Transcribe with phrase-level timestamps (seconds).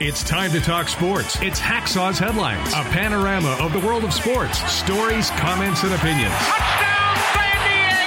[0.00, 1.38] It's time to talk sports.
[1.40, 6.32] It's Hacksaw's headlines, a panorama of the world of sports, stories, comments, and opinions.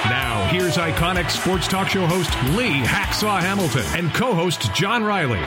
[0.04, 5.42] Now, here's iconic sports talk show host Lee Hacksaw Hamilton and co host John Riley.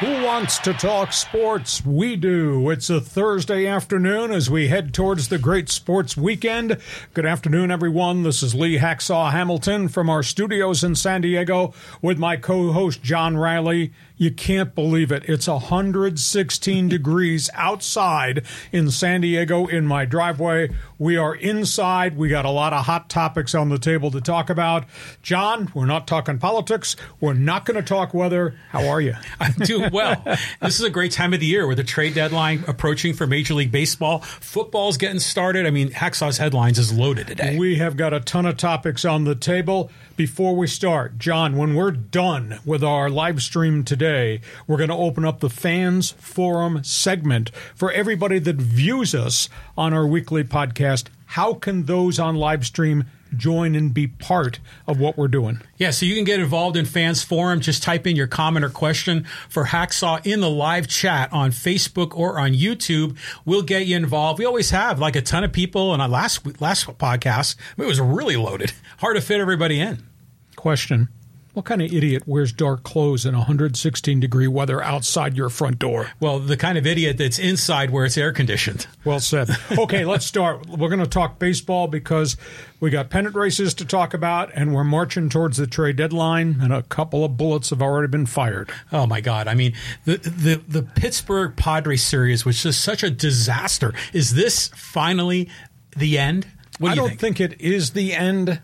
[0.00, 1.84] Who wants to talk sports?
[1.84, 2.70] We do.
[2.70, 6.78] It's a Thursday afternoon as we head towards the great sports weekend.
[7.12, 8.22] Good afternoon, everyone.
[8.22, 13.02] This is Lee Hacksaw Hamilton from our studios in San Diego with my co host
[13.02, 13.92] John Riley.
[14.20, 15.24] You can't believe it.
[15.30, 20.68] It's 116 degrees outside in San Diego in my driveway.
[20.98, 22.18] We are inside.
[22.18, 24.84] We got a lot of hot topics on the table to talk about.
[25.22, 26.96] John, we're not talking politics.
[27.18, 28.56] We're not going to talk weather.
[28.68, 29.14] How are you?
[29.40, 30.22] I'm doing well.
[30.60, 33.54] this is a great time of the year with the trade deadline approaching for Major
[33.54, 34.18] League Baseball.
[34.18, 35.64] Football's getting started.
[35.64, 37.56] I mean, Hacksaw's headlines is loaded today.
[37.56, 39.90] We have got a ton of topics on the table.
[40.16, 44.94] Before we start, John, when we're done with our live stream today, we're going to
[44.94, 51.06] open up the fans forum segment for everybody that views us on our weekly podcast.
[51.24, 55.62] How can those on live stream join and be part of what we're doing?
[55.78, 57.60] Yeah, so you can get involved in Fans Forum.
[57.60, 62.14] Just type in your comment or question for Hacksaw in the live chat on Facebook
[62.14, 63.16] or on YouTube.
[63.46, 64.38] We'll get you involved.
[64.38, 65.94] We always have like a ton of people.
[65.94, 68.72] And on last last podcast, it was really loaded.
[68.98, 70.09] Hard to fit everybody in.
[70.56, 71.08] Question.
[71.52, 76.08] What kind of idiot wears dark clothes in 116 degree weather outside your front door?
[76.20, 78.86] Well, the kind of idiot that's inside where it's air conditioned.
[79.04, 79.50] Well said.
[79.76, 80.68] Okay, let's start.
[80.68, 82.36] We're going to talk baseball because
[82.78, 86.72] we got pennant races to talk about, and we're marching towards the trade deadline, and
[86.72, 88.70] a couple of bullets have already been fired.
[88.92, 89.48] Oh my God!
[89.48, 94.68] I mean, the the the Pittsburgh Padres series, which is such a disaster, is this
[94.68, 95.48] finally
[95.96, 96.46] the end?
[96.78, 97.38] What do I don't think?
[97.38, 98.60] think it is the end.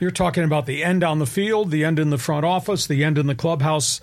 [0.00, 3.04] You're talking about the end on the field, the end in the front office, the
[3.04, 4.00] end in the clubhouse.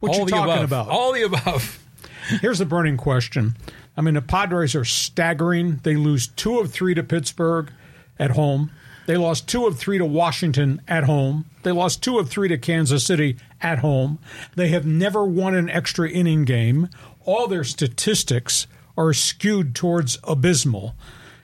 [0.00, 0.64] What All you talking above.
[0.64, 0.88] about?
[0.88, 1.78] All the above.
[2.40, 3.56] Here's the burning question.
[3.96, 5.76] I mean, the Padres are staggering.
[5.84, 7.70] They lose two of three to Pittsburgh
[8.18, 8.72] at home.
[9.06, 11.44] They lost two of three to Washington at home.
[11.62, 14.18] They lost two of three to Kansas City at home.
[14.56, 16.88] They have never won an extra inning game.
[17.24, 18.66] All their statistics
[18.98, 20.96] are skewed towards abysmal.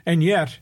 [0.05, 0.59] And yet,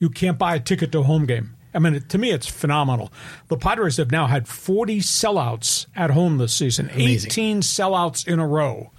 [0.00, 1.54] you can't buy a ticket to a home game.
[1.74, 3.12] I mean, to me, it's phenomenal.
[3.48, 7.30] The Padres have now had 40 sellouts at home this season, Amazing.
[7.30, 8.90] 18 sellouts in a row.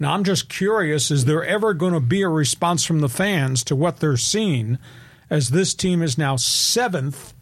[0.00, 3.62] Now, I'm just curious is there ever going to be a response from the fans
[3.64, 4.78] to what they're seeing
[5.28, 7.34] as this team is now seventh,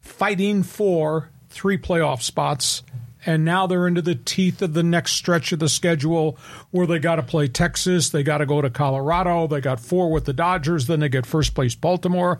[0.00, 2.82] fighting for three playoff spots?
[3.26, 6.38] And now they're into the teeth of the next stretch of the schedule
[6.70, 10.10] where they got to play Texas, they got to go to Colorado, they got four
[10.10, 12.38] with the Dodgers, then they get first place Baltimore.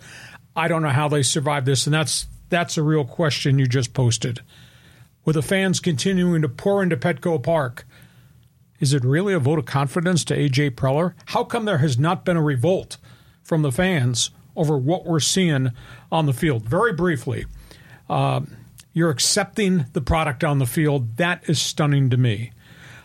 [0.58, 3.94] I don't know how they survive this, and that's that's a real question you just
[3.94, 4.41] posted.
[5.24, 7.86] With the fans continuing to pour into Petco Park,
[8.80, 11.14] is it really a vote of confidence to AJ Preller?
[11.26, 12.97] How come there has not been a revolt
[13.44, 15.70] from the fans over what we're seeing
[16.10, 16.64] on the field?
[16.64, 17.47] Very briefly,
[18.10, 18.41] uh,
[18.92, 21.18] you're accepting the product on the field.
[21.18, 22.50] That is stunning to me.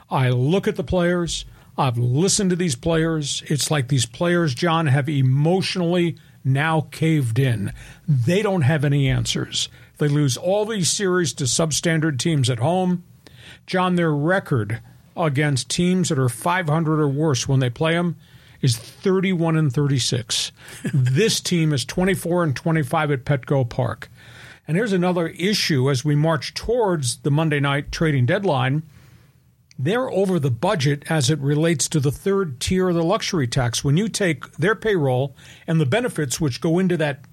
[0.09, 1.45] I look at the players.
[1.77, 3.43] I've listened to these players.
[3.45, 7.73] It's like these players, John, have emotionally now caved in.
[8.07, 9.69] They don't have any answers.
[9.97, 13.03] They lose all these series to substandard teams at home.
[13.65, 14.81] John, their record
[15.15, 18.17] against teams that are 500 or worse when they play them
[18.61, 20.51] is 31 and 36.
[20.93, 24.09] this team is 24 and 25 at Petco Park.
[24.67, 28.83] And here's another issue as we march towards the Monday night trading deadline
[29.77, 33.83] they're over the budget as it relates to the third tier of the luxury tax.
[33.83, 35.35] When you take their payroll
[35.67, 37.25] and the benefits which go into that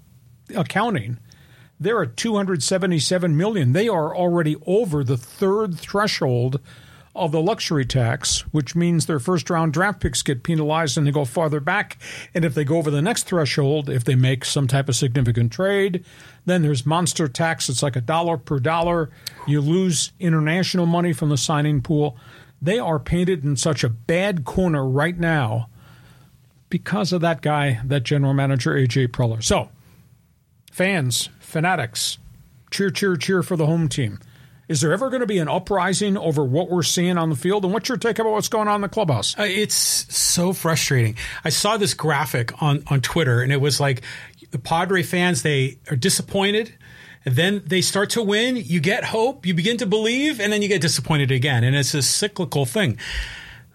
[0.55, 1.19] accounting,
[1.78, 3.73] they're at 277 million.
[3.73, 6.61] They are already over the third threshold
[7.15, 11.10] of the luxury tax, which means their first round draft picks get penalized and they
[11.10, 11.98] go farther back.
[12.34, 15.53] And if they go over the next threshold, if they make some type of significant
[15.53, 16.04] trade,
[16.47, 17.69] then there's monster tax.
[17.69, 19.10] It's like a dollar per dollar.
[19.47, 22.16] You lose international money from the signing pool.
[22.62, 25.68] They are painted in such a bad corner right now
[26.68, 29.42] because of that guy, that general manager, AJ Preller.
[29.42, 29.71] So,
[30.71, 32.18] fans, fanatics,
[32.71, 34.21] cheer, cheer, cheer for the home team.
[34.71, 37.65] Is there ever going to be an uprising over what we're seeing on the field?
[37.65, 39.37] And what's your take about what's going on in the clubhouse?
[39.37, 41.17] Uh, it's so frustrating.
[41.45, 44.03] I saw this graphic on, on Twitter, and it was like
[44.53, 46.72] the Padre fans, they are disappointed.
[47.25, 48.55] And then they start to win.
[48.55, 49.45] You get hope.
[49.45, 51.65] You begin to believe, and then you get disappointed again.
[51.65, 52.97] And it's a cyclical thing.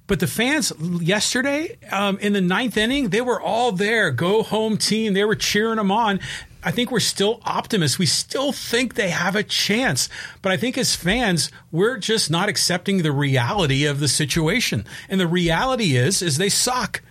[0.07, 4.11] But the fans yesterday um, in the ninth inning, they were all there.
[4.11, 5.13] Go home team.
[5.13, 6.19] They were cheering them on.
[6.65, 7.99] I think we're still optimists.
[7.99, 10.09] We still think they have a chance.
[10.41, 14.83] But I think as fans, we're just not accepting the reality of the situation.
[15.07, 17.03] And the reality is, is they suck.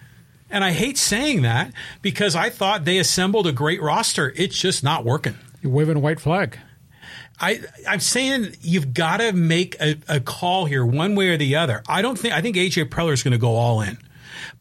[0.50, 1.72] And I hate saying that
[2.02, 4.32] because I thought they assembled a great roster.
[4.36, 5.38] It's just not working.
[5.62, 6.58] You're waving a white flag.
[7.40, 11.56] I, I'm saying you've got to make a, a, call here, one way or the
[11.56, 11.82] other.
[11.88, 13.98] I don't think I think AJ Preller is going to go all in.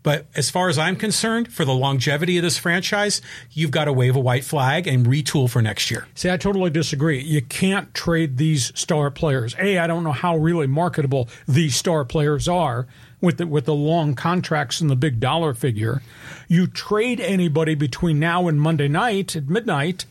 [0.01, 3.21] But as far as I'm concerned, for the longevity of this franchise,
[3.51, 6.07] you've got to wave a white flag and retool for next year.
[6.15, 7.21] See, I totally disagree.
[7.21, 9.55] You can't trade these star players.
[9.59, 12.87] A, I don't know how really marketable these star players are
[13.21, 16.01] with the, with the long contracts and the big dollar figure.
[16.47, 20.05] You trade anybody between now and Monday night at midnight.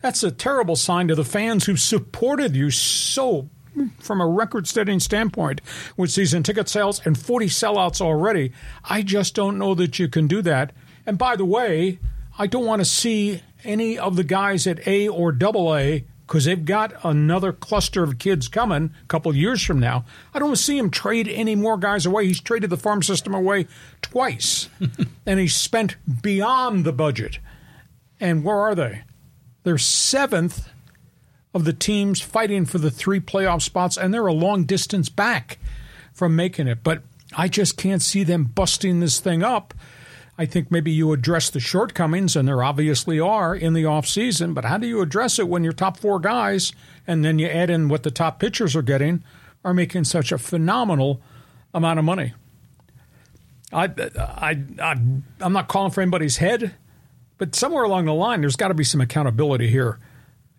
[0.00, 3.48] That's a terrible sign to the fans who supported you so
[3.98, 5.60] from a record setting standpoint
[5.96, 8.52] with season ticket sales and 40 sellouts already.
[8.84, 10.72] I just don't know that you can do that.
[11.06, 11.98] And by the way,
[12.38, 16.46] I don't want to see any of the guys at A or double A because
[16.46, 20.04] they've got another cluster of kids coming a couple years from now.
[20.32, 22.26] I don't see him trade any more guys away.
[22.26, 23.66] He's traded the farm system away
[24.00, 24.68] twice,
[25.26, 27.38] and he's spent beyond the budget.
[28.20, 29.02] And where are they?
[29.64, 30.68] They're seventh
[31.54, 35.58] of the teams fighting for the three playoff spots, and they're a long distance back
[36.12, 36.82] from making it.
[36.82, 37.02] But
[37.36, 39.72] I just can't see them busting this thing up.
[40.36, 44.64] I think maybe you address the shortcomings, and there obviously are in the offseason, but
[44.64, 46.72] how do you address it when your top four guys,
[47.06, 49.22] and then you add in what the top pitchers are getting,
[49.64, 51.20] are making such a phenomenal
[51.72, 52.34] amount of money?
[53.72, 53.84] I,
[54.18, 54.96] I, I,
[55.40, 56.74] I'm not calling for anybody's head,
[57.38, 60.00] but somewhere along the line, there's got to be some accountability here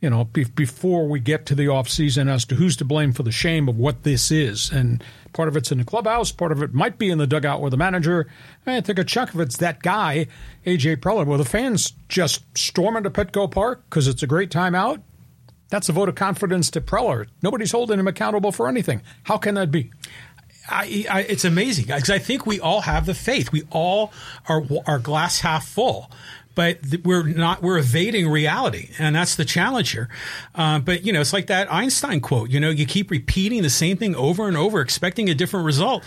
[0.06, 3.12] you know, be- before we get to the off season as to who's to blame
[3.12, 4.72] for the shame of what this is.
[4.72, 5.04] And
[5.34, 7.72] part of it's in the clubhouse, part of it might be in the dugout with
[7.72, 8.28] the manager.
[8.68, 10.28] I think a chunk of it's that guy,
[10.64, 11.26] AJ Preller.
[11.26, 15.02] Well, the fans just storm into Petco Park because it's a great time out.
[15.70, 17.26] That's a vote of confidence to Preller.
[17.42, 19.02] Nobody's holding him accountable for anything.
[19.24, 19.90] How can that be?
[20.70, 23.52] I, I, it's amazing because I think we all have the faith.
[23.52, 24.14] We all
[24.48, 26.12] are, are glass half full
[26.56, 30.10] but we're not we're evading reality and that's the challenge here
[30.56, 33.70] uh, but you know it's like that einstein quote you know you keep repeating the
[33.70, 36.04] same thing over and over expecting a different result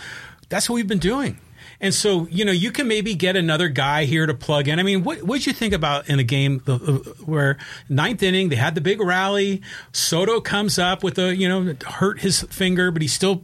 [0.49, 1.39] that's what we've been doing
[1.81, 4.79] and so, you know, you can maybe get another guy here to plug in.
[4.79, 6.59] I mean, what did you think about in a game
[7.25, 7.57] where
[7.87, 9.61] ninth inning they had the big rally?
[9.93, 13.43] Soto comes up with a, you know, hurt his finger, but he still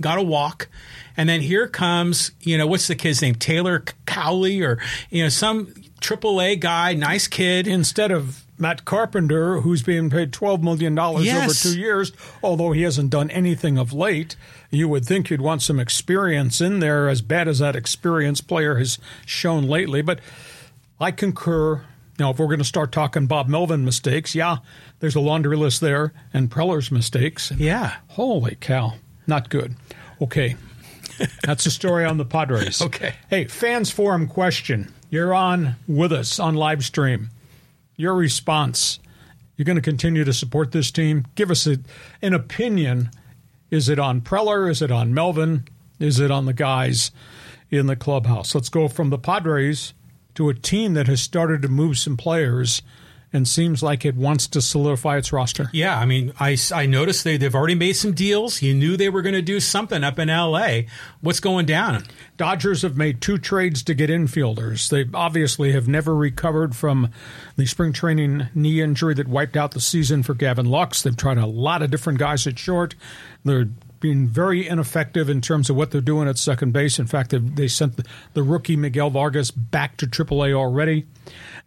[0.00, 0.68] got a walk.
[1.16, 3.34] And then here comes, you know, what's the kid's name?
[3.34, 7.66] Taylor Kohlwey or, you know, some AAA guy, nice kid.
[7.66, 11.44] Instead of Matt Carpenter, who's being paid $12 million yes.
[11.44, 12.12] over two years,
[12.42, 14.36] although he hasn't done anything of late,
[14.70, 18.76] you would think you'd want some experience in there, as bad as that experienced player
[18.76, 20.02] has shown lately.
[20.02, 20.20] But
[21.00, 21.84] I concur.
[22.18, 24.58] Now, if we're going to start talking Bob Melvin mistakes, yeah,
[24.98, 27.50] there's a laundry list there, and Preller's mistakes.
[27.56, 27.96] Yeah.
[28.08, 28.94] Holy cow.
[29.26, 29.74] Not good.
[30.20, 30.56] Okay.
[31.44, 32.82] That's the story on the Padres.
[32.82, 33.14] okay.
[33.28, 34.92] Hey, fans forum question.
[35.10, 37.30] You're on with us on live stream.
[37.96, 39.00] Your response.
[39.56, 41.26] You're going to continue to support this team.
[41.34, 41.78] Give us a,
[42.22, 43.10] an opinion.
[43.72, 44.70] Is it on Preller?
[44.70, 45.66] Is it on Melvin?
[45.98, 47.10] Is it on the guys
[47.70, 48.54] in the clubhouse?
[48.54, 49.94] Let's go from the Padres
[50.36, 52.80] to a team that has started to move some players
[53.32, 55.70] and seems like it wants to solidify its roster.
[55.72, 58.60] Yeah, I mean, I, I noticed they, they've already made some deals.
[58.60, 60.86] You knew they were going to do something up in L.A.
[61.20, 62.04] What's going down?
[62.36, 64.88] Dodgers have made two trades to get infielders.
[64.88, 67.10] They obviously have never recovered from
[67.56, 71.02] the spring training knee injury that wiped out the season for Gavin Lux.
[71.02, 72.94] They've tried a lot of different guys at short.
[73.44, 73.68] They're
[74.00, 76.98] being very ineffective in terms of what they're doing at second base.
[76.98, 78.00] In fact, they they sent
[78.32, 81.06] the rookie Miguel Vargas back to AAA already.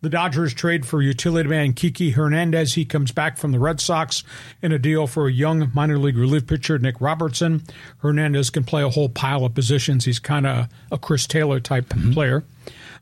[0.03, 2.73] The Dodgers trade for utility man Kiki Hernandez.
[2.73, 4.25] He comes back from the Red Sox
[4.61, 7.63] in a deal for a young minor league relief pitcher, Nick Robertson.
[7.99, 10.03] Hernandez can play a whole pile of positions.
[10.03, 12.11] He's kind of a Chris Taylor type mm-hmm.
[12.11, 12.43] player.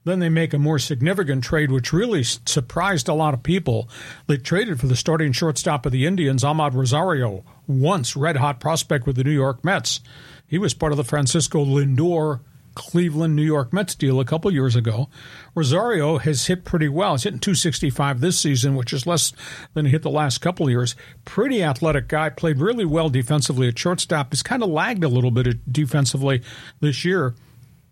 [0.04, 3.90] Then they make a more significant trade, which really surprised a lot of people.
[4.28, 9.08] They traded for the starting shortstop of the Indians, Amed Rosario, once red hot prospect
[9.08, 10.02] with the New York Mets.
[10.46, 12.42] He was part of the Francisco Lindor
[12.76, 15.10] Cleveland New York Mets deal a couple years ago.
[15.56, 17.14] Rosario has hit pretty well.
[17.14, 19.34] He's hitting 265 this season, which is less
[19.74, 20.96] than he hit the last couple years.
[21.26, 24.32] Pretty athletic guy, played really well defensively at shortstop.
[24.32, 26.42] He's kind of lagged a little bit defensively
[26.80, 27.36] this year.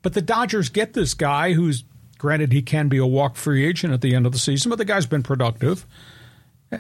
[0.02, 1.84] But the Dodgers get this guy who's,
[2.18, 4.78] granted, he can be a walk free agent at the end of the season, but
[4.78, 5.86] the guy's been productive.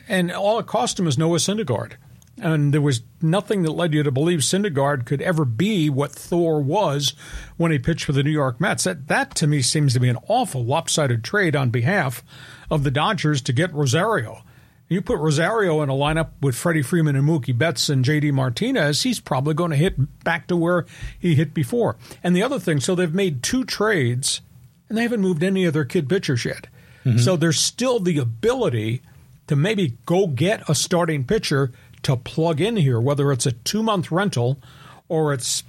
[0.08, 1.94] And all it cost him is Noah Syndergaard.
[2.41, 6.62] And there was nothing that led you to believe Syndergaard could ever be what Thor
[6.62, 7.13] was
[7.58, 8.84] when he pitched for the New York Mets.
[8.84, 12.24] That, that to me seems to be an awful lopsided trade on behalf
[12.69, 14.43] of the Dodgers to get Rosario.
[14.88, 19.03] You put Rosario in a lineup with Freddie Freeman and Mookie Betts and JD Martinez,
[19.03, 20.88] he's probably going to hit back to where
[21.19, 21.96] he hit before.
[22.24, 24.41] And the other thing, so they've made two trades
[24.88, 26.67] and they haven't moved any of their kid pitchers yet.
[27.05, 27.19] Mm-hmm.
[27.19, 29.03] So there's still the ability
[29.48, 31.72] to maybe go get a starting pitcher
[32.03, 34.60] to plug in here, whether it's a two month rental
[35.08, 35.63] or it's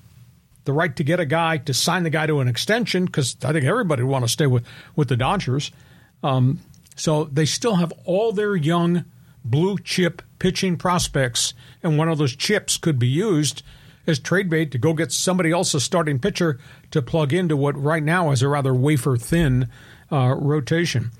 [0.65, 3.53] the right to get a guy to sign the guy to an extension because I
[3.53, 5.71] think everybody would want to stay with, with the Dodgers.
[6.23, 6.61] Um,
[6.97, 9.05] so they still have all their young
[9.45, 13.63] blue chip pitching prospects, and one of those chips could be used
[14.07, 16.59] as trade bait to go get somebody else's starting pitcher
[16.91, 19.69] to plug into what right now is a rather wafer thin
[20.13, 21.11] uh, rotation.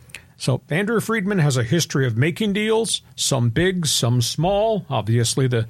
[0.41, 4.87] So Andrew Friedman has a history of making deals, some big, some small.
[4.89, 5.67] Obviously, the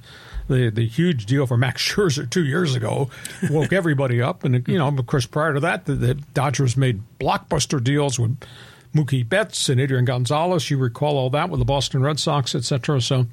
[0.47, 3.11] the, the huge deal for Max Scherzer two years ago
[3.51, 7.03] woke everybody up, and you know, of course, prior to that, the, the Dodgers made
[7.19, 8.39] blockbuster deals with
[8.95, 10.71] Mookie Betts and Adrian Gonzalez.
[10.71, 13.01] You recall all that with the Boston Red Sox, etc.
[13.01, 13.27] So,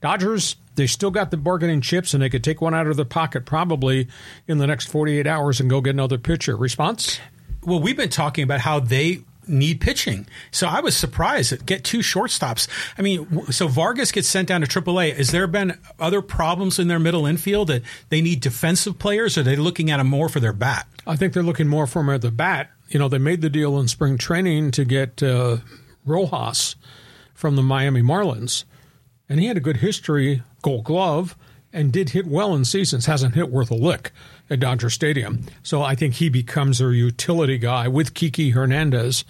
[0.00, 3.04] Dodgers they still got the bargaining chips, and they could take one out of their
[3.04, 4.08] pocket probably
[4.48, 6.56] in the next 48 hours and go get another pitcher.
[6.56, 7.20] Response?
[7.62, 9.20] Well, we've been talking about how they
[9.50, 10.26] need pitching.
[10.50, 12.68] So I was surprised to get two shortstops.
[12.96, 15.16] I mean, so Vargas gets sent down to AAA.
[15.16, 19.36] Has there been other problems in their middle infield that they need defensive players?
[19.36, 20.86] Or are they looking at them more for their bat?
[21.06, 22.70] I think they're looking more for him at the bat.
[22.88, 25.58] You know, they made the deal in spring training to get uh,
[26.04, 26.76] Rojas
[27.34, 28.64] from the Miami Marlins,
[29.28, 31.36] and he had a good history, Gold Glove,
[31.72, 33.06] and did hit well in seasons.
[33.06, 34.10] Hasn't hit worth a lick
[34.50, 35.44] at Dodger Stadium.
[35.62, 39.24] So I think he becomes their utility guy with Kiki Hernandez.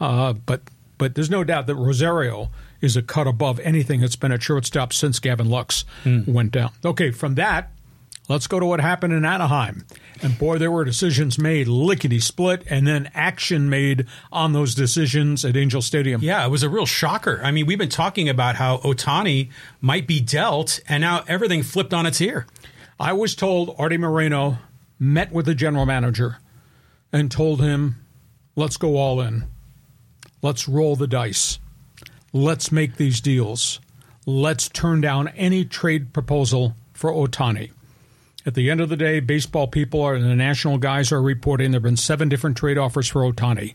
[0.00, 0.62] Uh, but
[0.98, 2.50] but there's no doubt that Rosario
[2.80, 6.26] is a cut above anything that's been at shortstop since Gavin Lux mm.
[6.28, 6.70] went down.
[6.84, 7.72] Okay, from that,
[8.28, 9.84] let's go to what happened in Anaheim.
[10.22, 15.44] And boy, there were decisions made lickety split and then action made on those decisions
[15.44, 16.22] at Angel Stadium.
[16.22, 17.40] Yeah, it was a real shocker.
[17.42, 19.50] I mean, we've been talking about how Ohtani
[19.80, 22.46] might be dealt, and now everything flipped on its ear.
[22.98, 24.58] I was told Arte Moreno
[24.98, 26.38] met with the general manager
[27.12, 27.96] and told him,
[28.54, 29.44] let's go all in.
[30.42, 31.58] Let's roll the dice.
[32.32, 33.80] Let's make these deals.
[34.26, 37.72] Let's turn down any trade proposal for Ohtani.
[38.46, 41.78] At the end of the day, baseball people and the national guys are reporting there
[41.78, 43.74] have been seven different trade offers for Ohtani.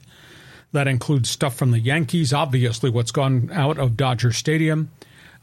[0.72, 4.92] That includes stuff from the Yankees, obviously, what's gone out of Dodger Stadium.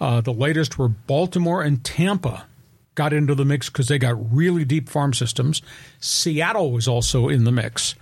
[0.01, 2.47] Uh, the latest were Baltimore and Tampa
[2.97, 5.63] got into the mix because they got really deep farm systems.
[6.01, 7.95] Seattle was also in the mix.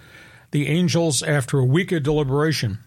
[0.52, 2.78] The Angels, after a week of deliberation,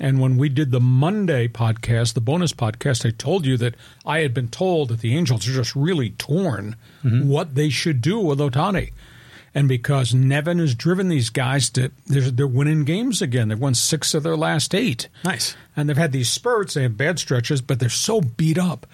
[0.00, 4.20] and when we did the Monday podcast, the bonus podcast, I told you that I
[4.20, 7.26] had been told that the Angels are just really torn mm-hmm.
[7.28, 8.92] what they should do with Ohtani.
[9.54, 13.48] And because Nevin has driven these guys to, they're, they're, winning games again.
[13.48, 15.08] They've won six of their last eight.
[15.24, 15.56] Nice.
[15.74, 16.74] And they've had these spurts.
[16.74, 18.86] They have bad stretches, but they're so beat up.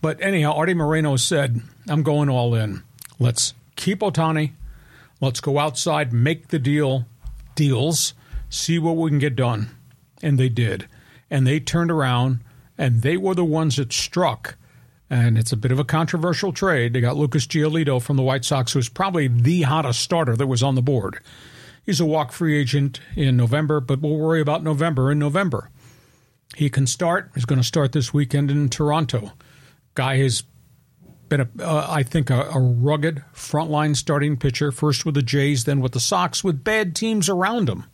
[0.00, 2.82] But anyhow, Arte Moreno said, I'm going all in.
[3.18, 4.52] Let's keep Ohtani.
[5.20, 7.06] Let's go outside, make the deal,
[7.54, 8.14] deals,
[8.50, 9.70] see what we can get done.
[10.22, 10.88] And they did.
[11.30, 12.40] And they turned around
[12.76, 14.56] and they were the ones that struck.
[15.10, 16.92] And it's a bit of a controversial trade.
[16.92, 20.62] They got Lucas Giolito from the White Sox, who's probably the hottest starter that was
[20.62, 21.20] on the board.
[21.84, 25.70] He's a walk free agent in November, but we'll worry about November in November.
[26.56, 27.30] He can start.
[27.34, 29.32] He's going to start this weekend in Toronto.
[29.94, 30.44] Guy has
[31.36, 34.70] been, a, uh, I think, a, a rugged frontline starting pitcher.
[34.70, 37.84] First with the Jays, then with the Sox, with bad teams around him.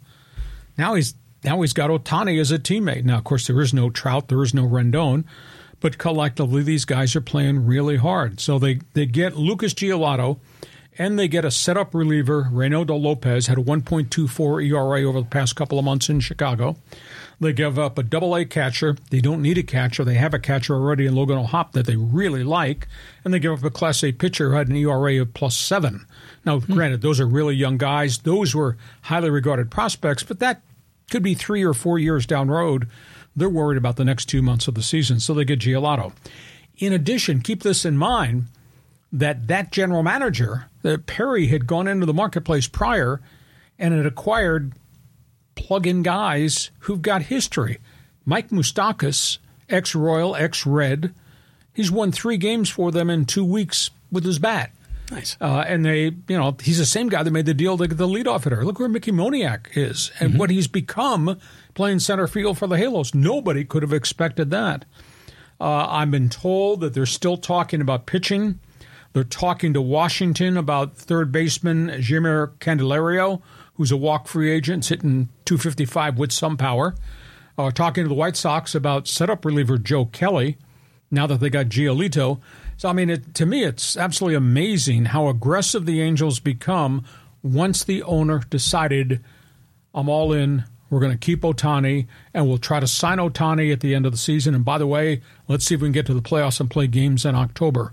[0.76, 3.04] Now he's now he's got Ohtani as a teammate.
[3.04, 5.24] Now, of course, there is no Trout, there is no Rendon,
[5.80, 8.40] but collectively these guys are playing really hard.
[8.40, 10.38] So they they get Lucas Giolito,
[11.00, 12.50] and they get a setup reliever.
[12.52, 16.76] Reynaldo Lopez had a 1.24 ERA over the past couple of months in Chicago.
[17.40, 18.98] They give up a double A catcher.
[19.08, 20.04] They don't need a catcher.
[20.04, 22.86] They have a catcher already in Logan O'Hoppe that they really like.
[23.24, 26.04] And they give up a Class A pitcher who had an ERA of plus seven.
[26.44, 26.74] Now, hmm.
[26.74, 28.18] granted, those are really young guys.
[28.18, 30.60] Those were highly regarded prospects, but that
[31.10, 32.86] could be three or four years down the road.
[33.34, 36.12] They're worried about the next two months of the season, so they get Giolito.
[36.76, 38.48] In addition, keep this in mind
[39.12, 43.20] that that general manager, that Perry had gone into the marketplace prior
[43.78, 44.72] and had acquired
[45.54, 47.78] plug in guys who've got history.
[48.24, 49.38] Mike Moustakas,
[49.68, 51.14] ex Royal, ex Red,
[51.74, 54.70] he's won three games for them in two weeks with his bat.
[55.10, 55.36] Nice.
[55.40, 57.98] Uh, and they, you know, he's the same guy that made the deal to get
[57.98, 58.64] the leadoff hitter.
[58.64, 60.38] Look where Mickey Moniak is and mm-hmm.
[60.38, 61.38] what he's become
[61.74, 63.12] playing center field for the Halos.
[63.12, 64.84] Nobody could have expected that.
[65.60, 68.60] Uh, I've been told that they're still talking about pitching.
[69.12, 73.42] They're talking to Washington about third baseman Jeimer Candelario,
[73.74, 76.94] who's a walk free agent, hitting 255 with some power.
[77.58, 80.56] Uh, talking to the White Sox about setup reliever Joe Kelly
[81.10, 82.40] now that they got Giolito.
[82.76, 87.04] So, I mean, it, to me, it's absolutely amazing how aggressive the Angels become
[87.42, 89.22] once the owner decided,
[89.92, 90.64] I'm all in.
[90.88, 94.12] We're going to keep Ohtani, and we'll try to sign Ohtani at the end of
[94.12, 94.54] the season.
[94.54, 96.86] And by the way, let's see if we can get to the playoffs and play
[96.86, 97.92] games in October.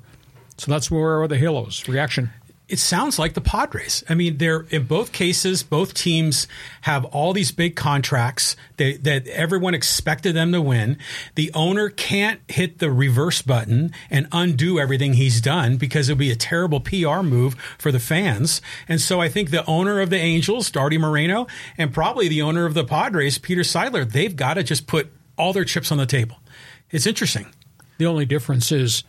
[0.58, 2.32] So that's where are the Halos reaction
[2.70, 4.04] it sounds like the Padres.
[4.10, 6.48] I mean, they're in both cases, both teams
[6.82, 10.98] have all these big contracts that, that everyone expected them to win.
[11.36, 16.20] The owner can't hit the reverse button and undo everything he's done because it would
[16.20, 18.62] be a terrible PR move for the fans.
[18.88, 21.48] And so I think the owner of the Angels, Arte Moreno,
[21.78, 25.54] and probably the owner of the Padres, Peter Seidler, they've got to just put all
[25.54, 26.38] their chips on the table.
[26.92, 27.48] It's interesting.
[27.98, 29.04] The only difference is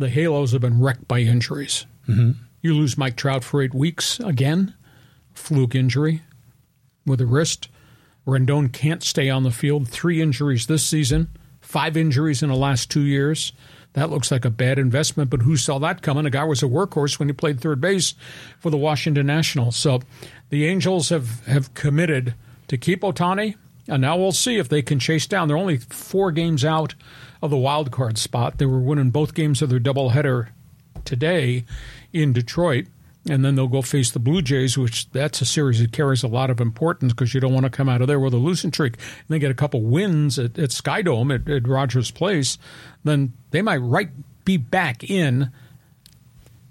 [0.00, 1.86] the Halos have been wrecked by injuries.
[2.08, 2.32] Mm-hmm.
[2.62, 4.74] You lose Mike Trout for eight weeks again,
[5.32, 6.22] fluke injury
[7.06, 7.68] with a wrist.
[8.26, 9.88] Rendon can't stay on the field.
[9.88, 11.28] Three injuries this season,
[11.60, 13.52] five injuries in the last two years.
[13.92, 16.24] That looks like a bad investment, but who saw that coming?
[16.24, 18.14] A guy was a workhorse when he played third base
[18.58, 19.76] for the Washington Nationals.
[19.76, 20.00] So
[20.48, 22.34] the Angels have, have committed
[22.68, 23.56] to keep Ohtani,
[23.88, 25.48] and now we'll see if they can chase down.
[25.48, 26.94] They're only four games out
[27.42, 28.58] of the wild card spot.
[28.58, 30.48] They were winning both games of their doubleheader
[31.04, 31.64] today
[32.12, 32.86] in Detroit.
[33.28, 36.28] And then they'll go face the Blue Jays, which that's a series that carries a
[36.28, 38.72] lot of importance because you don't want to come out of there with a losing
[38.72, 38.94] streak.
[38.94, 42.56] And they get a couple wins at, at Skydome at, at Rogers Place,
[43.04, 44.08] then they might right
[44.46, 45.50] be back in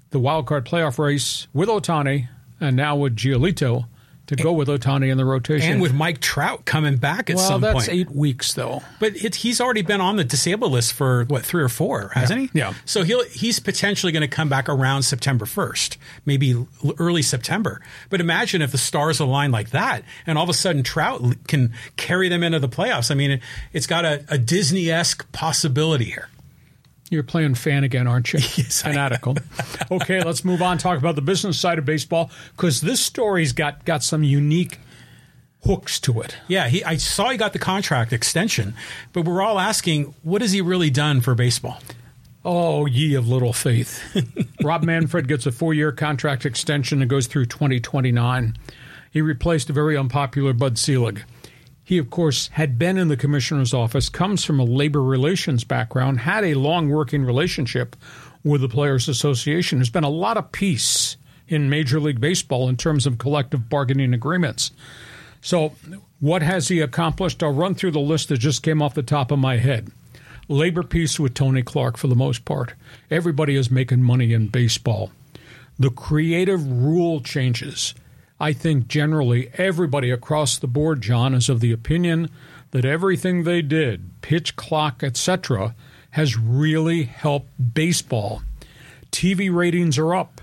[0.09, 3.85] the wild card playoff race with Ohtani and now with Giolito
[4.29, 5.71] to go with Ohtani in the rotation.
[5.71, 7.73] And with Mike Trout coming back at well, some point.
[7.73, 8.83] Well, that's eight weeks, though.
[8.99, 12.39] But it, he's already been on the disabled list for, what, three or four, hasn't
[12.39, 12.49] he?
[12.53, 12.73] Yeah.
[12.85, 16.63] So he'll, he's potentially going to come back around September 1st, maybe
[16.99, 17.81] early September.
[18.11, 21.73] But imagine if the stars align like that and all of a sudden Trout can
[21.97, 23.09] carry them into the playoffs.
[23.09, 23.41] I mean, it,
[23.73, 26.29] has got a, a Disney esque possibility here.
[27.09, 28.39] You're playing fan again, aren't you?
[28.55, 29.35] yes, Fanatical.
[29.91, 30.77] okay, let's move on.
[30.77, 34.79] Talk about the business side of baseball because this story's got got some unique
[35.65, 36.37] hooks to it.
[36.47, 38.75] Yeah, he, I saw he got the contract extension,
[39.11, 41.79] but we're all asking, what has he really done for baseball?
[42.45, 44.01] Oh, ye of little faith.
[44.63, 48.55] Rob Manfred gets a four year contract extension that goes through 2029.
[49.11, 51.23] He replaced a very unpopular Bud Selig.
[51.89, 56.19] He, of course, had been in the commissioner's office, comes from a labor relations background,
[56.19, 57.95] had a long working relationship
[58.43, 59.79] with the Players Association.
[59.79, 64.13] There's been a lot of peace in Major League Baseball in terms of collective bargaining
[64.13, 64.69] agreements.
[65.41, 65.73] So,
[66.19, 67.41] what has he accomplished?
[67.41, 69.91] I'll run through the list that just came off the top of my head.
[70.47, 72.75] Labor peace with Tony Clark for the most part.
[73.09, 75.09] Everybody is making money in baseball.
[75.79, 77.95] The creative rule changes
[78.39, 82.29] I think generally everybody across the board, John, is of the opinion
[82.71, 85.75] that everything they did, pitch clock, etc.,
[86.11, 88.41] has really helped baseball.
[89.11, 90.41] TV ratings are up.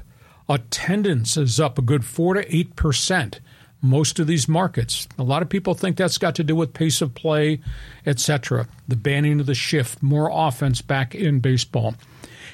[0.49, 3.41] Attendance is up a good 4 to 8%.
[3.81, 5.07] Most of these markets.
[5.19, 7.61] A lot of people think that's got to do with pace of play,
[8.05, 8.67] etc.
[8.89, 11.95] The banning of the shift, more offense back in baseball.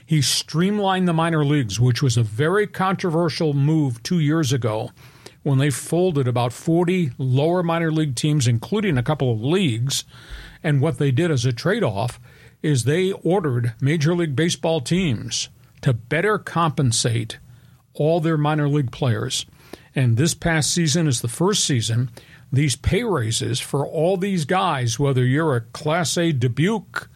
[0.04, 4.90] He streamlined the minor leagues, which was a very controversial move two years ago
[5.42, 10.04] when they folded about 40 lower minor league teams, including a couple of leagues.
[10.62, 12.20] And what they did as a trade off
[12.62, 15.48] is they ordered Major League Baseball teams
[15.80, 17.38] to better compensate
[17.94, 19.46] all their minor league players.
[19.94, 22.10] And this past season is the first season
[22.52, 27.08] these pay raises for all these guys, whether you're a Class A Dubuque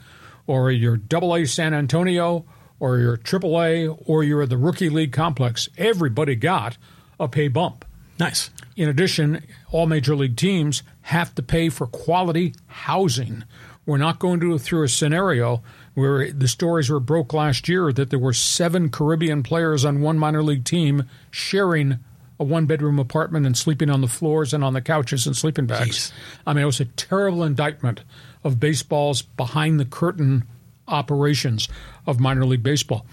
[0.47, 2.47] or you're Double A San Antonio
[2.81, 6.79] or you're Triple A or you're at the rookie league complex, everybody got
[7.21, 7.86] a pay bump.
[8.18, 8.50] Nice.
[8.76, 13.44] In addition, all major league teams have to pay for quality housing.
[13.85, 15.62] We're not going to go through a scenario
[15.94, 20.18] where the stories were broke last year that there were seven Caribbean players on one
[20.18, 21.98] minor league team sharing
[22.38, 25.66] a one bedroom apartment and sleeping on the floors and on the couches and sleeping
[25.66, 26.11] bags.
[26.11, 26.12] Jeez.
[26.46, 28.02] I mean, it was a terrible indictment
[28.44, 30.44] of baseball's behind the curtain
[30.88, 31.68] operations
[32.07, 33.07] of minor league baseball.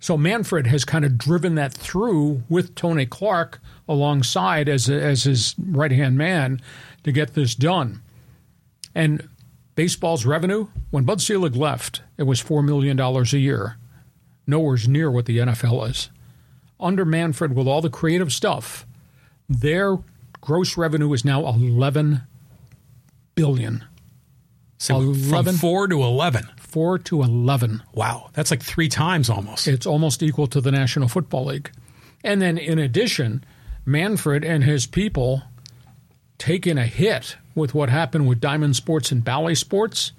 [0.00, 5.54] So Manfred has kind of driven that through with Tony Clark alongside as as his
[5.58, 6.60] right hand man
[7.04, 8.00] to get this done.
[8.94, 9.28] And
[9.74, 13.76] baseball's revenue when Bud Selig left, it was four million dollars a year,
[14.46, 16.08] nowhere's near what the NFL is.
[16.80, 18.86] Under Manfred, with all the creative stuff,
[19.50, 19.98] their
[20.40, 22.22] gross revenue is now eleven
[23.34, 23.84] billion.
[24.78, 25.44] So 11.
[25.44, 26.48] from four to 11.
[26.70, 27.82] 4 to 11.
[27.92, 28.30] Wow.
[28.32, 29.66] That's like three times almost.
[29.68, 31.70] It's almost equal to the National Football League.
[32.22, 33.44] And then in addition,
[33.84, 35.42] Manfred and his people
[36.38, 40.12] taking a hit with what happened with Diamond Sports and Bally Sports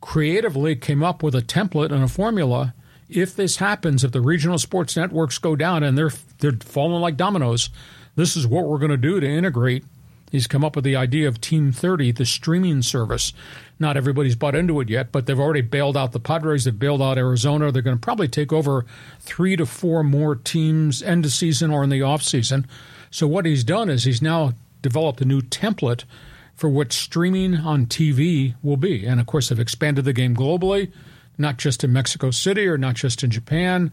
[0.00, 2.74] creatively came up with a template and a formula.
[3.08, 7.16] If this happens, if the regional sports networks go down and they're they're falling like
[7.16, 7.70] dominoes,
[8.16, 9.84] this is what we're going to do to integrate.
[10.32, 13.34] He's come up with the idea of Team 30, the streaming service.
[13.78, 16.64] Not everybody's bought into it yet, but they've already bailed out the Padres.
[16.64, 17.70] They've bailed out Arizona.
[17.70, 18.86] They're going to probably take over
[19.20, 22.66] three to four more teams end of season or in the off season.
[23.10, 26.04] So what he's done is he's now developed a new template
[26.54, 29.04] for what streaming on TV will be.
[29.04, 30.90] And of course, they've expanded the game globally,
[31.36, 33.92] not just in Mexico City or not just in Japan.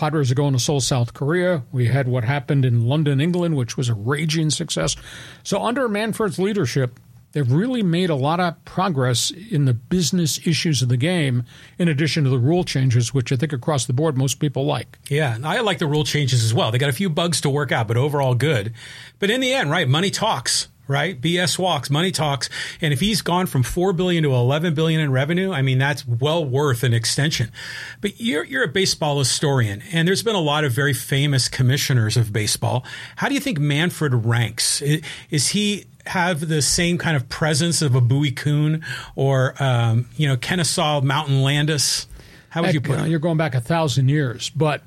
[0.00, 1.62] Padres are going to Seoul, South Korea.
[1.72, 4.96] We had what happened in London, England, which was a raging success.
[5.42, 6.98] So, under Manfred's leadership,
[7.32, 11.44] they've really made a lot of progress in the business issues of the game,
[11.78, 14.98] in addition to the rule changes, which I think across the board most people like.
[15.10, 16.70] Yeah, I like the rule changes as well.
[16.70, 18.72] They got a few bugs to work out, but overall good.
[19.18, 21.18] But in the end, right, money talks right?
[21.18, 22.50] BS walks, money talks.
[22.80, 26.06] And if he's gone from 4 billion to 11 billion in revenue, I mean, that's
[26.06, 27.52] well worth an extension.
[28.00, 32.16] But you're, you're a baseball historian and there's been a lot of very famous commissioners
[32.16, 32.84] of baseball.
[33.16, 34.82] How do you think Manfred ranks?
[35.30, 40.26] Is he have the same kind of presence of a Bowie Kuhn or, um, you
[40.26, 42.08] know, Kenesaw Mountain Landis?
[42.48, 43.08] How would Heck, you put it?
[43.08, 44.82] You're going back a thousand years, but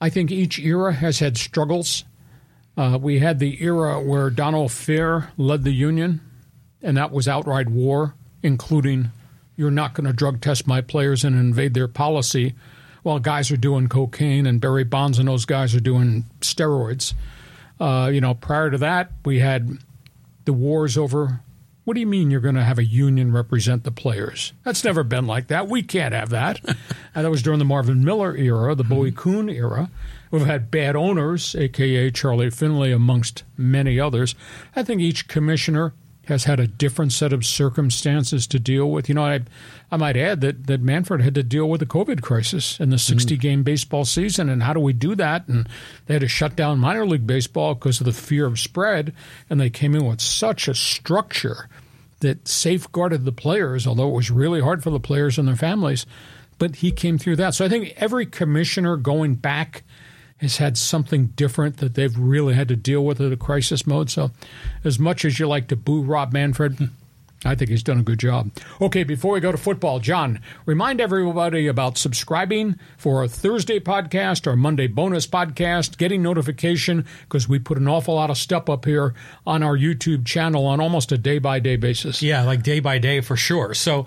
[0.00, 2.04] I think each era has had struggles.
[2.76, 6.20] Uh, we had the era where Donald Fehr led the Union,
[6.82, 9.10] and that was outright war, including
[9.56, 12.54] you're not going to drug test my players and invade their policy
[13.02, 17.14] while guys are doing cocaine and Barry Bonds and those guys are doing steroids.
[17.80, 19.78] Uh, you know, prior to that, we had
[20.44, 21.40] the wars over.
[21.84, 24.52] What do you mean you're going to have a union represent the players?
[24.62, 25.68] That's never been like that.
[25.68, 26.60] We can't have that.
[26.64, 26.76] and
[27.24, 29.90] that was during the Marvin Miller era, the Bowie Kuhn era.
[30.32, 34.34] We've had bad owners, aka Charlie Finley, amongst many others.
[34.74, 35.92] I think each commissioner
[36.26, 39.08] has had a different set of circumstances to deal with.
[39.08, 39.40] You know, I,
[39.90, 42.96] I might add that, that Manfred had to deal with the COVID crisis in the
[42.96, 43.12] mm-hmm.
[43.12, 44.48] 60 game baseball season.
[44.48, 45.48] And how do we do that?
[45.48, 45.68] And
[46.06, 49.12] they had to shut down minor league baseball because of the fear of spread.
[49.50, 51.68] And they came in with such a structure
[52.20, 56.06] that safeguarded the players, although it was really hard for the players and their families.
[56.58, 57.54] But he came through that.
[57.54, 59.82] So I think every commissioner going back
[60.42, 64.10] has had something different that they've really had to deal with at a crisis mode.
[64.10, 64.32] So,
[64.84, 66.90] as much as you like to boo Rob Manfred,
[67.44, 68.50] I think he's done a good job.
[68.80, 74.46] Okay, before we go to football, John, remind everybody about subscribing for our Thursday podcast,
[74.46, 78.84] our Monday bonus podcast, getting notification because we put an awful lot of stuff up
[78.84, 79.14] here
[79.46, 82.22] on our YouTube channel on almost a day by day basis.
[82.22, 83.74] Yeah, like day by day for sure.
[83.74, 84.06] So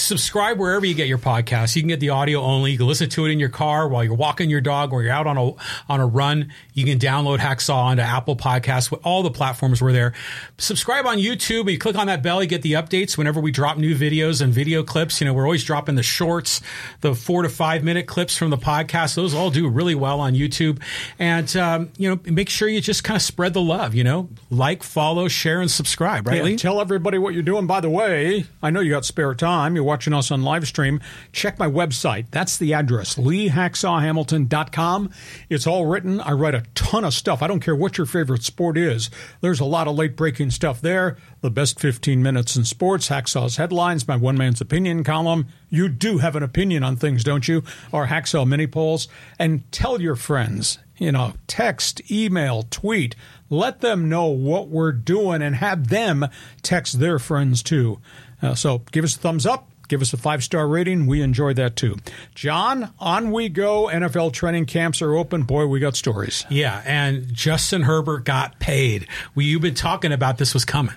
[0.00, 1.76] subscribe wherever you get your podcasts.
[1.76, 2.72] You can get the audio only.
[2.72, 5.12] You can listen to it in your car while you're walking your dog or you're
[5.12, 5.52] out on a
[5.88, 6.52] on a run.
[6.74, 8.96] You can download Hacksaw onto Apple Podcasts.
[9.04, 10.14] All the platforms were there.
[10.58, 11.60] Subscribe on YouTube.
[11.60, 14.40] And you click on that bell, you get the updates whenever we drop new videos
[14.40, 15.20] and video clips.
[15.20, 16.60] You know, we're always dropping the shorts,
[17.00, 19.14] the four to five minute clips from the podcast.
[19.14, 20.80] Those all do really well on YouTube.
[21.18, 23.94] And um, you know, make sure you just kind of spread the love.
[23.94, 26.26] You know, like, follow, share, and subscribe.
[26.26, 27.66] Right, Yeah, tell everybody what you're doing.
[27.66, 29.74] By the way, I know you got spare time.
[29.74, 31.00] You're watching us on live stream.
[31.32, 32.26] Check my website.
[32.30, 35.10] That's the address, leehacksawhamilton.com.
[35.48, 36.20] It's all written.
[36.20, 37.42] I write a ton of stuff.
[37.42, 39.10] I don't care what your favorite sport is.
[39.40, 41.16] There's a lot of late breaking stuff there.
[41.40, 45.48] The best 15 minutes in sports, Hacksaw's headlines, my one man's opinion column.
[45.70, 47.64] You do have an opinion on things, don't you?
[47.92, 49.08] Our Hacksaw mini polls.
[49.40, 53.16] And tell your friends, you know, text, email, tweet.
[53.48, 56.28] Let them know what we're doing and have them
[56.62, 57.98] text their friends too.
[58.42, 59.69] Uh, so give us a thumbs up.
[59.90, 61.08] Give us a five star rating.
[61.08, 61.96] We enjoy that too.
[62.36, 63.88] John, on we go.
[63.92, 65.42] NFL training camps are open.
[65.42, 66.46] Boy, we got stories.
[66.48, 69.08] Yeah, and Justin Herbert got paid.
[69.34, 70.94] We, you've been talking about this was coming.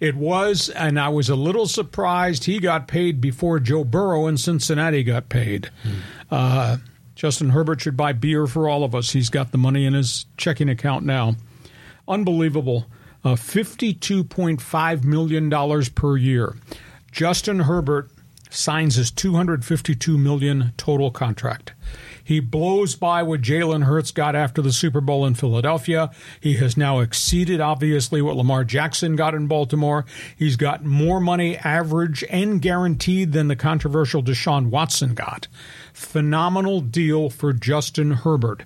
[0.00, 4.38] It was, and I was a little surprised he got paid before Joe Burrow in
[4.38, 5.70] Cincinnati got paid.
[6.28, 6.78] Uh,
[7.14, 9.12] Justin Herbert should buy beer for all of us.
[9.12, 11.36] He's got the money in his checking account now.
[12.08, 12.86] Unbelievable.
[13.24, 16.56] Uh, $52.5 million per year.
[17.12, 18.10] Justin Herbert
[18.50, 21.72] signs his 252 million total contract.
[22.22, 26.10] He blows by what Jalen Hurts got after the Super Bowl in Philadelphia.
[26.40, 30.04] He has now exceeded, obviously, what Lamar Jackson got in Baltimore.
[30.36, 35.46] He's got more money, average and guaranteed, than the controversial Deshaun Watson got.
[35.92, 38.64] Phenomenal deal for Justin Herbert.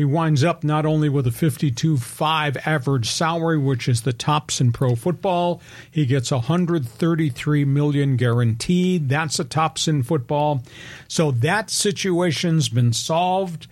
[0.00, 4.72] He winds up not only with a 52.5 average salary, which is the tops in
[4.72, 5.60] pro football,
[5.90, 9.10] he gets 133 million guaranteed.
[9.10, 10.62] That's the tops in football.
[11.06, 13.66] So that situation's been solved.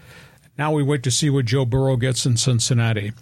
[0.58, 3.14] Now we wait to see what Joe Burrow gets in Cincinnati.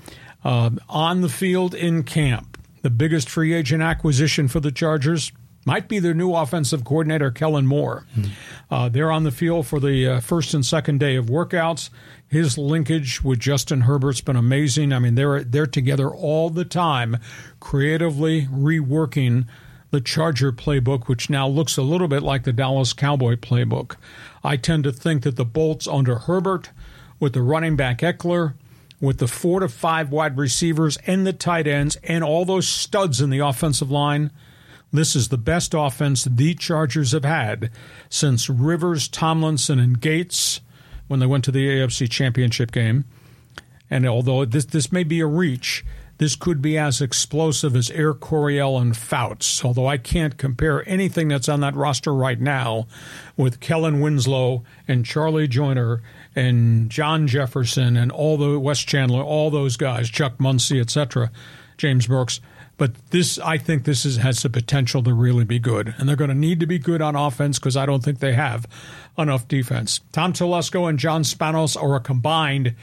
[0.42, 5.30] Uh, on the field in camp, the biggest free agent acquisition for the Chargers
[5.66, 8.06] might be their new offensive coordinator, Kellen Moore.
[8.16, 8.30] Mm.
[8.70, 11.90] Uh, they're on the field for the uh, first and second day of workouts.
[12.28, 14.92] His linkage with Justin Herbert's been amazing.
[14.92, 17.18] I mean, they're they're together all the time,
[17.60, 19.46] creatively reworking
[19.90, 23.96] the Charger playbook, which now looks a little bit like the Dallas Cowboy playbook.
[24.42, 26.70] I tend to think that the Bolts under Herbert,
[27.18, 28.54] with the running back Ekeler,
[29.00, 33.20] with the four to five wide receivers and the tight ends, and all those studs
[33.20, 34.30] in the offensive line,
[34.92, 37.70] this is the best offense the Chargers have had
[38.08, 40.60] since Rivers, Tomlinson, and Gates
[41.08, 43.04] when they went to the AFC Championship game.
[43.90, 45.84] And although this this may be a reach,
[46.18, 49.64] this could be as explosive as Air Coryell and Fouts.
[49.64, 52.86] Although I can't compare anything that's on that roster right now
[53.36, 56.02] with Kellen Winslow and Charlie Joiner
[56.34, 61.30] and John Jefferson and all the Wes Chandler, all those guys, Chuck Muncie, etc.,
[61.76, 62.40] James Brooks.
[62.78, 66.16] But this, I think, this is, has the potential to really be good, and they're
[66.16, 68.66] going to need to be good on offense because I don't think they have
[69.16, 70.00] enough defense.
[70.12, 72.74] Tom Telesco and John Spanos are a combined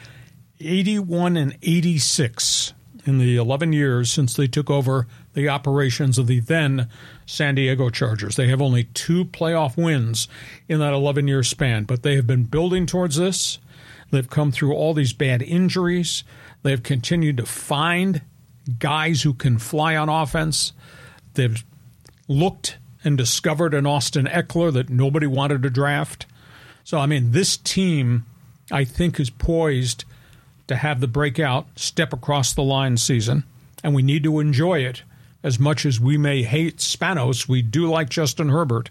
[0.59, 2.73] 81 and 86
[3.05, 6.89] in the 11 years since they took over the operations of the then
[7.25, 8.35] San Diego Chargers.
[8.35, 10.27] They have only two playoff wins
[10.67, 13.59] in that 11 year span, but they have been building towards this.
[14.11, 16.23] They've come through all these bad injuries.
[16.61, 18.21] They've continued to find
[18.79, 20.73] guys who can fly on offense.
[21.33, 21.63] They've
[22.27, 26.25] looked and discovered an Austin Ekeler that nobody wanted to draft.
[26.83, 28.25] So, I mean, this team,
[28.71, 30.05] I think, is poised
[30.67, 33.43] to have the breakout step across the line season,
[33.83, 35.03] and we need to enjoy it
[35.43, 37.47] as much as we may hate Spanos.
[37.47, 38.89] We do like Justin Herbert.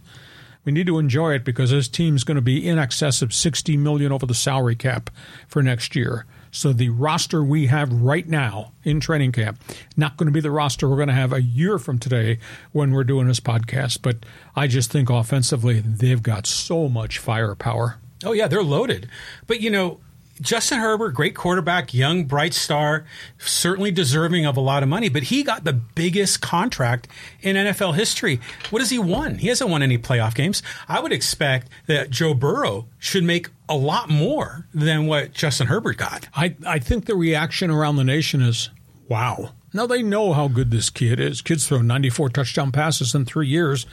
[0.65, 3.77] We need to enjoy it because this team's going to be in excess of 60
[3.79, 5.11] million over the salary cap
[5.49, 6.27] for next year.
[6.55, 9.59] So the roster we have right now in training camp,
[9.97, 12.39] not going to be the roster we're going to have a year from today
[12.73, 14.01] when we're doing this podcast.
[14.03, 14.19] But
[14.55, 17.99] I just think offensively, they've got so much firepower.
[18.23, 19.09] Oh, yeah, they're loaded.
[19.47, 20.01] But, you know,
[20.43, 23.05] Justin Herbert, great quarterback, young, bright star,
[23.39, 27.07] certainly deserving of a lot of money, but he got the biggest contract
[27.41, 28.41] in NFL history.
[28.71, 29.39] What has he won?
[29.39, 30.61] He hasn't won any playoff games.
[30.89, 35.97] I would expect that Joe Burrow should make a lot more than what Justin Herbert
[35.97, 36.29] got.
[36.35, 38.69] I, I think the reaction around the nation is
[39.09, 39.53] wow.
[39.73, 41.41] Now they know how good this kid is.
[41.41, 43.87] Kids throw 94 touchdown passes in three years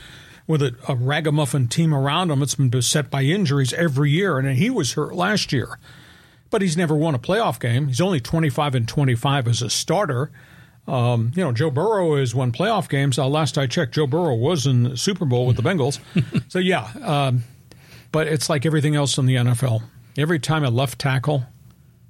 [0.48, 2.42] with a, a ragamuffin team around him.
[2.42, 5.78] It's been beset by injuries every year, and he was hurt last year
[6.50, 7.88] but he's never won a playoff game.
[7.88, 10.32] He's only 25 and 25 as a starter.
[10.88, 13.20] Um, you know, Joe Burrow has won playoff games.
[13.20, 16.00] Uh, last I checked, Joe Burrow was in the Super Bowl with the Bengals.
[16.52, 17.44] so, yeah, um,
[18.12, 19.84] but it's like everything else in the NFL.
[20.18, 21.44] Every time a left tackle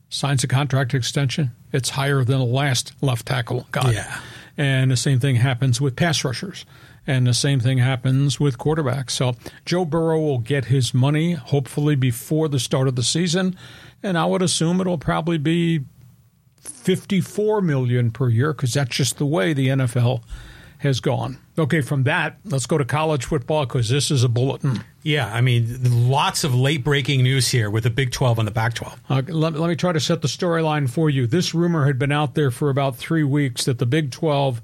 [0.09, 3.93] signs a contract extension, it's higher than the last left tackle got.
[3.93, 4.19] Yeah.
[4.57, 6.65] And the same thing happens with pass rushers.
[7.07, 9.11] And the same thing happens with quarterbacks.
[9.11, 13.55] So Joe Burrow will get his money hopefully before the start of the season
[14.03, 15.81] and I would assume it'll probably be
[16.61, 20.23] 54 million per year because that's just the way the NFL
[20.79, 21.37] has gone.
[21.57, 24.81] Okay, from that, let's go to college football because this is a bulletin.
[25.03, 28.51] Yeah, I mean, lots of late breaking news here with the Big 12 and the
[28.51, 29.01] Pac 12.
[29.09, 31.27] Uh, let, let me try to set the storyline for you.
[31.27, 34.61] This rumor had been out there for about three weeks that the Big 12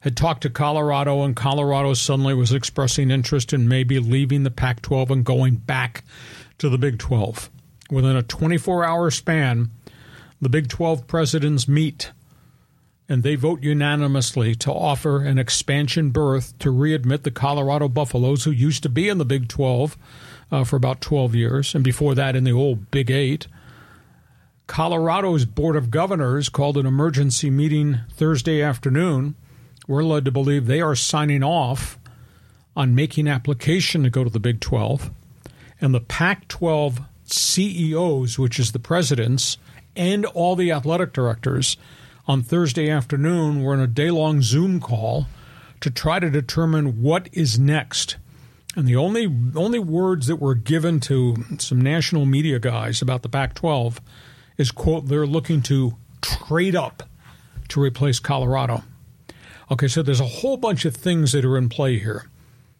[0.00, 4.82] had talked to Colorado, and Colorado suddenly was expressing interest in maybe leaving the Pac
[4.82, 6.04] 12 and going back
[6.58, 7.48] to the Big 12.
[7.90, 9.70] Within a 24 hour span,
[10.40, 12.12] the Big 12 presidents meet
[13.08, 18.50] and they vote unanimously to offer an expansion berth to readmit the Colorado Buffaloes, who
[18.50, 19.96] used to be in the Big 12
[20.52, 23.46] uh, for about 12 years, and before that in the old Big 8.
[24.66, 29.34] Colorado's Board of Governors called an emergency meeting Thursday afternoon.
[29.86, 31.98] We're led to believe they are signing off
[32.76, 35.10] on making application to go to the Big 12.
[35.80, 37.00] And the Pac 12
[37.32, 39.58] CEOs, which is the presidents,
[39.96, 41.76] and all the athletic directors
[42.26, 45.26] on Thursday afternoon were in a day long Zoom call
[45.80, 48.16] to try to determine what is next.
[48.76, 53.28] And the only only words that were given to some national media guys about the
[53.28, 54.00] Pac 12
[54.56, 57.02] is quote they're looking to trade up
[57.68, 58.84] to replace Colorado.
[59.70, 62.26] Okay, so there's a whole bunch of things that are in play here.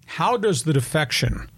[0.07, 1.51] How does the defection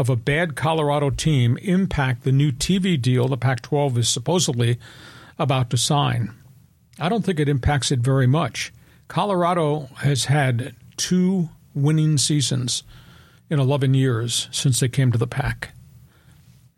[0.00, 4.78] of a bad Colorado team impact the new TV deal the Pac 12 is supposedly
[5.38, 6.34] about to sign?
[6.98, 8.72] I don't think it impacts it very much.
[9.08, 12.82] Colorado has had two winning seasons
[13.50, 15.74] in 11 years since they came to the Pac.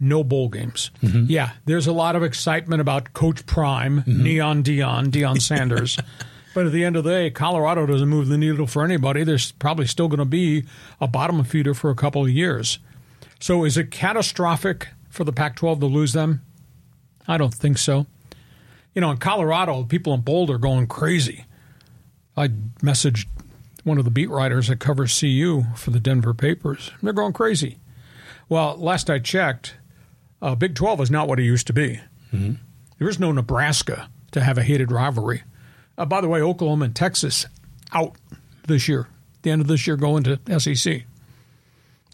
[0.01, 0.91] No bowl games.
[1.01, 1.27] Mm-hmm.
[1.29, 4.23] Yeah, there's a lot of excitement about Coach Prime, mm-hmm.
[4.25, 5.97] Neon Deion, Deion Sanders.
[6.57, 9.23] but at the end of the day, Colorado doesn't move the needle for anybody.
[9.23, 10.65] There's probably still going to be
[11.01, 12.81] a bottom feeder for a couple of years.
[13.43, 16.43] So is it catastrophic for the Pac 12 to lose them?
[17.27, 18.07] I don't think so.
[18.95, 21.45] You know, in Colorado, people in Boulder are going crazy.
[22.37, 22.49] I
[22.85, 23.27] messaged
[23.83, 26.93] one of the beat writers that covers CU for the Denver papers.
[27.03, 27.81] They're going crazy.
[28.49, 29.75] Well, last I checked,
[30.41, 32.01] uh, Big 12 is not what it used to be.
[32.33, 32.53] Mm-hmm.
[33.01, 35.43] There is no Nebraska to have a hated rivalry.
[35.99, 37.47] Uh, by the way, Oklahoma and Texas
[37.93, 38.15] out
[38.69, 39.09] this year.
[39.43, 41.07] The end of this year, going to SEC.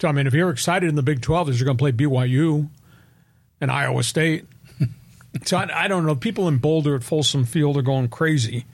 [0.01, 1.93] So, I mean, if you're excited in the Big 12, is you're going to play
[1.93, 2.69] BYU
[3.61, 4.47] and Iowa State.
[5.45, 6.15] so, I, I, don't know.
[6.15, 8.65] People in Boulder at Folsom Field are going crazy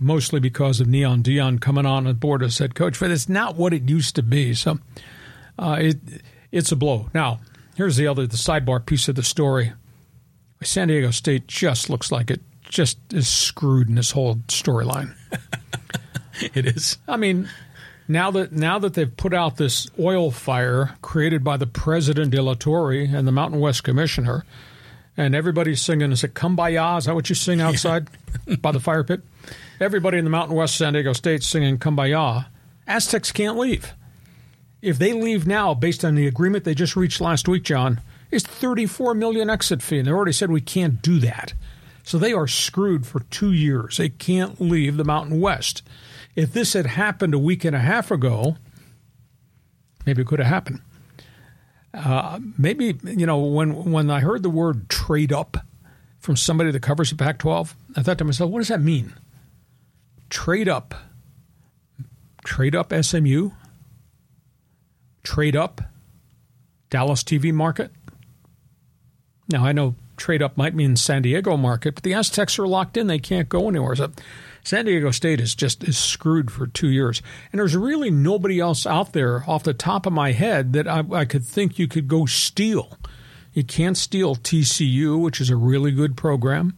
[0.00, 2.98] mostly because of Neon Deion coming on board as head coach.
[2.98, 4.54] But it's not what it used to be.
[4.54, 4.78] So
[5.58, 5.98] uh, it
[6.50, 7.10] it's a blow.
[7.14, 7.40] Now,
[7.76, 9.74] here's the other the sidebar piece of the story.
[10.62, 15.14] San Diego State just looks like it just is screwed in this whole storyline.
[16.54, 16.98] it is.
[17.06, 17.48] I mean,
[18.10, 22.42] now that now that they've put out this oil fire created by the president de
[22.42, 24.44] la Torre and the Mountain West commissioner,
[25.16, 26.98] and everybody's singing, is it Kumbaya?
[26.98, 28.08] Is that what you sing outside
[28.46, 28.56] yeah.
[28.60, 29.22] by the fire pit?
[29.80, 32.46] everybody in the Mountain West San Diego State singing Kumbaya,
[32.86, 33.94] Aztecs can't leave.
[34.82, 38.44] If they leave now, based on the agreement they just reached last week, John, it's
[38.46, 41.54] 34 million exit fee, and they already said we can't do that.
[42.02, 43.96] So they are screwed for two years.
[43.96, 45.82] They can't leave the Mountain West.
[46.36, 48.56] If this had happened a week and a half ago,
[50.06, 50.80] maybe it could have happened.
[51.92, 55.56] Uh, maybe you know when when I heard the word trade up
[56.20, 59.14] from somebody that covers the Pac-12, I thought to myself, what does that mean?
[60.30, 60.94] trade up,
[62.44, 63.50] trade up SMU,
[65.22, 65.82] trade up
[66.88, 67.90] Dallas TV market.
[69.48, 72.96] Now, I know trade up might mean San Diego market, but the Aztecs are locked
[72.96, 73.08] in.
[73.08, 73.96] They can't go anywhere.
[73.96, 74.12] So
[74.62, 77.22] San Diego State is just is screwed for two years.
[77.50, 81.02] And there's really nobody else out there off the top of my head that I,
[81.12, 82.96] I could think you could go steal.
[83.52, 86.76] You can't steal TCU, which is a really good program.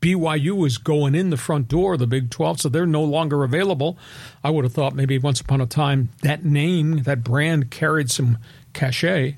[0.00, 3.42] BYU is going in the front door of the Big 12, so they're no longer
[3.42, 3.98] available.
[4.44, 8.38] I would have thought maybe once upon a time that name, that brand carried some
[8.72, 9.36] cachet.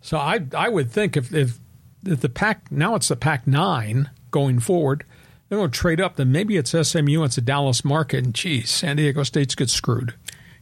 [0.00, 1.58] So I I would think if if, if
[2.02, 5.04] the Pac now it's the Pac nine going forward,
[5.48, 6.16] they're going to trade up.
[6.16, 10.14] Then maybe it's SMU, it's a Dallas market, and geez, San Diego State's get screwed.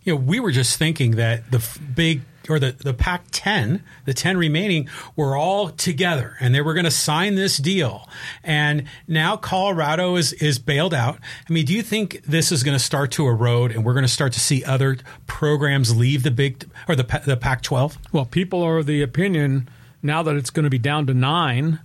[0.03, 4.15] You know, we were just thinking that the big or the, the Pac 10, the
[4.15, 8.09] 10 remaining, were all together and they were going to sign this deal.
[8.45, 11.19] And now Colorado is, is bailed out.
[11.49, 14.05] I mean, do you think this is going to start to erode and we're going
[14.05, 14.97] to start to see other
[15.27, 17.99] programs leave the big or the, the Pac 12?
[18.13, 19.69] Well, people are of the opinion
[20.07, 21.81] now that it's going to be down to nine.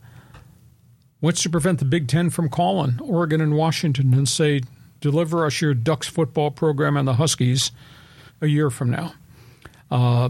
[1.20, 4.62] What's to prevent the Big Ten from calling Oregon and Washington and say,
[5.02, 7.72] deliver us your Ducks football program and the Huskies
[8.40, 9.14] a year from now?
[9.90, 10.30] Uh,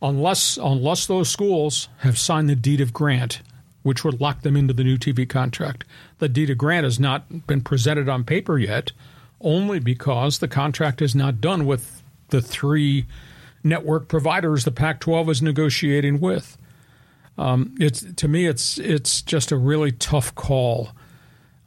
[0.00, 3.42] unless unless those schools have signed the deed of grant,
[3.82, 5.84] which would lock them into the new TV contract.
[6.18, 8.92] The deed of grant has not been presented on paper yet,
[9.40, 13.06] only because the contract is not done with the three
[13.62, 16.56] network providers the Pac-12 is negotiating with.
[17.38, 20.90] Um, it's to me, it's it's just a really tough call.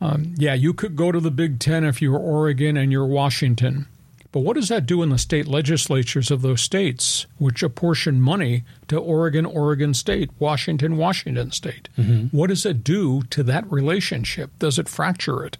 [0.01, 3.88] Um, yeah, you could go to the Big Ten if you're Oregon and you're Washington.
[4.36, 8.65] But what does that do in the state legislatures of those states, which apportion money
[8.89, 11.88] to Oregon, Oregon State, Washington, Washington State?
[11.97, 12.38] Mm-hmm.
[12.38, 14.51] What does it do to that relationship?
[14.60, 15.58] Does it fracture it?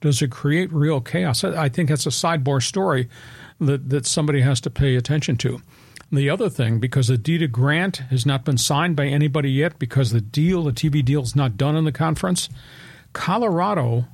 [0.00, 1.42] Does it create real chaos?
[1.42, 3.08] I think that's a sidebar story
[3.60, 5.60] that, that somebody has to pay attention to.
[6.12, 9.78] The other thing, because the deed of grant has not been signed by anybody yet,
[9.78, 12.50] because the deal, the TV deal, is not done in the conference,
[13.14, 14.04] Colorado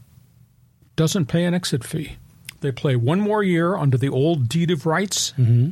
[0.94, 2.16] doesn't pay an exit fee.
[2.60, 5.32] They play one more year under the old deed of rights.
[5.36, 5.70] Mm-hmm.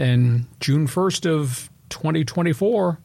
[0.00, 2.98] And June 1st of 2024,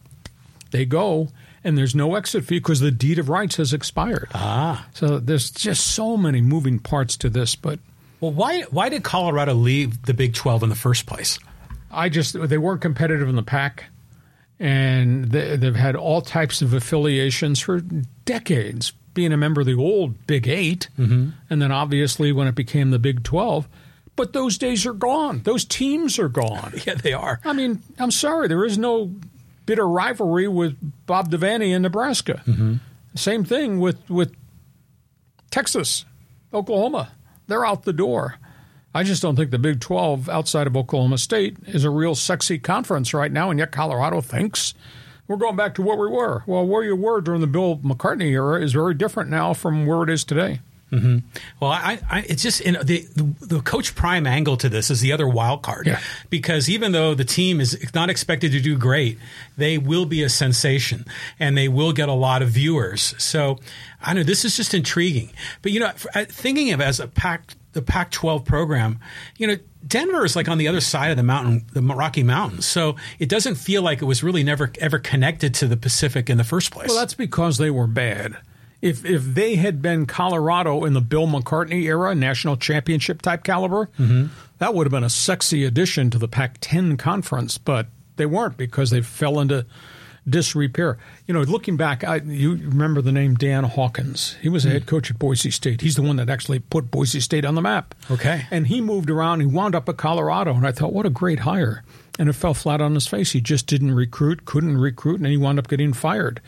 [0.71, 1.29] they go,
[1.63, 4.29] and there's no exit fee because the deed of rights has expired.
[4.33, 4.87] Ah.
[4.93, 7.55] So there's just so many moving parts to this.
[7.55, 7.79] But
[8.19, 11.39] well, why why did Colorado leave the Big 12 in the first place?
[11.95, 13.85] I just they weren't competitive in the Pac,
[14.59, 17.79] and they, they've had all types of affiliations for
[18.25, 21.29] decades being a member of the old Big 8 mm-hmm.
[21.49, 23.67] and then obviously when it became the Big Twelve,
[24.15, 25.41] But those days are gone.
[25.43, 26.73] Those teams are gone.
[26.85, 27.39] Yeah, they are.
[27.43, 29.11] I mean, I'm sorry, there is no
[29.65, 32.43] bitter rivalry with Bob Devaney in Nebraska.
[32.45, 32.75] Mm-hmm.
[33.15, 34.35] Same thing with with
[35.49, 36.05] Texas,
[36.53, 37.13] Oklahoma.
[37.47, 38.35] They're out the door.
[38.95, 42.57] I just don't think the Big 12 outside of Oklahoma State is a real sexy
[42.57, 44.73] conference right now, and yet Colorado thinks
[45.27, 46.43] we're going back to what we were.
[46.47, 50.03] Well, where you were during the Bill McCartney era is very different now from where
[50.03, 50.61] it is today.
[50.93, 51.27] Mm-hmm.
[51.59, 52.73] Well, I, I, it's just the,
[53.15, 55.99] the, the coach prime angle to this is the other wild card yeah.
[56.29, 59.19] because even though the team is not expected to do great,
[59.57, 61.03] they will be a sensation
[61.37, 63.13] and they will get a lot of viewers.
[63.17, 63.59] So
[64.01, 65.31] I know this is just intriguing.
[65.61, 68.99] But you know, thinking of as a pack the Pac-12 program,
[69.37, 72.65] you know, Denver is like on the other side of the mountain, the Rocky Mountains.
[72.65, 76.37] So it doesn't feel like it was really never ever connected to the Pacific in
[76.37, 76.89] the first place.
[76.89, 78.37] Well, that's because they were bad
[78.85, 83.89] if if they had been Colorado in the Bill McCartney era, national championship type caliber,
[83.97, 84.27] mm-hmm.
[84.59, 87.57] that would have been a sexy addition to the Pac-10 conference.
[87.57, 89.65] But they weren't because they fell into
[90.27, 90.97] disrepair.
[91.27, 94.35] You know, looking back, I, you remember the name Dan Hawkins.
[94.41, 94.87] He was a head mm.
[94.87, 95.81] coach at Boise State.
[95.81, 97.95] He's the one that actually put Boise State on the map.
[98.09, 99.39] Okay, and he moved around.
[99.39, 101.83] He wound up at Colorado, and I thought, what a great hire
[102.17, 103.31] and it fell flat on his face.
[103.31, 106.41] He just didn't recruit, couldn't recruit, and he wound up getting fired.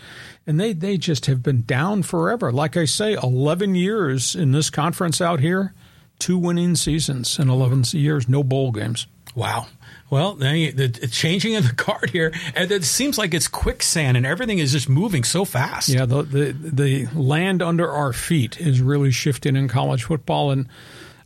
[0.45, 2.51] And they, they just have been down forever.
[2.51, 5.73] Like I say, 11 years in this conference out here,
[6.19, 9.07] two winning seasons in 11 years, no bowl games.
[9.35, 9.67] Wow.
[10.09, 14.59] Well, the, changing of the card here, and it seems like it's quicksand, and everything
[14.59, 15.89] is just moving so fast.
[15.89, 20.67] Yeah, the, the the land under our feet is really shifting in college football, and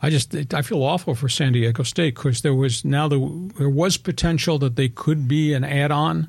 [0.02, 3.70] I just I feel awful for San Diego State because there was now the, there
[3.70, 6.28] was potential that they could be an add-on,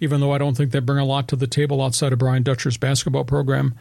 [0.00, 2.42] even though I don't think they bring a lot to the table outside of Brian
[2.42, 3.74] Dutcher's basketball program.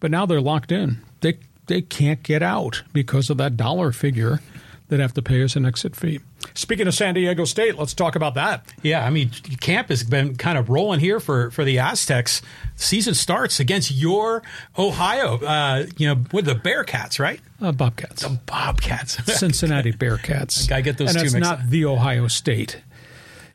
[0.00, 1.02] But now they're locked in.
[1.20, 4.40] They they can't get out because of that dollar figure
[4.88, 6.20] that have to pay us an exit fee.
[6.54, 8.72] Speaking of San Diego State, let's talk about that.
[8.82, 9.30] Yeah, I mean,
[9.60, 12.42] camp has been kind of rolling here for, for the Aztecs.
[12.76, 14.42] Season starts against your
[14.78, 17.40] Ohio, uh, you know, with the Bearcats, right?
[17.60, 18.22] Uh, Bobcats.
[18.22, 19.22] The Bobcats.
[19.38, 20.70] Cincinnati Bearcats.
[20.72, 21.68] I get those and two it's not up.
[21.68, 22.82] the Ohio State.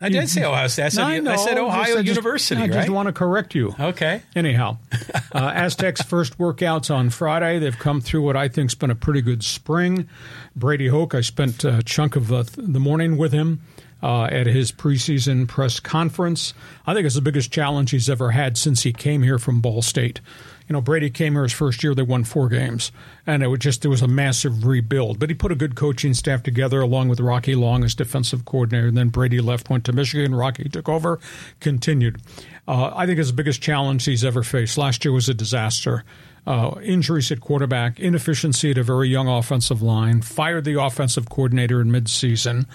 [0.03, 0.83] I did say Ohio State.
[0.83, 2.73] I said, I, said Ohio I just, University, I right?
[2.73, 3.73] just want to correct you.
[3.79, 4.21] Okay.
[4.35, 4.77] Anyhow,
[5.33, 7.59] uh, Aztecs' first workouts on Friday.
[7.59, 10.09] They've come through what I think's been a pretty good spring.
[10.55, 13.61] Brady Hoke, I spent a chunk of the, the morning with him.
[14.03, 16.53] Uh, at his preseason press conference.
[16.85, 19.81] I think it's the biggest challenge he's ever had since he came here from Ball
[19.81, 20.19] State
[20.67, 22.91] you know, Brady came here his first year, they won four games.
[23.27, 25.19] And it was just, it was a massive rebuild.
[25.19, 28.87] But he put a good coaching staff together along with Rocky Long as defensive coordinator.
[28.87, 30.33] And then Brady left, went to Michigan.
[30.33, 31.19] Rocky took over,
[31.59, 32.21] continued.
[32.67, 34.77] Uh, I think it's the biggest challenge he's ever faced.
[34.77, 36.05] Last year was a disaster.
[36.45, 41.79] Uh, injuries at quarterback, inefficiency at a very young offensive line, fired the offensive coordinator
[41.79, 42.65] in midseason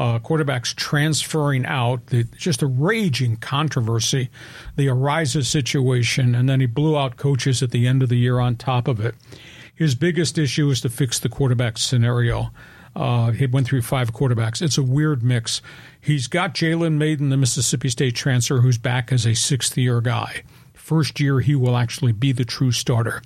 [0.00, 4.30] uh, quarterbacks transferring out, the, just a raging controversy,
[4.76, 8.38] the Araiza situation, and then he blew out coaches at the end of the year
[8.38, 9.14] on top of it.
[9.74, 12.50] His biggest issue is to fix the quarterback scenario.
[12.96, 14.62] Uh, he went through five quarterbacks.
[14.62, 15.60] It's a weird mix.
[16.00, 20.44] He's got Jalen Mayden, the Mississippi State transfer, who's back as a sixth year guy.
[20.72, 23.20] First year, he will actually be the true starter.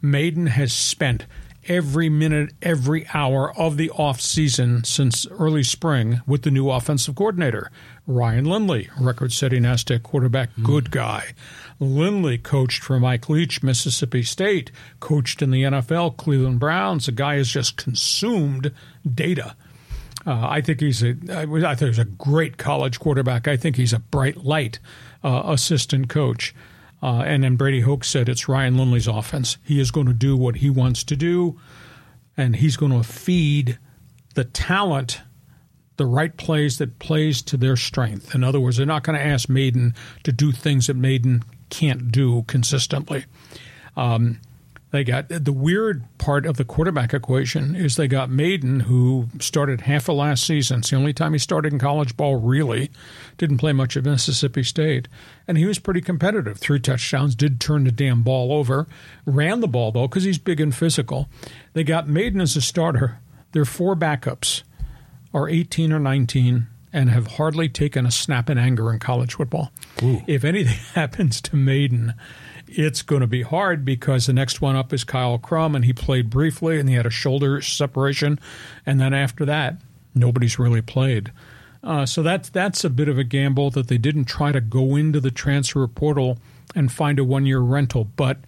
[0.00, 1.26] Mayden has spent
[1.68, 7.14] every minute, every hour of the off season since early spring with the new offensive
[7.14, 7.70] coordinator,
[8.06, 10.64] Ryan Lindley, record setting Aztec quarterback, mm.
[10.64, 11.34] good guy.
[11.80, 17.06] Lindley coached for Mike Leach, Mississippi State, coached in the NFL, Cleveland Browns.
[17.06, 18.72] The guy has just consumed
[19.12, 19.56] data.
[20.26, 21.16] Uh, I think he's a.
[21.30, 23.46] I think he's a great college quarterback.
[23.46, 24.78] I think he's a bright light
[25.22, 26.54] uh, assistant coach.
[27.04, 29.58] Uh, and then Brady Hoke said it's Ryan Lindley's offense.
[29.62, 31.60] He is going to do what he wants to do,
[32.34, 33.78] and he's going to feed
[34.34, 35.20] the talent
[35.98, 38.34] the right plays that plays to their strength.
[38.34, 42.10] In other words, they're not going to ask Mayden to do things that Mayden can't
[42.10, 43.26] do consistently.
[43.98, 44.40] Um,
[44.94, 49.80] they got the weird part of the quarterback equation is they got Mayden, who started
[49.80, 50.78] half of last season.
[50.78, 52.92] It's the only time he started in college ball, really.
[53.36, 55.08] Didn't play much at Mississippi State.
[55.48, 56.58] And he was pretty competitive.
[56.58, 58.86] Three touchdowns, did turn the damn ball over.
[59.26, 61.28] Ran the ball, though, because he's big and physical.
[61.72, 63.18] They got Mayden as a starter.
[63.50, 64.62] Their four backups
[65.34, 69.72] are 18 or 19 and have hardly taken a snap in anger in college football.
[70.04, 70.22] Ooh.
[70.28, 72.14] If anything happens to Mayden,
[72.76, 75.92] it's going to be hard because the next one up is Kyle Crum, and he
[75.92, 78.38] played briefly and he had a shoulder separation.
[78.84, 79.80] And then after that,
[80.14, 81.32] nobody's really played.
[81.82, 84.96] Uh, so that's that's a bit of a gamble that they didn't try to go
[84.96, 86.38] into the transfer portal
[86.74, 88.04] and find a one year rental.
[88.04, 88.38] But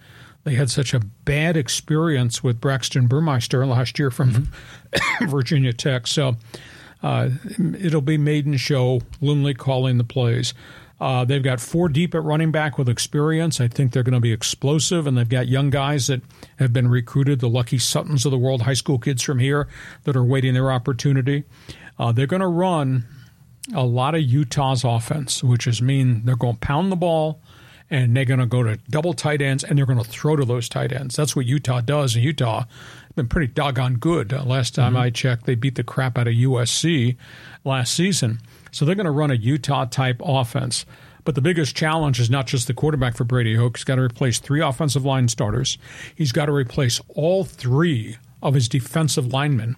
[0.46, 4.48] They had such a bad experience with Braxton Burmeister last year from
[5.22, 6.06] Virginia Tech.
[6.06, 6.36] So
[7.02, 7.30] uh,
[7.80, 10.54] it'll be Mayden show, Lindley calling the plays.
[10.98, 13.60] Uh, they've got four deep at running back with experience.
[13.60, 16.22] I think they're going to be explosive, and they've got young guys that
[16.58, 19.68] have been recruited, the Lucky Suttons of the world, high school kids from here
[20.04, 21.44] that are waiting their opportunity.
[21.98, 23.06] Uh, they're going to run
[23.74, 27.40] a lot of Utah's offense, which is mean they're going to pound the ball
[27.90, 30.44] and they're going to go to double tight ends and they're going to throw to
[30.44, 31.16] those tight ends.
[31.16, 32.14] That's what Utah does.
[32.14, 34.32] And Utah has been pretty doggone good.
[34.32, 35.02] Uh, last time mm-hmm.
[35.02, 37.16] I checked, they beat the crap out of USC
[37.64, 38.40] last season.
[38.76, 40.84] So they're going to run a Utah type offense.
[41.24, 43.78] But the biggest challenge is not just the quarterback for Brady Hoke.
[43.78, 45.78] He's got to replace three offensive line starters.
[46.14, 49.76] He's got to replace all three of his defensive linemen.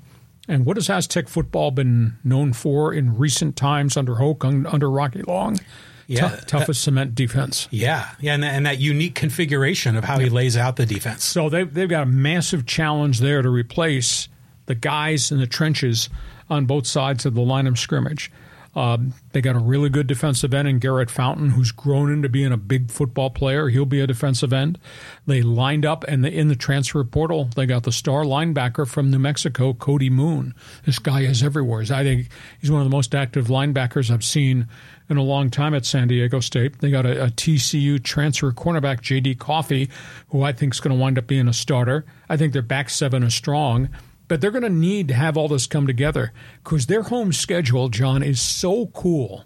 [0.49, 5.23] And what has Aztec football been known for in recent times under Hoke, under Rocky
[5.23, 5.61] Long?
[6.09, 7.69] Yeah, Tough, toughest cement defense.
[7.71, 11.23] Yeah, yeah, and, and that unique configuration of how he lays out the defense.
[11.23, 14.29] So they've, they've got a massive challenge there to replace
[14.67, 16.09] the guys in the trenches
[16.51, 18.33] on both sides of the line of scrimmage.
[18.79, 22.53] Um, they got a really good defensive end in Garrett Fountain, who's grown into being
[22.53, 23.71] a big football player.
[23.71, 24.79] He'll be a defensive end.
[25.27, 29.11] They lined up, and the, in the transfer portal, they got the star linebacker from
[29.11, 30.55] New Mexico, Cody Moon.
[30.87, 31.83] This guy is everywhere.
[31.91, 32.29] I think
[32.61, 34.69] he's one of the most active linebackers I've seen
[35.11, 36.79] in a long time at San Diego State.
[36.79, 39.35] They got a, a TCU transfer cornerback, J.D.
[39.37, 39.89] Coffey,
[40.29, 42.05] who I think is going to wind up being a starter.
[42.29, 43.89] I think their back seven is strong.
[44.29, 47.89] But they're going to need to have all this come together because their home schedule,
[47.89, 49.45] John, is so cool.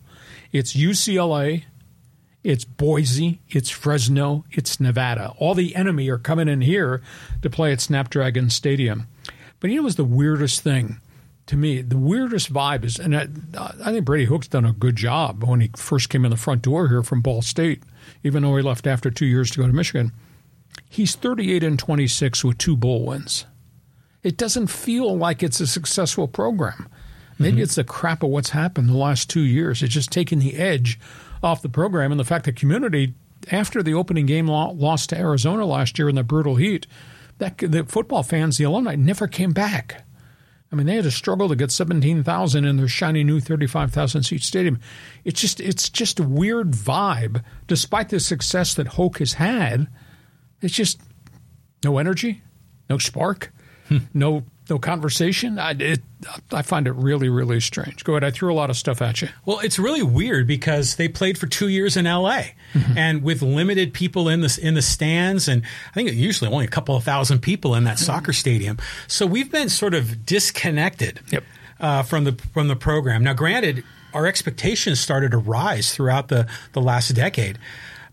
[0.51, 1.65] It's UCLA,
[2.43, 5.33] it's Boise, it's Fresno, it's Nevada.
[5.39, 7.01] All the enemy are coming in here
[7.41, 9.07] to play at Snapdragon Stadium.
[9.61, 11.01] But you know what's the weirdest thing
[11.47, 11.81] to me?
[11.81, 15.61] The weirdest vibe is, and I, I think Brady Hoke's done a good job when
[15.61, 17.85] he first came in the front door here from Ball State,
[18.25, 20.11] even though he left after two years to go to Michigan.
[20.89, 23.47] He's 38 and 26 with two bowl wins
[24.23, 26.89] it doesn't feel like it's a successful program.
[27.39, 27.63] Maybe mm-hmm.
[27.63, 29.83] it's the crap of what's happened the last two years.
[29.83, 31.01] It's just taken the edge
[31.43, 33.15] off the program, and the fact that community,
[33.51, 36.87] after the opening game lost to Arizona last year in the brutal heat,
[37.39, 40.05] that the football fans, the alumni, never came back.
[40.71, 43.93] I mean, they had to struggle to get seventeen thousand in their shiny new thirty-five
[43.93, 44.79] thousand seat stadium.
[45.25, 49.89] It's just it's just a weird vibe, despite the success that Hoke has had.
[50.61, 51.01] It's just
[51.83, 52.43] no energy,
[52.89, 53.53] no spark
[54.15, 55.59] no no conversation.
[55.59, 56.01] I, it,
[56.53, 58.05] I find it really, really strange.
[58.05, 58.25] Go ahead.
[58.25, 59.29] I threw a lot of stuff at you.
[59.45, 62.55] Well, it's really weird because they played for two years in L.A.
[62.73, 62.97] Mm-hmm.
[62.97, 66.69] and with limited people in the in the stands, and I think usually only a
[66.69, 68.05] couple of thousand people in that mm-hmm.
[68.05, 68.79] soccer stadium.
[69.09, 71.45] So we've been sort of disconnected yep.
[71.81, 73.25] uh, from the from the program.
[73.25, 73.85] Now, granted,
[74.15, 77.59] our expectations started to rise throughout the the last decade.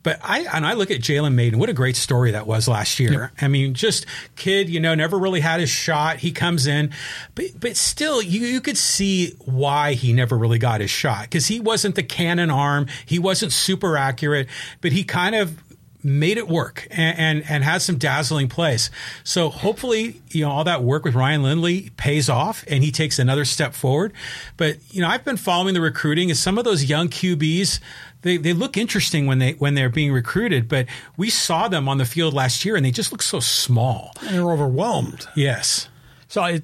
[0.09, 1.59] But I and I look at Jalen Mayden.
[1.59, 3.11] What a great story that was last year.
[3.11, 3.31] Yep.
[3.41, 6.17] I mean, just kid, you know, never really had his shot.
[6.17, 6.91] He comes in,
[7.35, 11.45] but but still, you you could see why he never really got his shot because
[11.45, 12.87] he wasn't the cannon arm.
[13.05, 14.47] He wasn't super accurate,
[14.81, 15.61] but he kind of
[16.03, 18.89] made it work and, and, and had some dazzling plays.
[19.23, 23.19] So hopefully, you know, all that work with Ryan Lindley pays off and he takes
[23.19, 24.13] another step forward.
[24.55, 27.79] But, you know, I've been following the recruiting and some of those young QBs,
[28.21, 31.97] they, they look interesting when they when they're being recruited, but we saw them on
[31.97, 34.13] the field last year and they just look so small.
[34.21, 35.27] And they're overwhelmed.
[35.35, 35.87] Yes.
[36.27, 36.61] So I,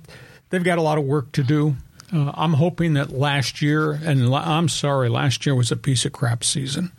[0.49, 1.75] they've got a lot of work to do.
[2.13, 6.11] Uh, I'm hoping that last year, and I'm sorry, last year was a piece of
[6.11, 6.91] crap season.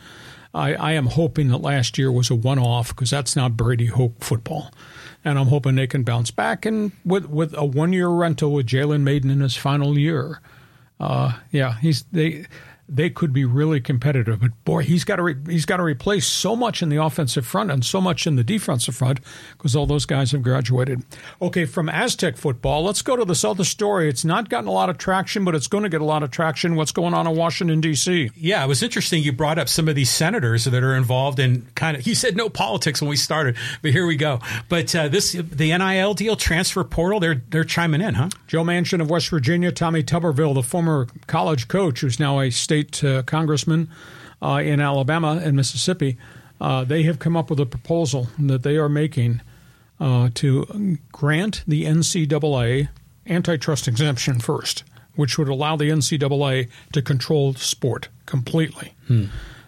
[0.53, 3.87] I, I am hoping that last year was a one off because that's not Brady
[3.87, 4.73] Hoke football.
[5.25, 8.67] And I'm hoping they can bounce back and with with a one year rental with
[8.67, 10.41] Jalen Mayden in his final year.
[10.99, 12.47] Uh, yeah, he's they
[12.89, 14.41] they could be really competitive.
[14.41, 17.47] But boy, he's got to re- he's got to replace so much in the offensive
[17.47, 19.21] front and so much in the defensive front
[19.53, 21.03] because all those guys have graduated.
[21.43, 24.09] Okay, from Aztec football, let's go to this other story.
[24.09, 26.31] It's not gotten a lot of traction, but it's going to get a lot of
[26.31, 26.77] traction.
[26.77, 28.31] What's going on in Washington D.C.?
[28.37, 29.23] Yeah, it was interesting.
[29.23, 32.05] You brought up some of these senators that are involved in kind of.
[32.05, 34.41] He said no politics when we started, but here we go.
[34.69, 38.29] But uh, this the NIL deal, transfer portal, they're they're chiming in, huh?
[38.47, 42.76] Joe Manchin of West Virginia, Tommy Tuberville, the former college coach, who's now a state
[42.83, 43.89] state uh, congressmen
[44.43, 46.19] uh, in Alabama and Mississippi,
[46.61, 49.41] uh, they have come up with a proposal that they are making
[49.99, 52.89] uh, to grant the NCAA
[53.27, 58.95] antitrust exemption first, which would allow the NCAA to control sport completely.
[59.07, 59.25] Hmm.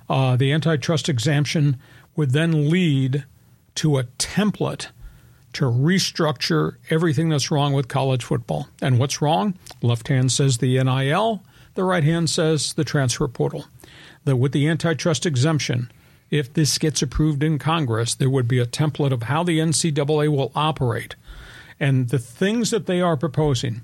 [0.09, 1.79] Uh, the antitrust exemption
[2.17, 3.25] would then lead
[3.77, 4.89] to a template
[5.55, 8.69] to restructure everything that's wrong with college football.
[8.83, 9.55] And what's wrong?
[9.83, 11.43] Left hand says the NIL,
[11.79, 13.67] the right hand says the transfer portal.
[14.25, 15.93] That with the antitrust exemption,
[16.29, 20.29] if this gets approved in Congress, there would be a template of how the NCAA
[20.29, 21.15] will operate.
[21.79, 23.83] And the things that they are proposing,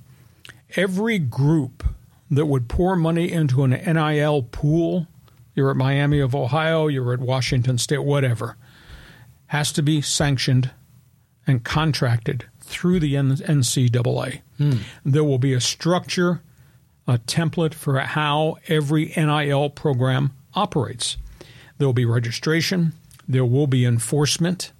[0.74, 1.84] every group
[2.32, 5.06] that would pour money into an NIL pool,
[5.54, 8.56] you're at Miami of Ohio, you're at Washington State, whatever,
[9.46, 10.72] has to be sanctioned
[11.46, 14.40] and contracted through the NCAA.
[14.58, 14.78] Hmm.
[15.04, 16.42] There will be a structure,
[17.06, 21.16] a template for how every NIL program operates.
[21.78, 22.92] There will be registration,
[23.28, 24.72] there will be enforcement.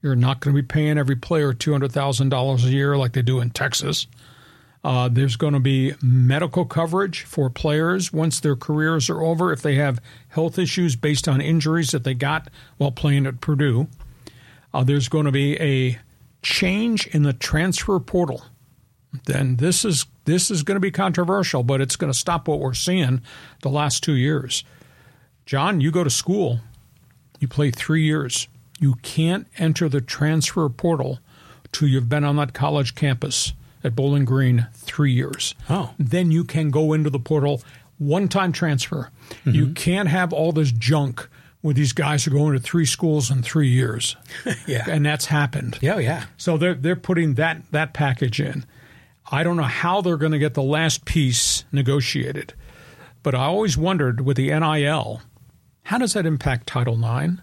[0.00, 3.50] You're not going to be paying every player $200,000 a year like they do in
[3.50, 4.06] Texas.
[4.84, 9.60] Uh, there's going to be medical coverage for players once their careers are over if
[9.60, 13.88] they have health issues based on injuries that they got while playing at Purdue.
[14.72, 15.98] Uh, there's going to be a
[16.42, 18.44] change in the transfer portal,
[19.24, 22.60] then this is this is going to be controversial, but it's going to stop what
[22.60, 23.22] we're seeing
[23.62, 24.64] the last two years.
[25.46, 26.60] John, you go to school,
[27.40, 28.48] you play three years.
[28.80, 31.20] You can't enter the transfer portal
[31.72, 35.54] till you've been on that college campus at Bowling Green three years.
[35.70, 35.94] Oh.
[35.98, 37.62] Then you can go into the portal,
[37.98, 39.10] one time transfer.
[39.30, 39.50] Mm-hmm.
[39.50, 41.28] You can't have all this junk
[41.60, 44.16] where these guys are going to three schools in three years.
[44.66, 44.84] yeah.
[44.88, 45.78] And that's happened.
[45.80, 46.26] Yeah, yeah.
[46.36, 48.64] So they're they're putting that that package in.
[49.30, 52.54] I don't know how they're going to get the last piece negotiated.
[53.22, 55.22] But I always wondered with the NIL,
[55.84, 57.34] how does that impact Title IX?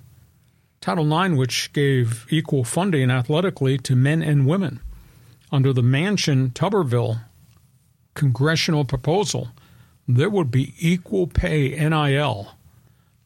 [0.82, 4.80] Title IX, which gave equal funding athletically to men and women.
[5.52, 7.22] Under the Manchin Tuberville
[8.14, 9.50] congressional proposal,
[10.08, 12.52] there would be equal pay NIL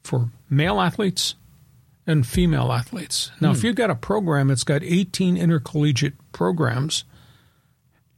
[0.03, 1.35] for male athletes
[2.07, 3.31] and female athletes.
[3.39, 3.55] Now, hmm.
[3.55, 7.03] if you've got a program that's got 18 intercollegiate programs,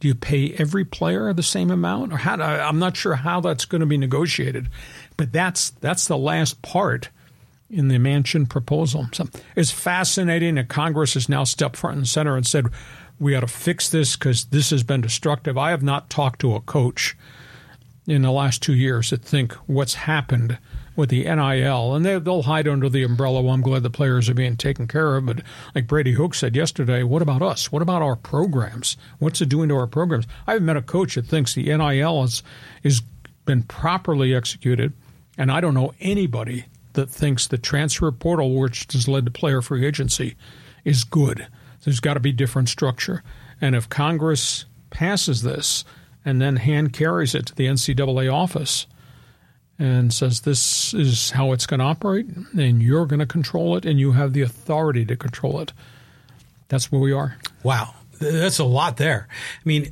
[0.01, 2.33] do you pay every player the same amount, or how?
[2.41, 4.67] I'm not sure how that's going to be negotiated,
[5.15, 7.09] but that's that's the last part
[7.69, 9.07] in the Manchin proposal.
[9.13, 12.65] So it's fascinating that Congress has now stepped front and center and said
[13.19, 15.55] we ought to fix this because this has been destructive.
[15.55, 17.15] I have not talked to a coach
[18.07, 20.57] in the last two years that think what's happened
[20.95, 23.41] with the NIL, and they, will hide under the umbrella.
[23.41, 25.25] Well, I'm glad the players are being taken care of.
[25.25, 25.41] But
[25.73, 27.71] like Brady Hoke said yesterday, what about us?
[27.71, 28.97] What about our programs?
[29.19, 30.27] What's it doing to our programs?
[30.47, 32.43] I haven't met a coach that thinks the NIL has
[32.83, 33.01] is
[33.45, 34.93] been properly executed,
[35.37, 39.61] and I don't know anybody that thinks the transfer portal, which has led to player
[39.61, 40.35] free agency,
[40.83, 41.47] is good.
[41.83, 43.23] There's got to be different structure,
[43.59, 45.83] and if Congress passes this
[46.23, 48.85] and then hand carries it to the NCAA office
[49.81, 53.83] and says this is how it's going to operate, and you're going to control it,
[53.83, 55.73] and you have the authority to control it.
[56.67, 57.37] That's where we are.
[57.63, 59.27] Wow, that's a lot there.
[59.31, 59.91] I mean,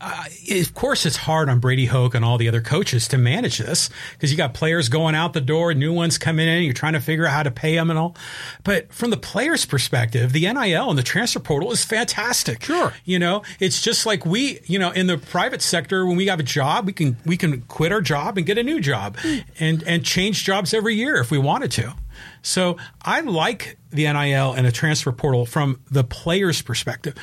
[0.00, 3.58] uh, of course, it's hard on Brady Hoke and all the other coaches to manage
[3.58, 6.92] this because you got players going out the door, new ones coming in, you're trying
[6.92, 8.14] to figure out how to pay them and all.
[8.62, 12.62] But from the player's perspective, the NIL and the transfer portal is fantastic.
[12.62, 16.26] Sure, you know, it's just like we, you know, in the private sector, when we
[16.28, 19.16] have a job, we can we can quit our job and get a new job,
[19.58, 21.94] and and change jobs every year if we wanted to.
[22.42, 27.14] So I like the NIL and a transfer portal from the player's perspective.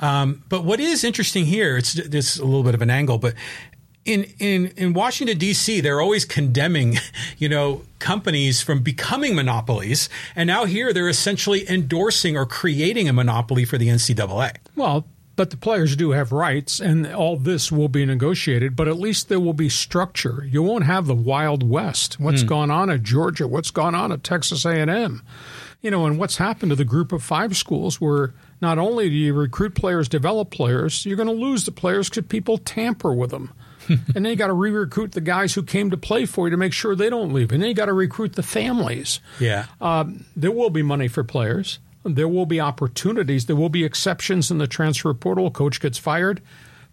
[0.00, 3.34] Um, but what is interesting here, it's, it's a little bit of an angle, but
[4.04, 6.98] in, in, in Washington D.C., they're always condemning,
[7.38, 13.12] you know, companies from becoming monopolies, and now here they're essentially endorsing or creating a
[13.12, 14.56] monopoly for the NCAA.
[14.76, 15.06] Well,
[15.36, 18.76] but the players do have rights, and all this will be negotiated.
[18.76, 20.46] But at least there will be structure.
[20.48, 22.20] You won't have the Wild West.
[22.20, 22.48] What's mm.
[22.48, 23.48] gone on at Georgia?
[23.48, 25.22] What's gone on at Texas A&M?
[25.80, 29.14] You know, and what's happened to the group of five schools where not only do
[29.14, 33.30] you recruit players, develop players, you're going to lose the players because people tamper with
[33.30, 33.52] them.
[33.88, 36.56] and then you got to re-recruit the guys who came to play for you to
[36.56, 37.52] make sure they don't leave.
[37.52, 39.20] And then you got to recruit the families.
[39.38, 41.78] Yeah, um, there will be money for players.
[42.04, 43.46] There will be opportunities.
[43.46, 45.50] There will be exceptions in the transfer portal.
[45.50, 46.42] Coach gets fired.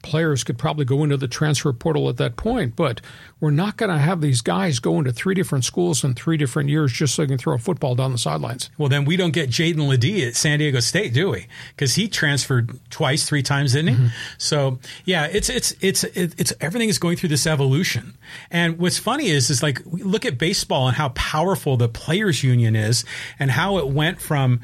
[0.04, 3.02] Players could probably go into the transfer portal at that point, but
[3.40, 6.70] we're not going to have these guys go into three different schools in three different
[6.70, 8.72] years just so they can throw a football down the sidelines.
[8.80, 11.46] Well, then we don't get Jaedon LeDee at San Diego State, do we?
[11.76, 13.96] Because he transferred twice, three times, didn't he?
[13.96, 14.08] Mm-hmm.
[14.40, 18.18] So yeah, it's it's it's it's everything is going through this evolution.
[18.50, 22.76] And what's funny is is like look at baseball and how powerful the players union
[22.76, 23.06] is,
[23.38, 24.62] and how it went from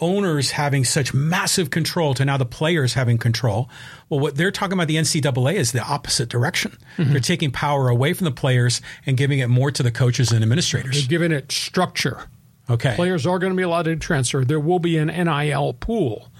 [0.00, 3.68] owners having such massive control to now the players having control.
[4.08, 6.76] Well, what they're talking about the NCAA is the opposite direction.
[6.96, 7.12] Mm-hmm.
[7.12, 10.42] They're taking power away from the players and giving it more to the coaches and
[10.42, 11.00] administrators.
[11.00, 12.28] They're giving it structure.
[12.70, 12.94] Okay.
[12.94, 14.44] Players are going to be allowed to transfer.
[14.44, 16.30] There will be an NIL pool,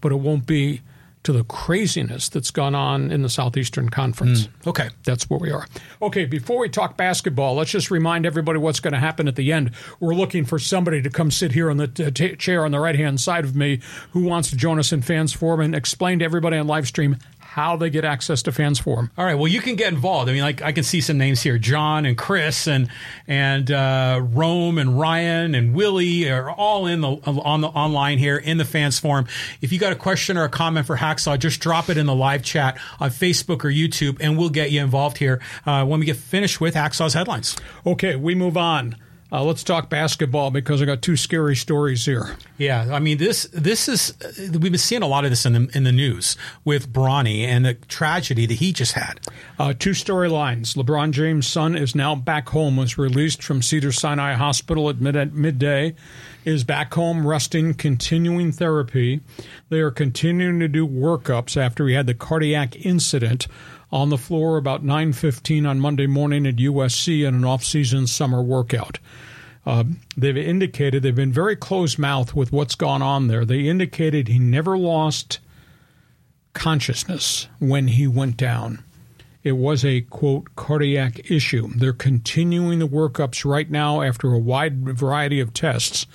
[0.00, 0.82] but it won't be
[1.26, 4.46] to the craziness that's gone on in the Southeastern Conference.
[4.46, 4.90] Mm, okay.
[5.04, 5.66] That's where we are.
[6.00, 9.52] Okay, before we talk basketball, let's just remind everybody what's going to happen at the
[9.52, 9.72] end.
[9.98, 12.78] We're looking for somebody to come sit here on the t- t- chair on the
[12.78, 13.80] right hand side of me
[14.12, 17.16] who wants to join us in Fans Forum and explain to everybody on live stream
[17.56, 19.10] how they get access to Fans Forum.
[19.16, 19.34] All right.
[19.34, 20.28] Well, you can get involved.
[20.28, 22.90] I mean, like I can see some names here: John and Chris and
[23.26, 28.36] and uh, Rome and Ryan and Willie are all in the on the online here
[28.36, 29.26] in the Fans Forum.
[29.62, 32.14] If you got a question or a comment for Hacksaw, just drop it in the
[32.14, 36.04] live chat on Facebook or YouTube, and we'll get you involved here uh, when we
[36.04, 37.56] get finished with Hacksaw's headlines.
[37.86, 38.96] Okay, we move on.
[39.32, 42.36] Uh, let's talk basketball because I got two scary stories here.
[42.58, 45.68] Yeah, I mean this this is we've been seeing a lot of this in the
[45.76, 49.20] in the news with Bronny and the tragedy that he just had.
[49.58, 52.76] Uh, two storylines: LeBron James' son is now back home.
[52.76, 55.94] Was released from Cedars-Sinai Hospital at, mid- at midday.
[56.44, 59.20] Is back home resting, continuing therapy.
[59.68, 63.48] They are continuing to do workups after he had the cardiac incident
[63.90, 68.98] on the floor about 9:15 on Monday morning at USC in an off-season summer workout.
[69.64, 69.84] Uh,
[70.16, 73.44] they've indicated they've been very close mouthed with what's gone on there.
[73.44, 75.40] They indicated he never lost
[76.52, 78.82] consciousness when he went down.
[79.42, 81.68] It was a quote cardiac issue.
[81.76, 86.06] They're continuing the workups right now after a wide variety of tests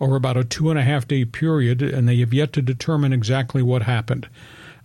[0.00, 3.12] over about a two and a half day period, and they have yet to determine
[3.12, 4.28] exactly what happened.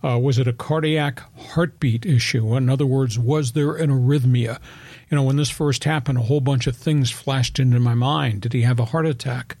[0.04, 2.54] Uh, was it a cardiac heartbeat issue?
[2.56, 4.60] In other words, was there an arrhythmia?
[5.10, 8.42] You know, when this first happened, a whole bunch of things flashed into my mind.
[8.42, 9.56] Did he have a heart attack?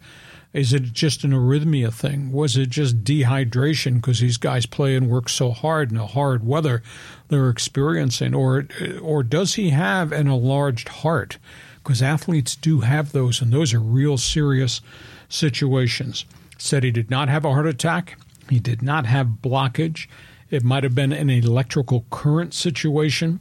[0.52, 2.30] Is it just an arrhythmia thing?
[2.30, 6.46] Was it just dehydration because these guys play and work so hard in the hard
[6.46, 6.82] weather
[7.28, 8.34] they're experiencing?
[8.34, 8.66] Or,
[9.00, 11.38] or does he have an enlarged heart?
[11.82, 14.82] Because athletes do have those, and those are real serious
[15.30, 16.26] situations.
[16.58, 18.18] Said he did not have a heart attack.
[18.50, 20.06] He did not have blockage.
[20.54, 23.40] It might have been an electrical current situation.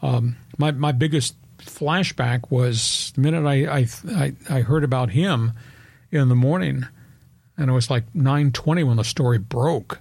[0.00, 5.52] Um, my my biggest flashback was the minute I, I I, I heard about him
[6.12, 6.86] in the morning,
[7.58, 9.98] and it was like nine twenty when the story broke.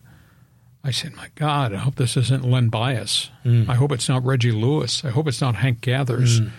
[0.83, 3.31] I said, "My God, I hope this isn't Len Bias.
[3.43, 3.67] Mm.
[3.67, 5.03] I hope it's not Reggie Lewis.
[5.03, 6.51] I hope it's not Hank Gathers." Mm.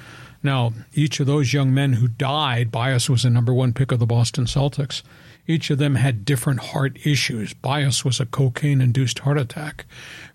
[0.43, 4.01] Now, each of those young men who died, Bias was the number one pick of
[4.01, 5.03] the Boston Celtics.
[5.47, 7.55] Each of them had different heart issues.
[7.55, 9.87] Bias was a cocaine induced heart attack.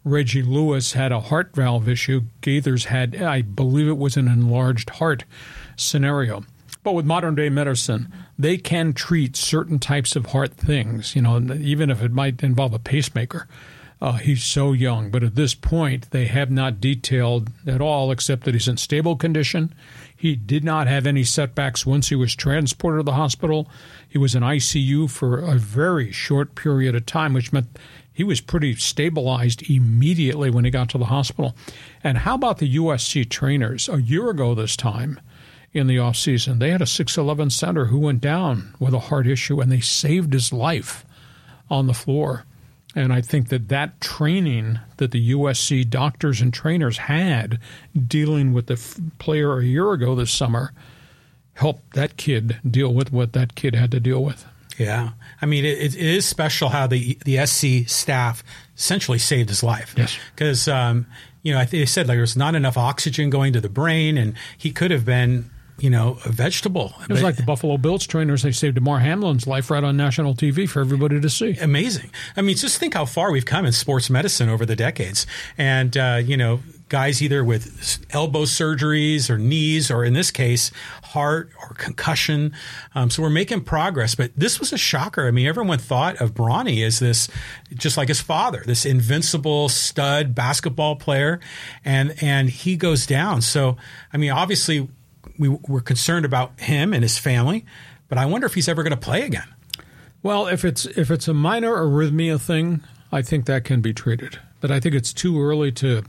[0.03, 2.22] Reggie Lewis had a heart valve issue.
[2.41, 5.26] Gathers had, I believe it was an enlarged heart
[5.76, 6.43] scenario.
[6.84, 11.39] But with modern day medicine, they can treat certain types of heart things, you know,
[11.53, 13.47] even if it might involve a pacemaker.
[14.01, 18.45] Uh, he's so young, but at this point, they have not detailed at all, except
[18.45, 19.76] that he's in stable condition.
[20.22, 23.68] He did not have any setbacks once he was transported to the hospital.
[24.08, 27.80] He was in ICU for a very short period of time, which meant
[28.14, 31.56] he was pretty stabilized immediately when he got to the hospital.
[32.04, 33.90] And how about the USC trainers?
[33.90, 35.20] A year ago this time
[35.74, 39.26] in the off season, they had a 6'11 center who went down with a heart
[39.26, 41.04] issue and they saved his life
[41.68, 42.46] on the floor.
[42.96, 47.60] And I think that that training that the USC doctors and trainers had
[48.08, 50.74] dealing with the f- player a year ago this summer
[51.54, 54.46] helped that kid deal with what that kid had to deal with.
[54.78, 55.12] Yeah,
[55.42, 58.44] I mean, it, it is special how the the SC staff
[58.76, 59.94] essentially saved his life.
[59.96, 61.06] Yes, because um,
[61.44, 64.34] you know they said like there was not enough oxygen going to the brain, and
[64.58, 65.52] he could have been
[65.82, 66.94] you know, a vegetable.
[67.02, 68.44] It was but, like the Buffalo Bills trainers.
[68.44, 71.58] They saved Damar Hamlin's life right on national TV for everybody to see.
[71.58, 72.12] Amazing.
[72.38, 75.26] I mean, just think how far we've come in sports medicine over the decades.
[75.58, 76.60] And, uh, you know,
[76.92, 80.72] guys either with elbow surgeries or knees, or in this case,
[81.04, 82.54] heart or concussion.
[82.94, 84.14] Um, so we're making progress.
[84.14, 85.26] But this was a shocker.
[85.26, 87.30] I mean, everyone thought of Bronny as this,
[87.74, 91.40] just like his father, this invincible stud basketball player,
[91.86, 93.42] and and he goes down.
[93.42, 93.78] So
[94.12, 94.90] I mean, obviously
[95.38, 97.66] we were concerned about him and his family,
[98.10, 99.48] but I wonder if he's ever going to play again.
[100.24, 104.40] Well, if it's if it's a minor arrhythmia thing, I think that can be treated.
[104.60, 106.04] But I think it's too early to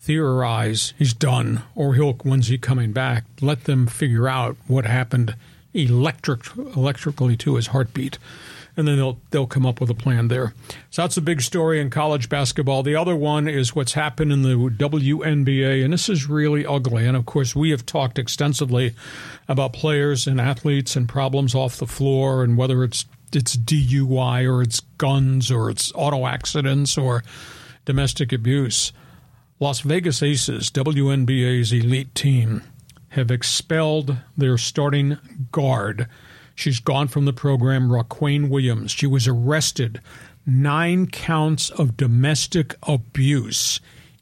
[0.00, 3.24] theorize he's done or he'll when's he coming back.
[3.40, 5.34] Let them figure out what happened
[5.74, 8.18] electric electrically to his heartbeat
[8.78, 10.54] and then they'll they'll come up with a plan there.
[10.90, 12.84] So that's a big story in college basketball.
[12.84, 17.04] The other one is what's happened in the WNBA, and this is really ugly.
[17.04, 18.94] And of course, we have talked extensively
[19.48, 24.62] about players and athletes and problems off the floor, and whether it's it's DUI or
[24.62, 27.24] it's guns or it's auto accidents or
[27.84, 28.92] domestic abuse.
[29.58, 32.62] Las Vegas Aces, WNBA's elite team,
[33.08, 35.18] have expelled their starting
[35.50, 36.06] guard
[36.58, 38.90] She's gone from the program, Raquel Williams.
[38.90, 40.00] She was arrested
[40.44, 43.78] nine counts of domestic abuse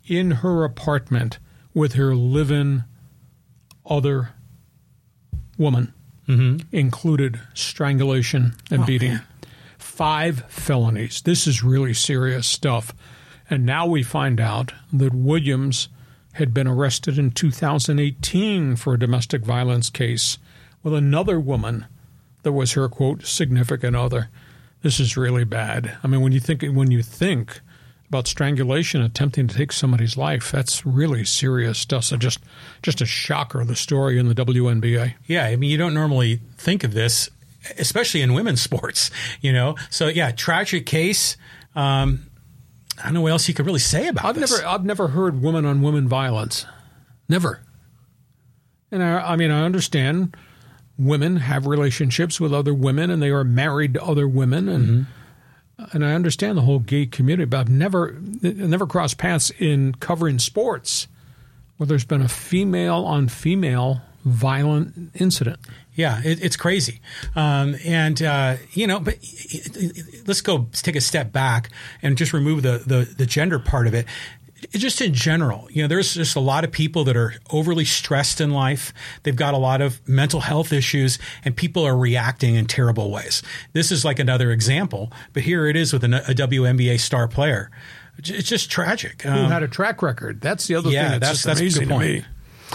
[0.07, 1.39] in her apartment
[1.73, 2.85] with her live-in
[3.87, 4.35] other
[5.57, 5.95] woman,
[6.29, 6.59] mm-hmm.
[6.73, 9.13] included strangulation and oh, beating.
[9.13, 9.25] man.
[9.79, 11.23] Five felonies.
[11.23, 12.93] This is really serious stuff.
[13.49, 15.89] And now we find out that Williams
[16.33, 20.37] had been arrested in 2018 for a domestic violence case
[20.83, 21.87] with another woman
[22.47, 24.29] that was her quote significant other.
[24.81, 25.99] This is really bad.
[26.05, 27.61] I mean, when you think when you think
[28.09, 32.05] about strangulation, attempting to take somebody's life, that's really serious stuff.
[32.05, 32.39] So just
[32.83, 33.65] just a shocker.
[33.65, 35.15] The story in the WNBA.
[35.27, 37.29] Yeah, I mean, you don't normally think of this,
[37.81, 39.75] especially in women's sports, you know?
[39.91, 41.37] So, yeah, tragic case.
[41.75, 42.31] Um,
[42.97, 44.53] I don't know what else you could really say about I've this.
[44.53, 46.65] never I've never heard woman on woman violence.
[47.29, 47.61] Never.
[48.93, 50.37] And I, I mean I understand
[50.99, 55.07] women have relationships with other women and they are married to other women and
[55.93, 60.39] and I understand the whole gay community, but I've never never crossed paths in covering
[60.39, 61.07] sports
[61.77, 65.61] where there's been a female on female violent incident.
[65.95, 67.01] Yeah, it, it's crazy.
[67.37, 69.19] Um, and, uh, you know, but
[70.27, 71.71] let's go take a step back
[72.03, 74.07] and just remove the, the, the gender part of it.
[74.73, 78.41] Just in general, you know, there's just a lot of people that are overly stressed
[78.41, 78.93] in life.
[79.23, 83.43] They've got a lot of mental health issues, and people are reacting in terrible ways.
[83.75, 87.71] This is like another example, but here it is with a, a WNBA star player.
[88.19, 89.23] It's just tragic.
[89.23, 90.41] Who Um, had a track record?
[90.41, 92.27] That's the other yeah, thing that's, that's- that's the to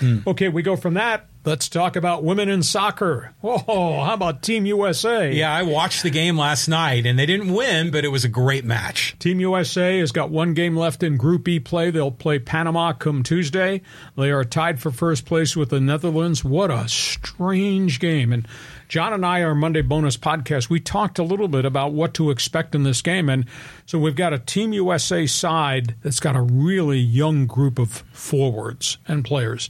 [0.02, 0.22] me.
[0.28, 1.28] Okay, we go from that.
[1.44, 3.34] Let's talk about women in soccer.
[3.44, 5.34] Oh, how about Team USA?
[5.34, 8.30] yeah, I watched the game last night, and they didn't win, but it was a
[8.30, 9.16] great match.
[9.18, 11.90] Team USA has got one game left in Group E play.
[11.90, 13.82] They'll play Panama come Tuesday.
[14.16, 16.44] They are tied for first place with the Netherlands.
[16.44, 18.32] What a strange game.
[18.32, 18.48] And
[18.92, 22.30] John and I, our Monday bonus podcast, we talked a little bit about what to
[22.30, 23.30] expect in this game.
[23.30, 23.46] And
[23.86, 28.98] so we've got a Team USA side that's got a really young group of forwards
[29.08, 29.70] and players.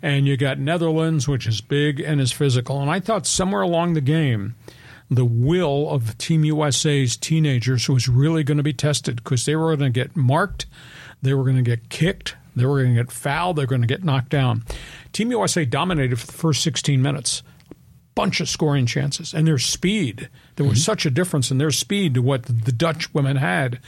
[0.00, 2.80] And you got Netherlands, which is big and is physical.
[2.80, 4.54] And I thought somewhere along the game,
[5.10, 9.76] the will of Team USA's teenagers was really going to be tested because they were
[9.76, 10.64] going to get marked,
[11.20, 13.86] they were going to get kicked, they were going to get fouled, they're going to
[13.86, 14.64] get knocked down.
[15.12, 17.42] Team USA dominated for the first 16 minutes.
[18.14, 20.28] Bunch of scoring chances and their speed.
[20.56, 20.84] There was mm-hmm.
[20.84, 23.80] such a difference in their speed to what the Dutch women had.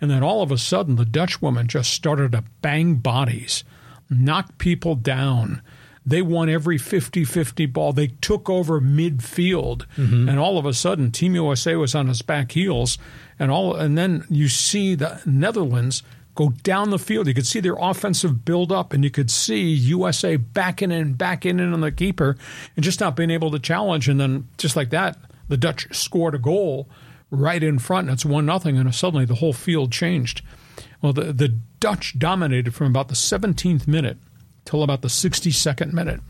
[0.00, 3.64] And then all of a sudden, the Dutch women just started to bang bodies,
[4.08, 5.62] knock people down.
[6.04, 7.92] They won every 50 50 ball.
[7.92, 9.86] They took over midfield.
[9.96, 10.28] Mm-hmm.
[10.28, 12.98] And all of a sudden, Team USA was on its back heels.
[13.38, 16.02] And, all, and then you see the Netherlands
[16.34, 17.26] go down the field.
[17.26, 21.58] You could see their offensive build up, and you could see USA backing in, backing
[21.58, 22.36] in on the keeper,
[22.76, 24.08] and just not being able to challenge.
[24.08, 25.18] And then, just like that,
[25.48, 26.88] the Dutch scored a goal
[27.30, 28.78] right in front, and it's one nothing.
[28.78, 30.42] And suddenly, the whole field changed.
[31.00, 31.48] Well, the, the
[31.80, 34.18] Dutch dominated from about the 17th minute
[34.64, 36.20] till about the 62nd minute.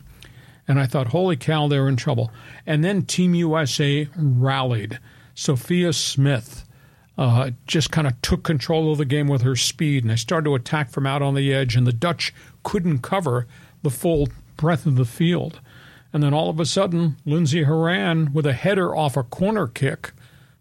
[0.67, 2.31] And I thought, holy cow, they're in trouble.
[2.67, 4.99] And then Team USA rallied.
[5.35, 6.65] Sophia Smith
[7.19, 10.45] uh, just kind of took control of the game with her speed, and they started
[10.45, 12.33] to attack from out on the edge, and the Dutch
[12.63, 13.47] couldn't cover
[13.83, 15.61] the full breadth of the field.
[16.13, 20.13] And then all of a sudden, Lindsey Horan, with a header off a corner kick,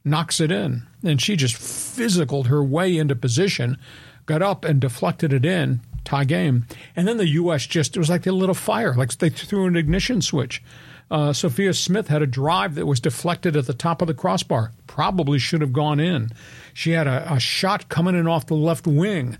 [0.03, 0.83] knocks it in.
[1.03, 3.77] And she just physicaled her way into position,
[4.25, 6.65] got up and deflected it in, tie game.
[6.95, 7.65] And then the U.S.
[7.65, 10.63] just, it was like they lit a fire, like they threw an ignition switch.
[11.11, 14.71] Uh, Sophia Smith had a drive that was deflected at the top of the crossbar,
[14.87, 16.31] probably should have gone in.
[16.73, 19.37] She had a, a shot coming in off the left wing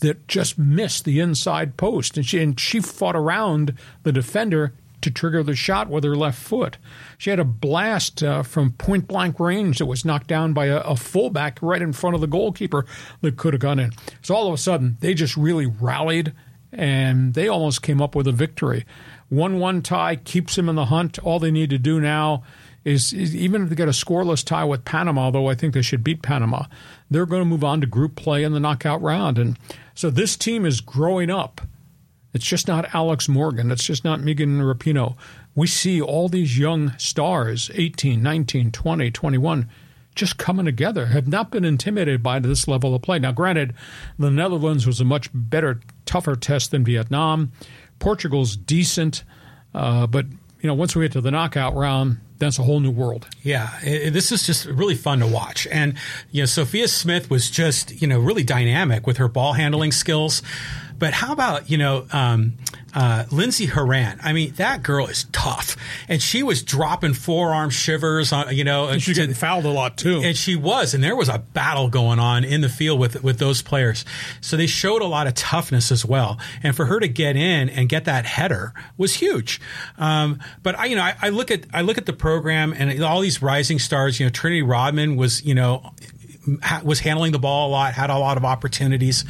[0.00, 5.10] that just missed the inside post, and she and she fought around the defender to
[5.10, 6.78] trigger the shot with her left foot.
[7.16, 10.78] She had a blast uh, from point blank range that was knocked down by a,
[10.78, 12.86] a fullback right in front of the goalkeeper
[13.20, 13.92] that could have gone in.
[14.22, 16.32] So all of a sudden, they just really rallied
[16.74, 18.84] and they almost came up with a victory.
[19.28, 21.18] 1 1 tie keeps them in the hunt.
[21.20, 22.42] All they need to do now
[22.84, 25.82] is, is even if they get a scoreless tie with Panama, though I think they
[25.82, 26.64] should beat Panama,
[27.10, 29.38] they're going to move on to group play in the knockout round.
[29.38, 29.58] And
[29.94, 31.60] so this team is growing up.
[32.34, 33.70] It's just not Alex Morgan.
[33.70, 35.16] It's just not Megan Rapinoe.
[35.54, 39.68] We see all these young stars, 18, 19, 20, 21,
[40.16, 43.20] just coming together, have not been intimidated by this level of play.
[43.20, 43.74] Now, granted,
[44.18, 45.80] the Netherlands was a much better,
[46.14, 47.50] tougher test than Vietnam.
[47.98, 49.24] Portugal's decent,
[49.74, 50.26] uh, but
[50.60, 53.26] you know, once we get to the knockout round, that's a whole new world.
[53.42, 55.66] Yeah, it, this is just really fun to watch.
[55.66, 55.94] And,
[56.30, 60.40] you know, Sophia Smith was just, you know, really dynamic with her ball handling skills.
[61.04, 62.54] But how about you know um,
[62.94, 64.18] uh, Lindsey Horan?
[64.22, 65.76] I mean, that girl is tough,
[66.08, 68.88] and she was dropping forearm shivers on you know.
[68.88, 71.90] and She's getting fouled a lot too, and she was, and there was a battle
[71.90, 74.06] going on in the field with with those players.
[74.40, 77.68] So they showed a lot of toughness as well, and for her to get in
[77.68, 79.60] and get that header was huge.
[79.98, 83.04] Um, but I, you know, I, I look at I look at the program and
[83.04, 84.18] all these rising stars.
[84.18, 85.92] You know, Trinity Rodman was you know
[86.82, 89.24] was handling the ball a lot, had a lot of opportunities.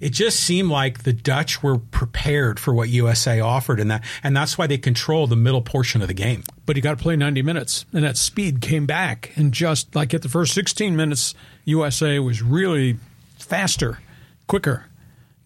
[0.00, 4.36] It just seemed like the Dutch were prepared for what USA offered, and that and
[4.36, 6.44] that's why they control the middle portion of the game.
[6.66, 10.12] But you got to play 90 minutes, and that speed came back, and just like
[10.14, 12.98] at the first 16 minutes, USA was really
[13.38, 14.00] faster,
[14.46, 14.86] quicker,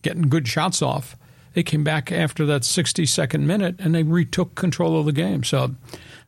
[0.02, 1.16] getting good shots off.
[1.54, 5.44] They came back after that 60 second minute, and they retook control of the game.
[5.44, 5.74] So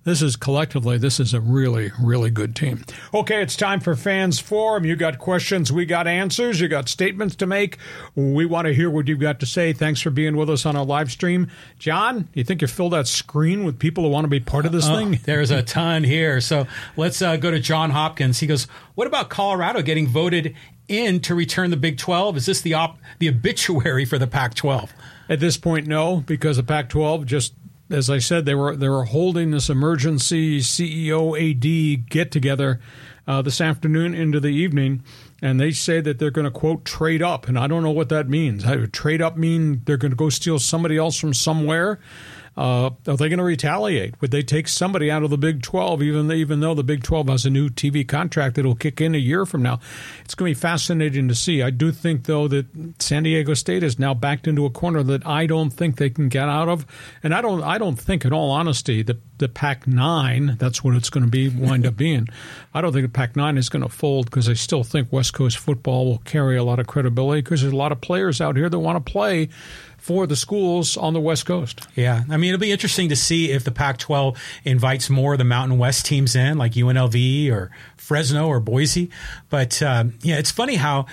[0.04, 2.84] this is collectively, this is a really, really good team.
[3.12, 4.84] Okay, it's time for Fans Forum.
[4.84, 7.78] You got questions, we got answers, you got statements to make.
[8.14, 9.72] We want to hear what you've got to say.
[9.72, 11.50] Thanks for being with us on our live stream.
[11.78, 14.72] John, you think you fill that screen with people who want to be part of
[14.72, 15.20] this uh, thing?
[15.24, 16.40] There's a ton here.
[16.40, 18.40] So let's uh, go to John Hopkins.
[18.40, 20.54] He goes, What about Colorado getting voted
[20.86, 22.36] in to return the Big 12?
[22.36, 24.92] Is this the, op- the obituary for the Pac 12?
[25.28, 27.54] At this point, no, because the Pac 12 just
[27.94, 32.80] as I said, they were they were holding this emergency CEO AD get together
[33.26, 35.02] uh, this afternoon into the evening,
[35.40, 38.10] and they say that they're going to quote trade up, and I don't know what
[38.10, 38.64] that means.
[38.92, 42.00] Trade up mean they're going to go steal somebody else from somewhere?
[42.56, 44.20] Uh, are they going to retaliate?
[44.20, 47.28] Would they take somebody out of the Big 12, even, even though the Big 12
[47.28, 49.80] has a new TV contract that will kick in a year from now?
[50.24, 51.62] It's going to be fascinating to see.
[51.62, 52.66] I do think, though, that
[53.00, 56.28] San Diego State is now backed into a corner that I don't think they can
[56.28, 56.86] get out of.
[57.24, 60.94] And I don't, I don't think, in all honesty, that the Pac 9, that's what
[60.94, 62.28] it's going to be, wind up being.
[62.72, 65.34] I don't think the Pac 9 is going to fold because I still think West
[65.34, 68.56] Coast football will carry a lot of credibility because there's a lot of players out
[68.56, 69.48] here that want to play
[70.04, 71.88] for the schools on the West Coast.
[71.94, 72.24] Yeah.
[72.28, 75.44] I mean, it'll be interesting to see if the Pac 12 invites more of the
[75.44, 79.08] Mountain West teams in, like UNLV or Fresno or Boise.
[79.48, 81.06] But um, yeah, it's funny how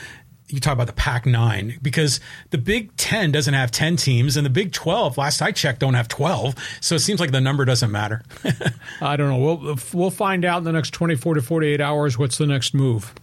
[0.49, 2.19] you talk about the Pac 9 because
[2.49, 5.93] the Big 10 doesn't have 10 teams and the Big 12, last I checked, don't
[5.93, 6.55] have 12.
[6.81, 8.23] So it seems like the number doesn't matter.
[9.01, 9.37] I don't know.
[9.37, 13.13] We'll, we'll find out in the next 24 to 48 hours what's the next move.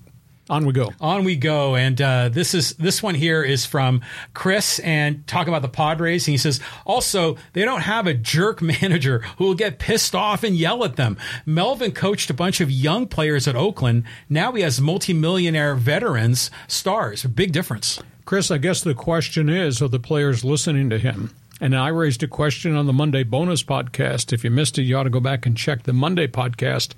[0.51, 0.92] On we go.
[1.01, 1.76] On we go.
[1.76, 4.01] And uh, this is this one here is from
[4.32, 6.26] Chris and talk about the Padres.
[6.26, 10.42] And he says also they don't have a jerk manager who will get pissed off
[10.44, 11.18] and yell at them.
[11.44, 14.05] Melvin coached a bunch of young players at Oakland.
[14.28, 17.24] Now he has multimillionaire veterans stars.
[17.24, 18.01] Big difference.
[18.24, 21.34] Chris, I guess the question is are the players listening to him?
[21.61, 24.32] And I raised a question on the Monday bonus podcast.
[24.32, 26.92] If you missed it, you ought to go back and check the Monday podcast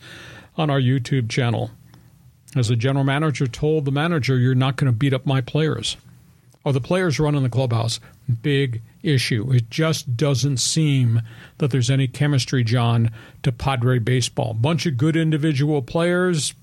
[0.56, 1.70] on our YouTube channel
[2.56, 5.96] as the general manager told the manager, You're not going to beat up my players.
[6.62, 8.00] Or the players running the clubhouse.
[8.42, 9.50] Big issue.
[9.50, 11.22] It just doesn't seem
[11.58, 13.10] that there's any chemistry, John,
[13.42, 14.52] to Padre baseball.
[14.52, 16.54] Bunch of good individual players.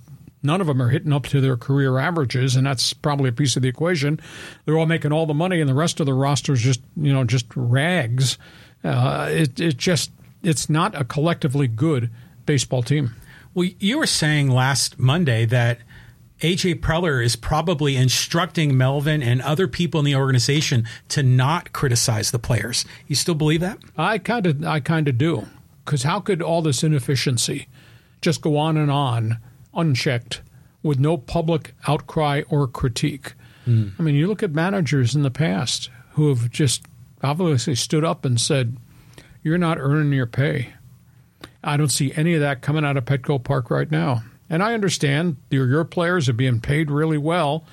[0.43, 3.55] None of them are hitting up to their career averages, and that's probably a piece
[3.55, 4.19] of the equation.
[4.65, 7.23] They're all making all the money, and the rest of the roster's just you know
[7.23, 8.37] just rags.
[8.83, 10.11] Uh, it it just
[10.43, 12.11] it's not a collectively good
[12.45, 13.15] baseball team.
[13.57, 15.79] Well, you were saying last Monday that
[16.41, 22.29] AJ Preller is probably instructing Melvin and other people in the organization to not criticize
[22.29, 22.85] the players.
[23.07, 23.79] You still believe that?
[23.97, 25.47] I kind of, I kind of do.
[25.83, 27.67] Because how could all this inefficiency
[28.21, 29.39] just go on and on
[29.73, 30.43] unchecked
[30.83, 33.33] with no public outcry or critique?
[33.65, 33.93] Mm.
[33.97, 36.83] I mean, you look at managers in the past who have just
[37.23, 38.77] obviously stood up and said,
[39.41, 40.73] "You're not earning your pay."
[41.63, 44.23] I don't see any of that coming out of Petco Park right now.
[44.49, 47.65] And I understand your, your players are being paid really well.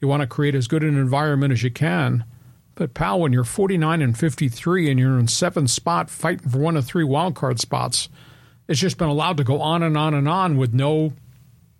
[0.00, 2.24] You want to create as good an environment as you can.
[2.74, 6.76] But pal, when you're 49 and 53 and you're in seventh spot fighting for one
[6.76, 8.08] of three wild card spots,
[8.66, 11.12] it's just been allowed to go on and on and on with no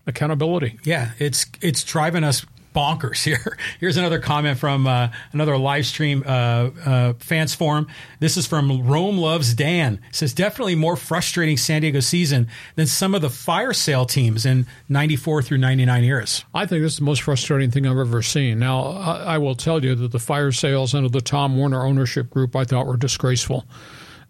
[0.06, 0.78] accountability.
[0.84, 3.56] Yeah, it's it's driving us bonkers here.
[3.80, 7.88] Here's another comment from uh, another live stream uh, uh, fans forum.
[8.20, 10.00] This is from Rome Loves Dan.
[10.10, 14.66] Says definitely more frustrating San Diego season than some of the fire sale teams in
[14.88, 16.44] 94 through 99 years.
[16.54, 18.58] I think this is the most frustrating thing I've ever seen.
[18.58, 22.30] Now, I, I will tell you that the fire sales under the Tom Werner ownership
[22.30, 23.64] group I thought were disgraceful.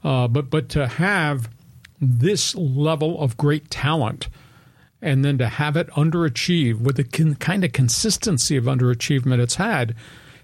[0.04, 1.48] Uh, but but to have
[2.00, 4.28] this level of great talent–
[5.02, 9.56] and then to have it underachieve with the con- kind of consistency of underachievement it's
[9.56, 9.94] had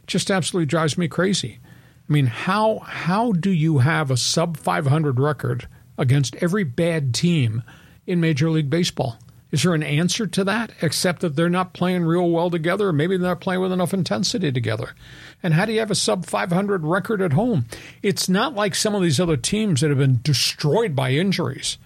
[0.08, 1.60] just absolutely drives me crazy.
[2.08, 7.62] I mean, how how do you have a sub 500 record against every bad team
[8.06, 9.18] in Major League Baseball?
[9.50, 12.88] Is there an answer to that, except that they're not playing real well together?
[12.88, 14.94] or Maybe they're not playing with enough intensity together.
[15.42, 17.66] And how do you have a sub 500 record at home?
[18.02, 21.78] It's not like some of these other teams that have been destroyed by injuries.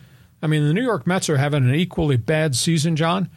[0.42, 3.30] I mean, the New York Mets are having an equally bad season, John,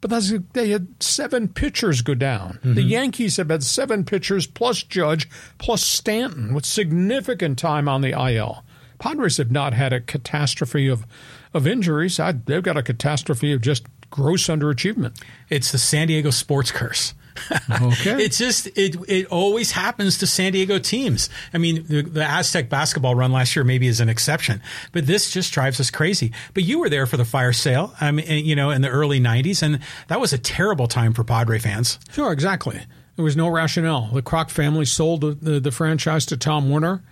[0.00, 2.54] but that's, they had seven pitchers go down.
[2.54, 2.74] Mm-hmm.
[2.74, 5.28] The Yankees have had seven pitchers plus Judge
[5.58, 8.64] plus Stanton with significant time on the IL.
[8.98, 11.06] Padres have not had a catastrophe of
[11.52, 12.20] of injuries.
[12.20, 15.18] I, they've got a catastrophe of just gross underachievement.
[15.48, 17.14] It's the San Diego sports curse.
[17.82, 18.24] okay.
[18.24, 21.28] It's just it it always happens to San Diego teams.
[21.52, 24.62] I mean, the, the, Aztec basketball run last year maybe is an exception,
[24.92, 26.32] but this just drives us crazy.
[26.54, 28.88] But you were there for the fire sale, I mean, eh, you know, in the
[28.88, 31.98] early '90s, and that was a terrible time for Padre fans.
[32.10, 32.80] Sure, exactly.
[33.16, 34.10] There was no rationale.
[34.12, 37.02] The Kroc family sold the, the, the franchise to Tom Werner.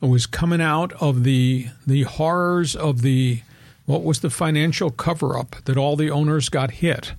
[0.00, 3.42] It was coming out of the the horrors of the
[3.84, 7.12] what was the financial cover up that all the owners got hit?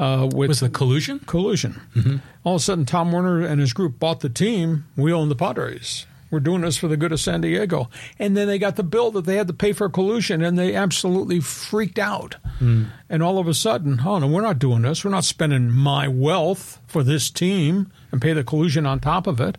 [0.00, 1.18] Uh, with was the collusion?
[1.20, 1.78] Collusion.
[1.94, 2.16] Mm-hmm.
[2.42, 4.86] All of a sudden, Tom Werner and his group bought the team.
[4.96, 6.06] We own the Padres.
[6.30, 7.90] We're doing this for the good of San Diego.
[8.18, 10.74] And then they got the bill that they had to pay for collusion, and they
[10.74, 12.36] absolutely freaked out.
[12.60, 12.86] Mm.
[13.10, 15.04] And all of a sudden, oh no, we're not doing this.
[15.04, 19.38] We're not spending my wealth for this team and pay the collusion on top of
[19.38, 19.58] it.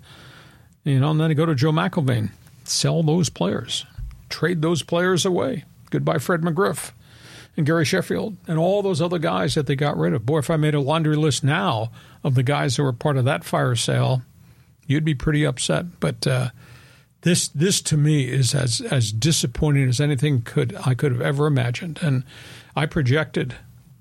[0.83, 2.31] You know, and then they go to Joe McIlvaine,
[2.63, 3.85] sell those players,
[4.29, 5.65] trade those players away.
[5.91, 6.93] Goodbye, Fred McGriff
[7.57, 10.25] and Gary Sheffield and all those other guys that they got rid of.
[10.25, 11.91] Boy, if I made a laundry list now
[12.23, 14.21] of the guys who were part of that fire sale,
[14.87, 15.99] you'd be pretty upset.
[15.99, 16.49] But uh,
[17.21, 21.47] this this to me is as as disappointing as anything could I could have ever
[21.47, 21.99] imagined.
[22.01, 22.23] And
[22.75, 23.55] I projected,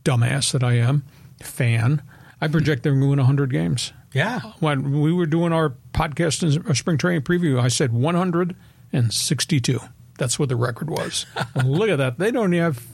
[0.04, 1.04] dumbass that I am,
[1.42, 2.02] fan,
[2.40, 3.92] I project they're going to win 100 games.
[4.12, 4.40] Yeah.
[4.60, 9.80] When we were doing our podcast and spring training preview, I said 162.
[10.18, 11.26] That's what the record was.
[11.64, 12.18] look at that.
[12.18, 12.84] They don't even have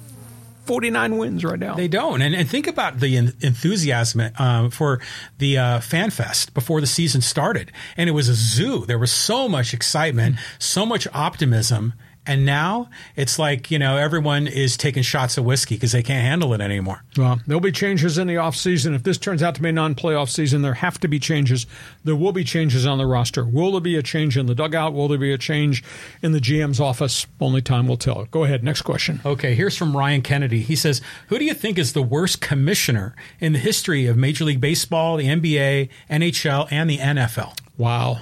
[0.67, 1.75] 49 wins right now.
[1.75, 2.23] They don't.
[2.23, 5.01] And, and think about the enthusiasm uh, for
[5.39, 7.73] the uh, Fan Fest before the season started.
[7.97, 8.85] And it was a zoo.
[8.87, 11.95] There was so much excitement, so much optimism.
[12.27, 16.23] And now it's like, you know, everyone is taking shots of whiskey because they can't
[16.25, 17.05] handle it anymore.
[17.17, 18.95] Well, there'll be changes in the offseason.
[18.95, 21.67] If this turns out to be a non playoff season, there have to be changes.
[22.05, 23.45] There will be changes on the roster.
[23.45, 24.93] Will there be a change in the dugout?
[24.93, 25.85] Will there be a change
[26.23, 27.27] in the GM's office?
[27.41, 28.25] Only time will tell.
[28.27, 28.65] Go ahead.
[28.65, 29.21] Next question.
[29.25, 29.55] Okay.
[29.55, 30.61] Here's from Ryan Kennedy.
[30.61, 34.45] He says, Who do you think is the worst commissioner in the history of Major
[34.45, 37.57] League Baseball, the NBA, NHL, and the NFL?
[37.79, 38.21] Wow.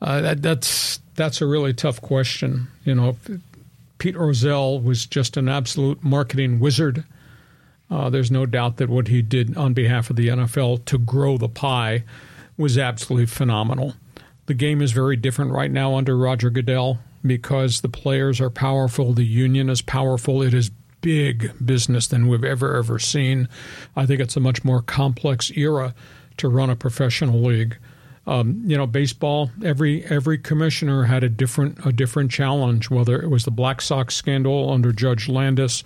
[0.00, 2.68] Uh, that, that's that's a really tough question.
[2.84, 3.16] You know,
[3.98, 7.04] Pete Rozelle was just an absolute marketing wizard.
[7.90, 11.38] Uh, there's no doubt that what he did on behalf of the NFL to grow
[11.38, 12.04] the pie
[12.56, 13.94] was absolutely phenomenal.
[14.46, 19.12] The game is very different right now under Roger Goodell because the players are powerful,
[19.12, 20.42] the union is powerful.
[20.42, 23.48] It is big business than we've ever ever seen.
[23.94, 25.94] I think it's a much more complex era
[26.38, 27.76] to run a professional league.
[28.28, 29.52] Um, you know, baseball.
[29.64, 32.90] Every every commissioner had a different a different challenge.
[32.90, 35.84] Whether it was the Black Sox scandal under Judge Landis,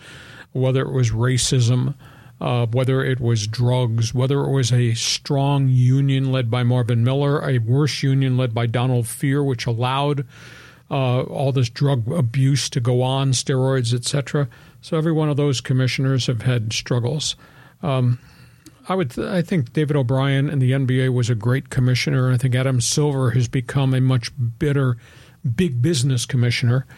[0.53, 1.95] whether it was racism,
[2.41, 7.47] uh, whether it was drugs, whether it was a strong union led by Marvin Miller,
[7.47, 10.27] a worse union led by Donald Fehr, which allowed
[10.91, 14.49] uh, all this drug abuse to go on, steroids, etc.
[14.81, 17.37] So every one of those commissioners have had struggles.
[17.83, 18.19] Um,
[18.91, 19.13] I would.
[19.13, 22.33] Th- I think David O'Brien in the NBA was a great commissioner.
[22.33, 24.97] I think Adam Silver has become a much better
[25.55, 26.89] big business commissioner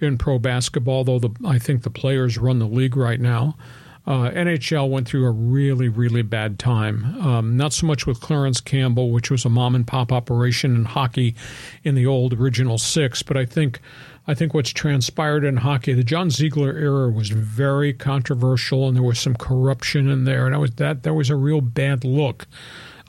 [0.00, 1.04] in pro basketball.
[1.04, 3.58] Though the, I think the players run the league right now.
[4.06, 7.20] Uh, NHL went through a really, really bad time.
[7.20, 10.86] Um, not so much with Clarence Campbell, which was a mom and pop operation in
[10.86, 11.36] hockey
[11.84, 13.78] in the old original six, but I think
[14.26, 19.02] I think what's transpired in hockey, the John Ziegler era was very controversial, and there
[19.02, 22.46] was some corruption in there, and that was that was a real bad look.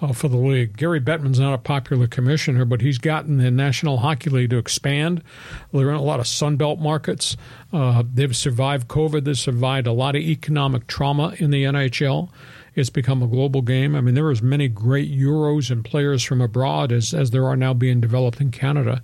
[0.02, 0.76] Uh, for the league.
[0.76, 5.24] Gary Bettman's not a popular commissioner, but he's gotten the National Hockey League to expand.
[5.72, 7.38] They're in a lot of Sunbelt markets.
[7.72, 9.24] Uh, they've survived COVID.
[9.24, 12.30] They've survived a lot of economic trauma in the NHL.
[12.76, 13.96] It's become a global game.
[13.96, 17.46] I mean, there are as many great Euros and players from abroad as, as there
[17.46, 19.02] are now being developed in Canada.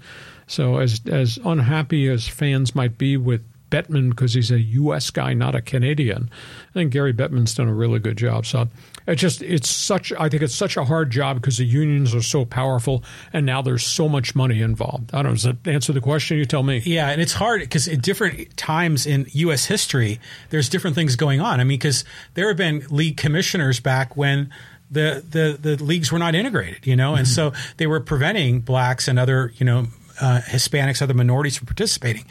[0.50, 5.12] So as as unhappy as fans might be with Bettman because he's a U.S.
[5.12, 6.28] guy, not a Canadian,
[6.70, 8.48] I think Gary Bettman's done a really good job.
[8.48, 8.68] So
[9.06, 12.24] it's just it's such I think it's such a hard job because the unions are
[12.24, 15.14] so powerful and now there's so much money involved.
[15.14, 15.36] I don't know.
[15.36, 16.38] Does that answer the question?
[16.38, 16.82] You tell me.
[16.84, 19.66] Yeah, and it's hard because at different times in U.S.
[19.66, 20.20] history,
[20.50, 21.60] there's different things going on.
[21.60, 22.04] I mean, because
[22.34, 24.52] there have been league commissioners back when
[24.92, 27.52] the, the, the leagues were not integrated, you know, and mm-hmm.
[27.52, 29.86] so they were preventing blacks and other, you know,
[30.20, 32.26] uh, Hispanics, other minorities from participating.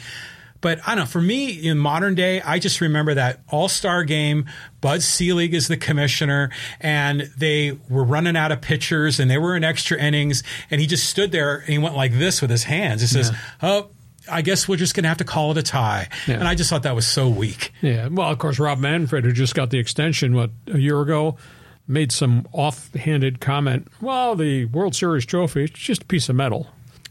[0.60, 1.06] But I don't know.
[1.06, 4.46] For me, in modern day, I just remember that All Star game.
[4.80, 6.50] Bud Selig is the commissioner,
[6.80, 10.86] and they were running out of pitchers, and they were in extra innings, and he
[10.86, 13.00] just stood there and he went like this with his hands.
[13.00, 13.32] He says,
[13.62, 13.90] "Oh."
[14.30, 16.06] I guess we're just going to have to call it a tie.
[16.26, 16.34] Yeah.
[16.34, 17.72] And I just thought that was so weak.
[17.80, 18.08] Yeah.
[18.08, 21.38] Well, of course, Rob Manfred, who just got the extension, what, a year ago,
[21.86, 23.88] made some offhanded comment.
[24.02, 26.66] Well, the World Series trophy, it's just a piece of metal.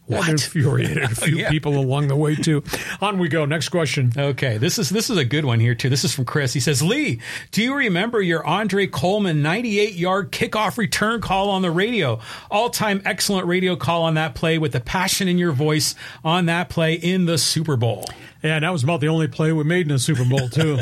[0.08, 0.22] What?
[0.26, 1.50] That infuriated a few Yeah.
[1.50, 2.64] people along the way, too.
[3.02, 3.46] On we go.
[3.46, 4.12] Next question.
[4.18, 5.90] Okay, this is this is a good one here too.
[5.90, 6.54] This is from Chris.
[6.54, 7.20] He says, "Lee,
[7.52, 12.20] do you remember your Andre Coleman 98-yard kickoff return call on the radio?
[12.50, 15.94] All-time excellent radio call on that play with the passion in your voice
[16.24, 18.06] on that play in the Super Bowl."
[18.42, 20.80] Yeah, that was about the only play we made in the Super Bowl too.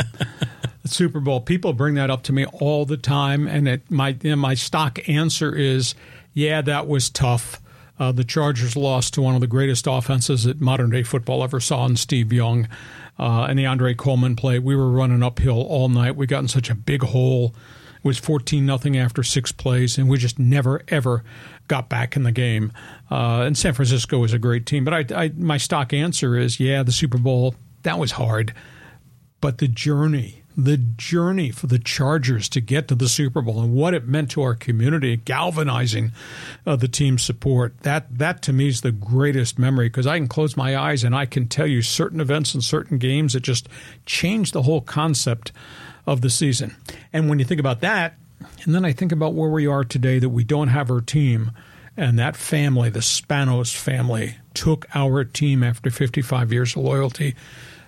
[0.86, 1.42] Super Bowl.
[1.42, 5.00] People bring that up to me all the time, and it, my and my stock
[5.10, 5.96] answer is,
[6.34, 7.60] yeah, that was tough.
[8.00, 11.60] Uh, the Chargers lost to one of the greatest offenses that modern day football ever
[11.60, 12.68] saw in Steve Young.
[13.18, 16.16] Uh, and the Andre Coleman play, we were running uphill all night.
[16.16, 17.56] We got in such a big hole.
[17.98, 21.24] It was 14 nothing after six plays, and we just never, ever
[21.68, 22.74] got back in the game.
[23.10, 24.84] Uh, and San Francisco was a great team.
[24.84, 28.54] But I, I, my stock answer is yeah, the Super Bowl, that was hard.
[29.40, 33.73] But the journey, the journey for the Chargers to get to the Super Bowl and
[33.73, 36.11] what it meant to our community, galvanizing
[36.65, 40.27] uh, the team's support, that, that to me is the greatest memory because I can
[40.27, 43.68] close my eyes and I can tell you certain events and certain games that just
[44.06, 45.52] changed the whole concept
[46.07, 46.76] of the season.
[47.11, 48.15] And when you think about that,
[48.64, 51.52] and then I think about where we are today that we don't have our team,
[51.98, 57.36] and that family, the Spanos family, took our team after 55 years of loyalty.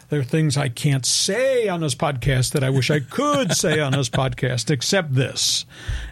[0.10, 3.82] There are things I can't say on this podcast that I wish I could say
[3.82, 5.66] on this podcast, except this.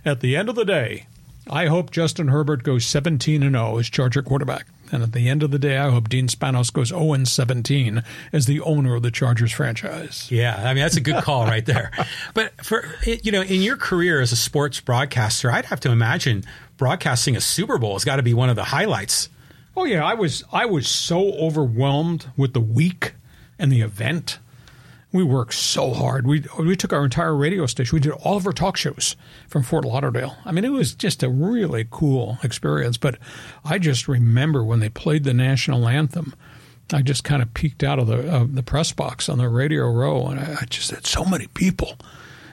[0.03, 1.07] At the end of the day,
[1.49, 4.67] I hope Justin Herbert goes 17 and 0 as Charger quarterback.
[4.91, 8.03] And at the end of the day, I hope Dean Spanos goes 0 and 17
[8.33, 10.29] as the owner of the Chargers franchise.
[10.29, 11.91] Yeah, I mean that's a good call right there.
[12.33, 16.43] But for you know, in your career as a sports broadcaster, I'd have to imagine
[16.75, 19.29] broadcasting a Super Bowl has got to be one of the highlights.
[19.77, 23.13] Oh yeah, I was I was so overwhelmed with the week
[23.57, 24.39] and the event.
[25.11, 26.27] We worked so hard.
[26.27, 27.95] We we took our entire radio station.
[27.95, 29.15] We did all of our talk shows
[29.47, 30.35] from Fort Lauderdale.
[30.43, 32.97] I mean, it was just a really cool experience.
[32.97, 33.17] But
[33.63, 36.33] I just remember when they played the national anthem.
[36.91, 39.89] I just kind of peeked out of the uh, the press box on the radio
[39.89, 41.97] row, and I, I just had so many people.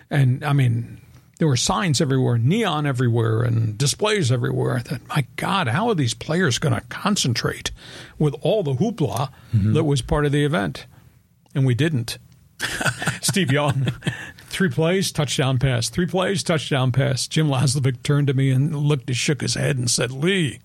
[0.09, 1.01] And I mean,
[1.39, 4.77] there were signs everywhere, neon everywhere, and displays everywhere.
[4.77, 7.73] I thought, my God, how are these players going to concentrate
[8.19, 9.31] with all the hoopla
[9.75, 10.87] that was part of the event?
[11.55, 12.19] And we didn't.
[13.21, 13.87] Steve Young,
[14.47, 15.89] three plays, touchdown pass.
[15.89, 17.27] Three plays, touchdown pass.
[17.27, 20.61] Jim Laslavic turned to me and looked, shook his head, and said, "Lee,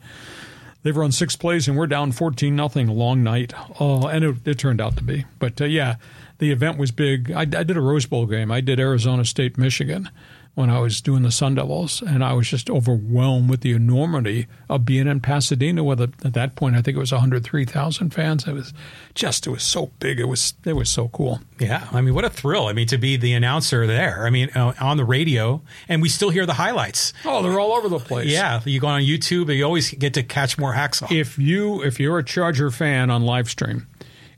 [0.84, 2.88] they've run six plays and we're down fourteen nothing.
[2.88, 5.26] Long night." Oh, and it, it turned out to be.
[5.40, 5.96] But uh, yeah,
[6.38, 7.32] the event was big.
[7.32, 8.52] I, I did a Rose Bowl game.
[8.52, 10.10] I did Arizona State, Michigan
[10.58, 14.48] when I was doing the Sun Devils, and I was just overwhelmed with the enormity
[14.68, 15.84] of being in Pasadena.
[15.84, 18.48] With a, at that point, I think it was 103,000 fans.
[18.48, 18.74] It was
[19.14, 20.20] just, it was so big.
[20.20, 21.42] It was, it was so cool.
[21.60, 22.66] Yeah, I mean, what a thrill!
[22.66, 24.26] I mean, to be the announcer there.
[24.26, 27.14] I mean, uh, on the radio, and we still hear the highlights.
[27.24, 28.26] Oh, they're all over the place.
[28.26, 31.12] Yeah, you go on YouTube, you always get to catch more hacksaw.
[31.12, 33.86] If you, if you're a Charger fan on live stream,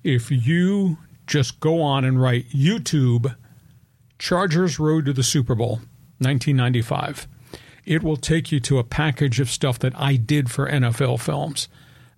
[0.04, 0.98] if you
[1.28, 3.34] just go on and write YouTube,
[4.18, 5.80] Chargers Road to the Super Bowl.
[6.20, 7.28] 1995.
[7.86, 11.68] It will take you to a package of stuff that I did for NFL films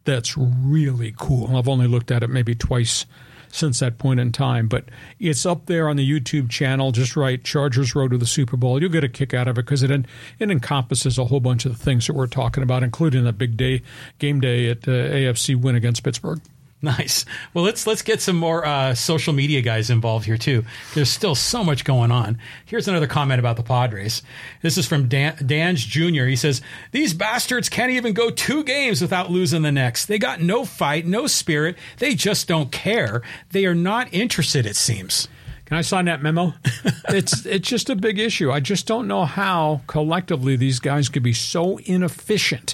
[0.03, 1.55] that's really cool.
[1.55, 3.05] I've only looked at it maybe twice
[3.53, 4.85] since that point in time, but
[5.19, 6.91] it's up there on the YouTube channel.
[6.91, 8.81] Just write Chargers Road to the Super Bowl.
[8.81, 11.77] You'll get a kick out of it because it, it encompasses a whole bunch of
[11.77, 13.81] the things that we're talking about, including the big day
[14.19, 16.41] game day at uh, AFC win against Pittsburgh.
[16.83, 17.25] Nice.
[17.53, 20.65] Well, let's let's get some more uh, social media guys involved here too.
[20.95, 22.39] There's still so much going on.
[22.65, 24.23] Here's another comment about the Padres.
[24.63, 26.23] This is from Dan, Dan's Jr.
[26.25, 26.59] He says
[26.91, 30.07] these bastards can't even go two games without losing the next.
[30.07, 31.77] They got no fight, no spirit.
[31.99, 33.21] They just don't care.
[33.51, 34.65] They are not interested.
[34.65, 35.27] It seems.
[35.65, 36.55] Can I sign that memo?
[37.09, 38.51] it's it's just a big issue.
[38.51, 42.73] I just don't know how collectively these guys could be so inefficient.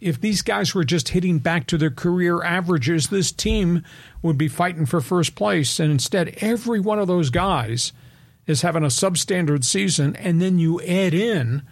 [0.00, 3.84] If these guys were just hitting back to their career averages, this team
[4.22, 5.78] would be fighting for first place.
[5.78, 7.92] And instead, every one of those guys
[8.46, 10.16] is having a substandard season.
[10.16, 11.62] And then you add in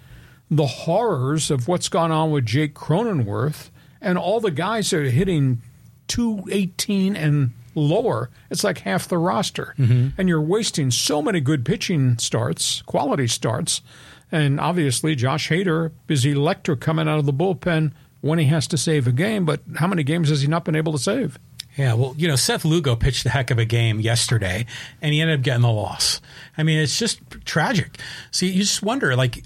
[0.50, 5.10] the horrors of what's gone on with Jake Cronenworth and all the guys that are
[5.10, 5.62] hitting
[6.08, 8.30] 218 and lower.
[8.50, 9.74] It's like half the roster.
[9.78, 10.08] Mm-hmm.
[10.18, 13.82] And you're wasting so many good pitching starts, quality starts.
[14.30, 18.78] And obviously, Josh Hader is electric coming out of the bullpen when he has to
[18.78, 21.38] save a game, but how many games has he not been able to save?
[21.76, 24.66] Yeah, well, you know, Seth Lugo pitched a heck of a game yesterday,
[25.00, 26.20] and he ended up getting the loss.
[26.56, 27.98] I mean, it's just tragic.
[28.32, 29.44] So you just wonder, like,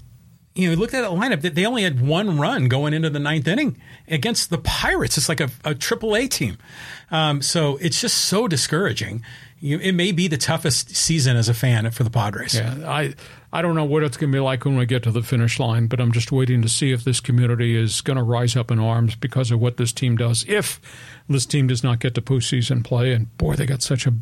[0.55, 1.41] you know, look at that lineup.
[1.41, 3.77] That they only had one run going into the ninth inning
[4.07, 5.17] against the Pirates.
[5.17, 6.57] It's like a, a triple A team.
[7.11, 9.23] Um, so it's just so discouraging.
[9.63, 12.53] You, it may be the toughest season as a fan for the Padres.
[12.53, 13.13] Yeah, I
[13.53, 15.57] I don't know what it's going to be like when we get to the finish
[15.57, 18.71] line, but I'm just waiting to see if this community is going to rise up
[18.71, 20.43] in arms because of what this team does.
[20.49, 20.81] If
[21.29, 24.13] this team does not get to postseason play, and boy, they got such a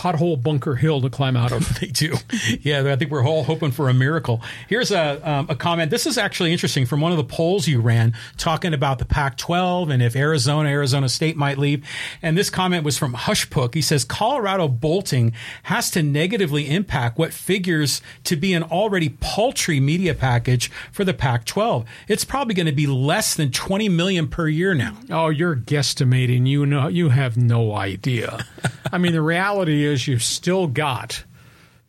[0.00, 1.78] pothole bunker hill to climb out of.
[1.80, 2.16] they do.
[2.60, 4.40] Yeah, I think we're all hoping for a miracle.
[4.66, 5.90] Here's a, um, a comment.
[5.90, 9.36] This is actually interesting from one of the polls you ran talking about the Pac
[9.36, 11.86] 12 and if Arizona, Arizona State might leave.
[12.22, 13.74] And this comment was from Hushpook.
[13.74, 19.80] He says Colorado bolting has to negatively impact what figures to be an already paltry
[19.80, 21.84] media package for the Pac 12.
[22.08, 24.96] It's probably going to be less than 20 million per year now.
[25.10, 26.46] Oh, you're guesstimating.
[26.46, 28.46] You know, you have no idea.
[28.92, 31.24] I mean, the reality is you've still got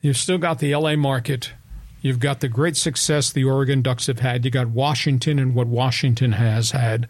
[0.01, 1.53] you've still got the LA market.
[2.01, 4.43] You've got the great success the Oregon Ducks have had.
[4.43, 7.07] You got Washington and what Washington has had.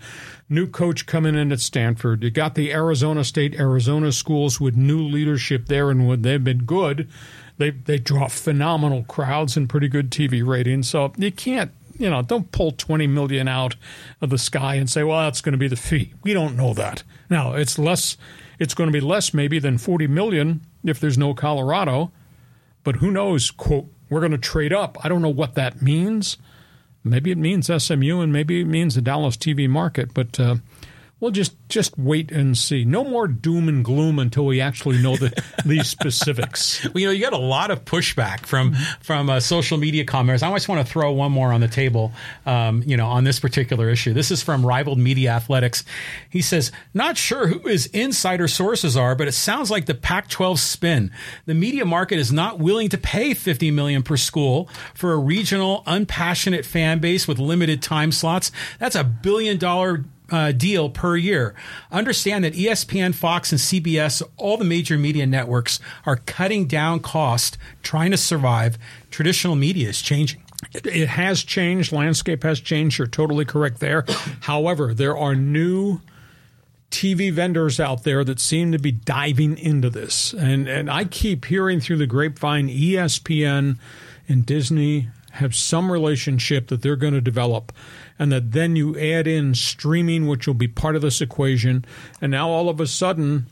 [0.50, 2.24] New coach coming in at Stanford.
[2.24, 6.66] You got the Arizona State, Arizona schools with new leadership there, and when they've been
[6.66, 7.08] good,
[7.58, 10.90] they they draw phenomenal crowds and pretty good TV ratings.
[10.90, 13.76] So you can't you know, don't pull 20 million out
[14.22, 16.14] of the sky and say, well, that's going to be the fee.
[16.24, 17.04] We don't know that.
[17.30, 18.18] Now, it's less
[18.60, 22.12] it's going to be less maybe than 40 million if there's no Colorado,
[22.84, 24.98] but who knows, quote, we're going to trade up.
[25.04, 26.38] I don't know what that means.
[27.04, 30.56] Maybe it means SMU and maybe it means the Dallas TV market, but uh,
[31.22, 32.84] we'll just just wait and see.
[32.84, 35.32] No more doom and gloom until we actually know the
[35.66, 36.84] these specifics.
[36.84, 40.44] Well, you know, you got a lot of pushback from from uh, social media commenters.
[40.44, 42.12] I just want to throw one more on the table.
[42.46, 44.14] Um, you know, on this particular issue.
[44.14, 45.86] This is from Rivaled Media Athletics.
[46.30, 50.58] He says, "Not sure who his insider sources are, but it sounds like the Pac-12
[50.58, 51.12] spin.
[51.46, 55.84] The media market is not willing to pay 50 million per school for a regional,
[55.86, 58.52] unpassionate fan base with limited time slots.
[58.80, 61.54] That's a billion dollar." Uh, deal per year.
[61.92, 67.58] Understand that ESPN, Fox, and CBS, all the major media networks, are cutting down cost,
[67.84, 68.78] trying to survive.
[69.12, 70.42] Traditional media is changing.
[70.74, 71.92] It has changed.
[71.92, 72.98] Landscape has changed.
[72.98, 74.06] You're totally correct there.
[74.42, 76.00] However, there are new
[76.92, 80.34] TV vendors out there that seem to be diving into this.
[80.34, 83.78] And and I keep hearing through the grapevine ESPN
[84.28, 87.72] and Disney have some relationship that they're going to develop
[88.22, 91.84] and that then you add in streaming, which will be part of this equation.
[92.22, 93.48] And now all of a sudden,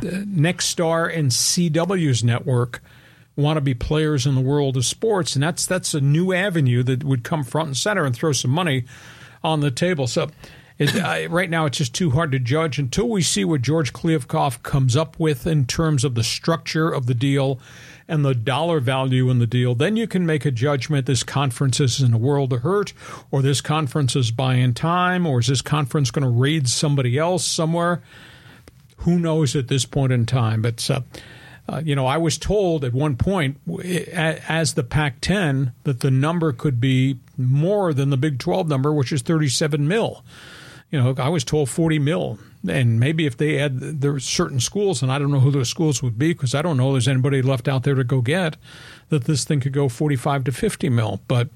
[0.00, 2.80] Nexstar and CW's network
[3.34, 6.84] want to be players in the world of sports, and that's that's a new avenue
[6.84, 8.84] that would come front and center and throw some money
[9.42, 10.06] on the table.
[10.06, 10.30] So.
[10.78, 13.92] It, uh, right now, it's just too hard to judge until we see what George
[13.92, 17.60] Kliavkoff comes up with in terms of the structure of the deal
[18.08, 21.80] and the dollar value in the deal, then you can make a judgment this conference
[21.80, 22.92] is in a world of hurt,
[23.30, 27.44] or this conference is buying time, or is this conference going to raid somebody else
[27.44, 28.02] somewhere?
[28.98, 30.62] Who knows at this point in time?
[30.62, 31.00] But, uh,
[31.68, 33.58] uh, you know, I was told at one point,
[34.12, 38.92] as the Pac 10, that the number could be more than the Big 12 number,
[38.92, 40.24] which is 37 mil.
[40.92, 42.38] You know, I was told 40 mil
[42.68, 45.68] and maybe if they had there were certain schools, and I don't know who those
[45.68, 48.56] schools would be because I don't know there's anybody left out there to go get
[49.08, 51.48] that this thing could go 45 to 50 mil, but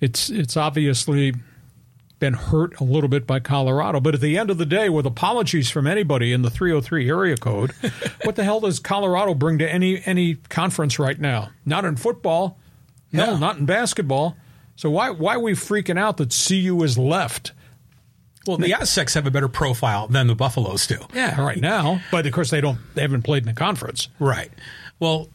[0.00, 1.34] it's it's obviously
[2.18, 3.98] been hurt a little bit by Colorado.
[3.98, 7.36] But at the end of the day, with apologies from anybody in the 303 area
[7.38, 7.72] code,
[8.24, 11.50] what the hell does Colorado bring to any any conference right now?
[11.64, 12.58] Not in football,
[13.10, 13.38] no, yeah.
[13.38, 14.36] not in basketball.
[14.76, 17.52] So why why are we freaking out that CU is left?
[18.46, 20.98] Well, the Aztecs have a better profile than the Buffaloes do.
[21.12, 22.00] Yeah, right now.
[22.10, 22.78] But of course, they don't.
[22.94, 24.08] They haven't played in the conference.
[24.18, 24.50] Right.
[24.98, 25.28] Well,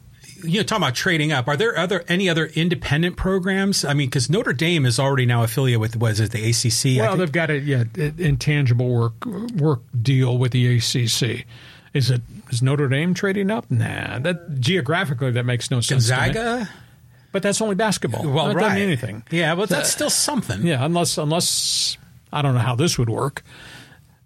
[0.43, 3.85] you know, talking about trading up, are there other any other independent programs?
[3.85, 6.99] I mean, because Notre Dame is already now affiliated with what is it, the ACC?
[6.99, 11.45] Well, they've got a yeah intangible work work deal with the ACC.
[11.93, 13.69] Is it is Notre Dame trading up?
[13.69, 16.09] Nah, that geographically that makes no sense.
[16.09, 16.69] Gonzaga.
[17.31, 18.25] But that's only basketball.
[18.29, 18.81] Well, that right.
[18.81, 19.23] anything.
[19.29, 20.65] Yeah, but that's uh, still something.
[20.65, 21.97] Yeah, unless unless
[22.35, 23.43] I don't know how this would work.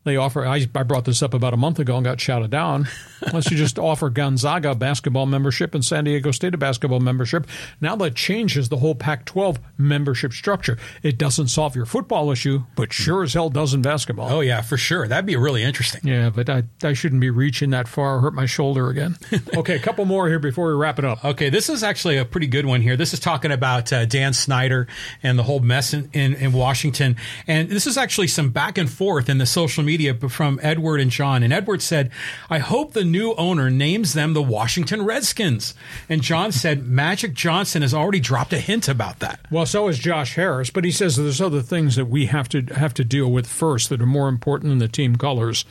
[0.06, 0.46] They offer.
[0.46, 2.88] I, I brought this up about a month ago and got shouted down.
[3.22, 7.46] Unless you just offer Gonzaga basketball membership and San Diego State a basketball membership,
[7.82, 10.78] now that changes the whole Pac-12 membership structure.
[11.04, 14.32] It doesn't solve your football issue, but sure as hell does in basketball.
[14.32, 15.08] Oh yeah, for sure.
[15.08, 16.02] That'd be really interesting.
[16.06, 18.22] Yeah, but I, I shouldn't be reaching that far.
[18.22, 19.18] Hurt my shoulder again.
[19.58, 21.26] okay, a couple more here before we wrap it up.
[21.26, 22.96] Okay, this is actually a pretty good one here.
[22.96, 24.88] This is talking about uh, Dan Snyder
[25.22, 27.18] and the whole mess in, in, in Washington,
[27.48, 30.60] and this is actually some back and forth in the social media media but from
[30.62, 32.12] Edward and John, and Edward said,
[32.50, 35.74] "I hope the new owner names them the Washington Redskins."
[36.08, 39.98] And John said, "Magic Johnson has already dropped a hint about that." Well, so has
[39.98, 43.32] Josh Harris, but he says there's other things that we have to have to deal
[43.32, 45.66] with first that are more important than the team colors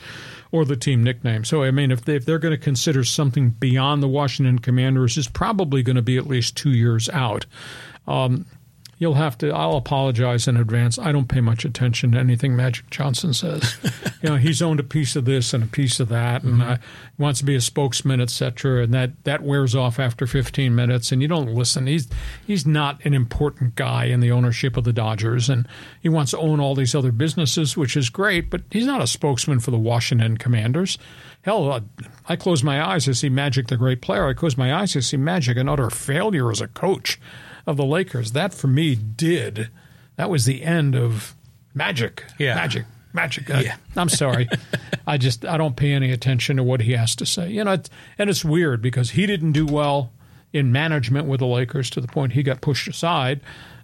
[0.51, 1.45] or the team nickname.
[1.45, 5.17] So, I mean, if, they, if they're going to consider something beyond the Washington Commanders,
[5.17, 7.45] it's probably going to be at least two years out.
[8.07, 8.45] Um,
[8.99, 9.49] you'll have to.
[9.51, 10.99] I'll apologize in advance.
[10.99, 13.77] I don't pay much attention to anything Magic Johnson says.
[14.21, 16.73] you know, he's owned a piece of this and a piece of that, and mm-hmm.
[16.73, 16.77] uh,
[17.17, 18.83] wants to be a spokesman, etc.
[18.83, 21.87] And that that wears off after 15 minutes, and you don't listen.
[21.87, 22.09] He's
[22.45, 25.67] he's not an important guy in the ownership of the Dodgers, and
[26.01, 28.49] he wants to own all these other businesses, which is great.
[28.49, 30.97] But he's not a spokesman for the Washington Commanders.
[31.43, 31.79] Hell, uh,
[32.27, 34.27] I close my eyes to see Magic, the great player.
[34.27, 37.17] I close my eyes to see Magic, an utter failure as a coach
[37.69, 38.31] of the Lakers.
[38.31, 39.69] That for me did.
[40.15, 41.35] That was the end of
[41.73, 42.25] magic.
[42.39, 42.55] Yeah.
[42.55, 42.85] Magic.
[43.13, 43.49] Magic.
[43.49, 43.75] Uh, yeah.
[43.95, 44.49] I'm sorry.
[45.05, 47.51] I just I don't pay any attention to what he has to say.
[47.51, 47.77] You know,
[48.17, 50.11] and it's weird because he didn't do well
[50.51, 53.39] in management with the Lakers to the point he got pushed aside.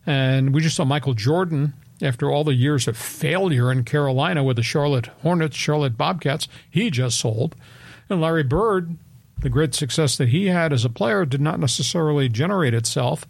[0.06, 4.58] And we just saw Michael Jordan after all the years of failure in Carolina with
[4.58, 7.56] the Charlotte Hornets, Charlotte Bobcats, he just sold.
[8.10, 8.98] And Larry Bird,
[9.40, 13.26] the great success that he had as a player did not necessarily generate itself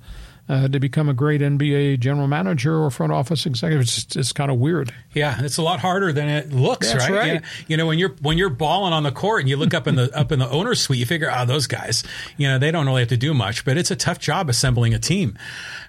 [0.48, 3.82] uh, to become a great NBA general manager or front office executive.
[3.82, 4.94] It's, just, it's kind of weird.
[5.14, 7.18] Yeah, it's a lot harder than it looks, That's right?
[7.18, 7.28] right.
[7.28, 9.74] You, know, you know, when you're when you're balling on the court and you look
[9.74, 12.04] up in the up in the owner's suite, you figure, oh, those guys,
[12.38, 14.94] you know, they don't really have to do much, but it's a tough job assembling
[14.94, 15.38] a team.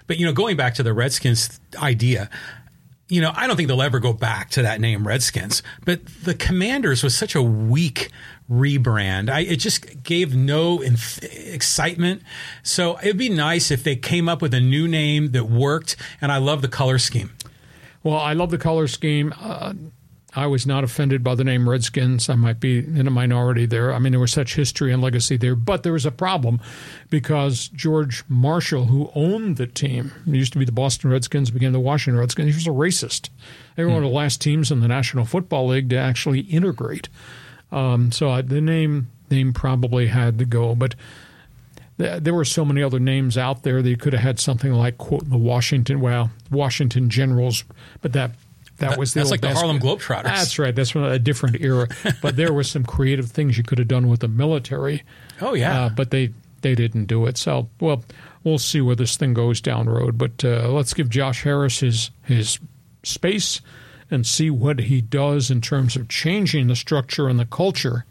[0.07, 2.29] But you know, going back to the Redskins idea,
[3.09, 6.33] you know, I don't think they'll ever go back to that name Redskins, but the
[6.33, 8.09] Commanders was such a weak
[8.49, 9.29] rebrand.
[9.29, 12.21] I, it just gave no inf- excitement.
[12.63, 15.95] So it'd be nice if they came up with a new name that worked.
[16.21, 17.31] And I love the color scheme.
[18.03, 19.33] Well, I love the color scheme.
[19.39, 19.73] Uh,
[20.37, 22.29] I was not offended by the name Redskins.
[22.29, 23.91] I might be in a minority there.
[23.91, 26.61] I mean, there was such history and legacy there, but there was a problem
[27.09, 31.79] because George Marshall, who owned the team, used to be the Boston Redskins, became the
[31.79, 32.49] Washington Redskins.
[32.49, 33.29] He was a racist.
[33.75, 33.95] They were hmm.
[33.95, 37.09] one of the last teams in the National Football League to actually integrate.
[37.71, 40.93] Um, so I, the name name probably had to go, but
[41.97, 44.99] there were so many other names out there that you could have had something like
[44.99, 47.63] quote the Washington well Washington Generals,
[48.03, 48.31] but that
[48.77, 50.23] that, that was the that's like the Harlem Globetrotters.
[50.23, 50.75] That's right.
[50.75, 51.87] That's a different era.
[52.21, 55.03] but there were some creative things you could have done with the military.
[55.41, 55.85] Oh yeah.
[55.85, 57.37] Uh, but they they didn't do it.
[57.37, 58.03] So well,
[58.43, 60.17] we'll see where this thing goes down road.
[60.17, 62.59] But uh, let's give Josh Harris his his
[63.03, 63.61] space
[64.09, 68.05] and see what he does in terms of changing the structure and the culture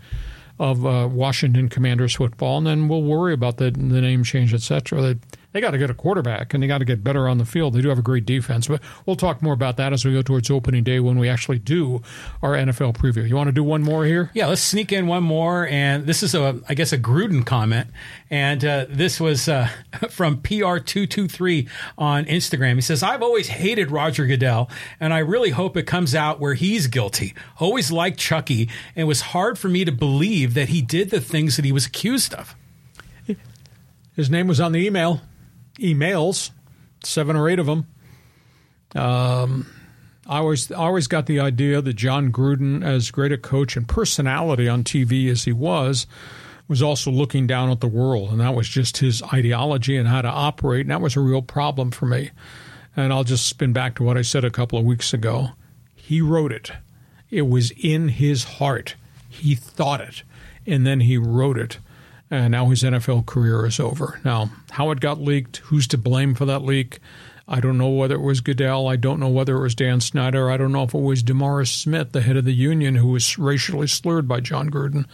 [0.59, 4.80] of uh, Washington Commanders football, and then we'll worry about the, the name change, etc.
[4.80, 5.16] cetera
[5.57, 7.73] they got to get a quarterback and they got to get better on the field.
[7.73, 10.20] They do have a great defense, but we'll talk more about that as we go
[10.20, 12.03] towards opening day when we actually do
[12.43, 13.27] our NFL preview.
[13.27, 14.31] You want to do one more here?
[14.35, 15.66] Yeah, let's sneak in one more.
[15.69, 17.89] And this is a, I guess, a Gruden comment.
[18.28, 19.69] And uh, this was uh,
[20.11, 22.74] from PR223 on Instagram.
[22.74, 24.69] He says, I've always hated Roger Goodell,
[25.01, 27.33] and I really hope it comes out where he's guilty.
[27.59, 31.20] Always liked Chucky, and it was hard for me to believe that he did the
[31.20, 32.55] things that he was accused of.
[34.16, 35.23] His name was on the email
[35.78, 36.51] emails,
[37.03, 37.86] seven or eight of them.
[38.94, 39.66] Um,
[40.27, 43.89] I always I always got the idea that Jon Gruden, as great a coach and
[43.89, 46.07] personality on TV as he was,
[46.69, 50.23] was also looking down at the world, and that was just his ideology and how
[50.23, 52.31] to operate, and that was a real problem for me.
[52.97, 55.51] And I'll just spin back to what I said a couple of weeks ago.
[55.94, 56.73] He wrote it.
[57.31, 58.97] It was in his heart.
[59.28, 60.23] He thought it,
[60.66, 61.78] and then he wrote it
[62.31, 64.20] and now his NFL career is over.
[64.24, 66.98] Now, how it got leaked, who's to blame for that leak?
[67.48, 68.89] I don't know whether it was Goodell.
[68.89, 70.51] I don't know whether it was Dan Snyder.
[70.51, 73.39] I don't know if it was DeMaurice Smith, the head of the union, who was
[73.39, 75.07] racially slurred by Jon Gruden.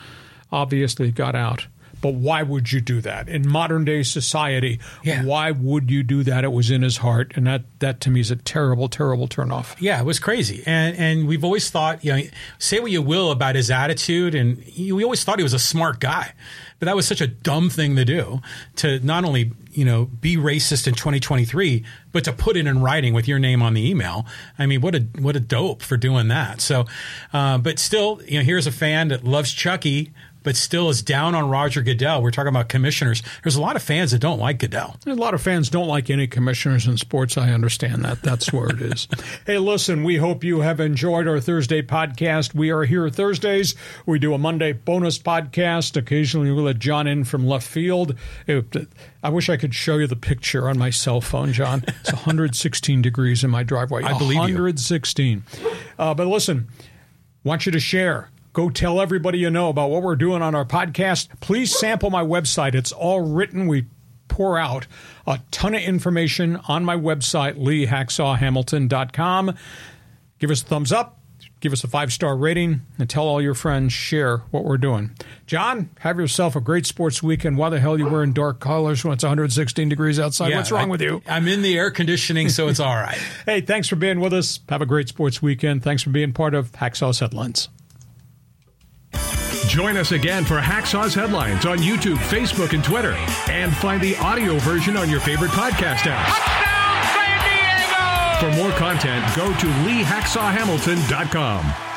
[0.50, 1.66] Obviously, got out.
[2.02, 4.80] But why would you do that in modern day society?
[5.02, 5.24] Yeah.
[5.24, 6.44] Why would you do that?
[6.44, 9.74] It was in his heart, and that that to me is a terrible, terrible turnoff.
[9.80, 12.22] Yeah, it was crazy, and and we've always thought, you know,
[12.58, 15.58] say what you will about his attitude, and he, we always thought he was a
[15.58, 16.34] smart guy.
[16.82, 18.40] But that was such a dumb thing to do
[18.74, 23.14] to not only, you know, be racist in 2023, but to put it in writing
[23.14, 24.26] with your name on the email.
[24.58, 26.60] I mean, what a what a dope for doing that.
[26.60, 26.86] So,
[27.32, 30.12] uh, but still, you know, here's a fan that loves Chucky,
[30.42, 32.22] but still is down on Roger Goodell.
[32.22, 33.22] We're talking about commissioners.
[33.42, 34.96] There's a lot of fans that don't like Goodell.
[35.06, 37.36] A lot of fans don't like any commissioners in sports.
[37.36, 38.22] I understand that.
[38.22, 39.08] That's where it is.
[39.46, 42.54] hey, listen, we hope you have enjoyed our Thursday podcast.
[42.54, 43.74] We are here Thursdays.
[44.06, 45.96] We do a Monday bonus podcast.
[45.96, 48.16] Occasionally we let John in from left field.
[48.48, 51.84] I wish I could show you the picture on my cell phone, John.
[51.86, 54.02] It's 116 degrees in my driveway.
[54.02, 55.42] I believe 116.
[55.98, 56.68] Uh, but listen,
[57.44, 58.28] Want you to share.
[58.52, 61.28] Go tell everybody you know about what we're doing on our podcast.
[61.40, 62.74] Please sample my website.
[62.74, 63.66] It's all written.
[63.66, 63.86] We
[64.28, 64.86] pour out
[65.26, 69.54] a ton of information on my website, leehacksawhamilton.com.
[70.38, 71.18] Give us a thumbs up,
[71.60, 75.12] give us a five star rating, and tell all your friends, share what we're doing.
[75.46, 77.56] John, have yourself a great sports weekend.
[77.56, 80.48] Why the hell are you wearing dark colors when it's 116 degrees outside?
[80.50, 81.22] Yeah, What's wrong I- with you?
[81.26, 83.18] I'm in the air conditioning, so it's all right.
[83.46, 84.60] Hey, thanks for being with us.
[84.68, 85.82] Have a great sports weekend.
[85.82, 87.68] Thanks for being part of Hacksaw's Headlines.
[89.68, 93.14] Join us again for Hacksaw's Headlines on YouTube, Facebook, and Twitter.
[93.50, 96.26] And find the audio version on your favorite podcast app.
[96.28, 98.40] Touchdown, San Diego!
[98.40, 101.91] For more content, go to leehacksawhamilton.com.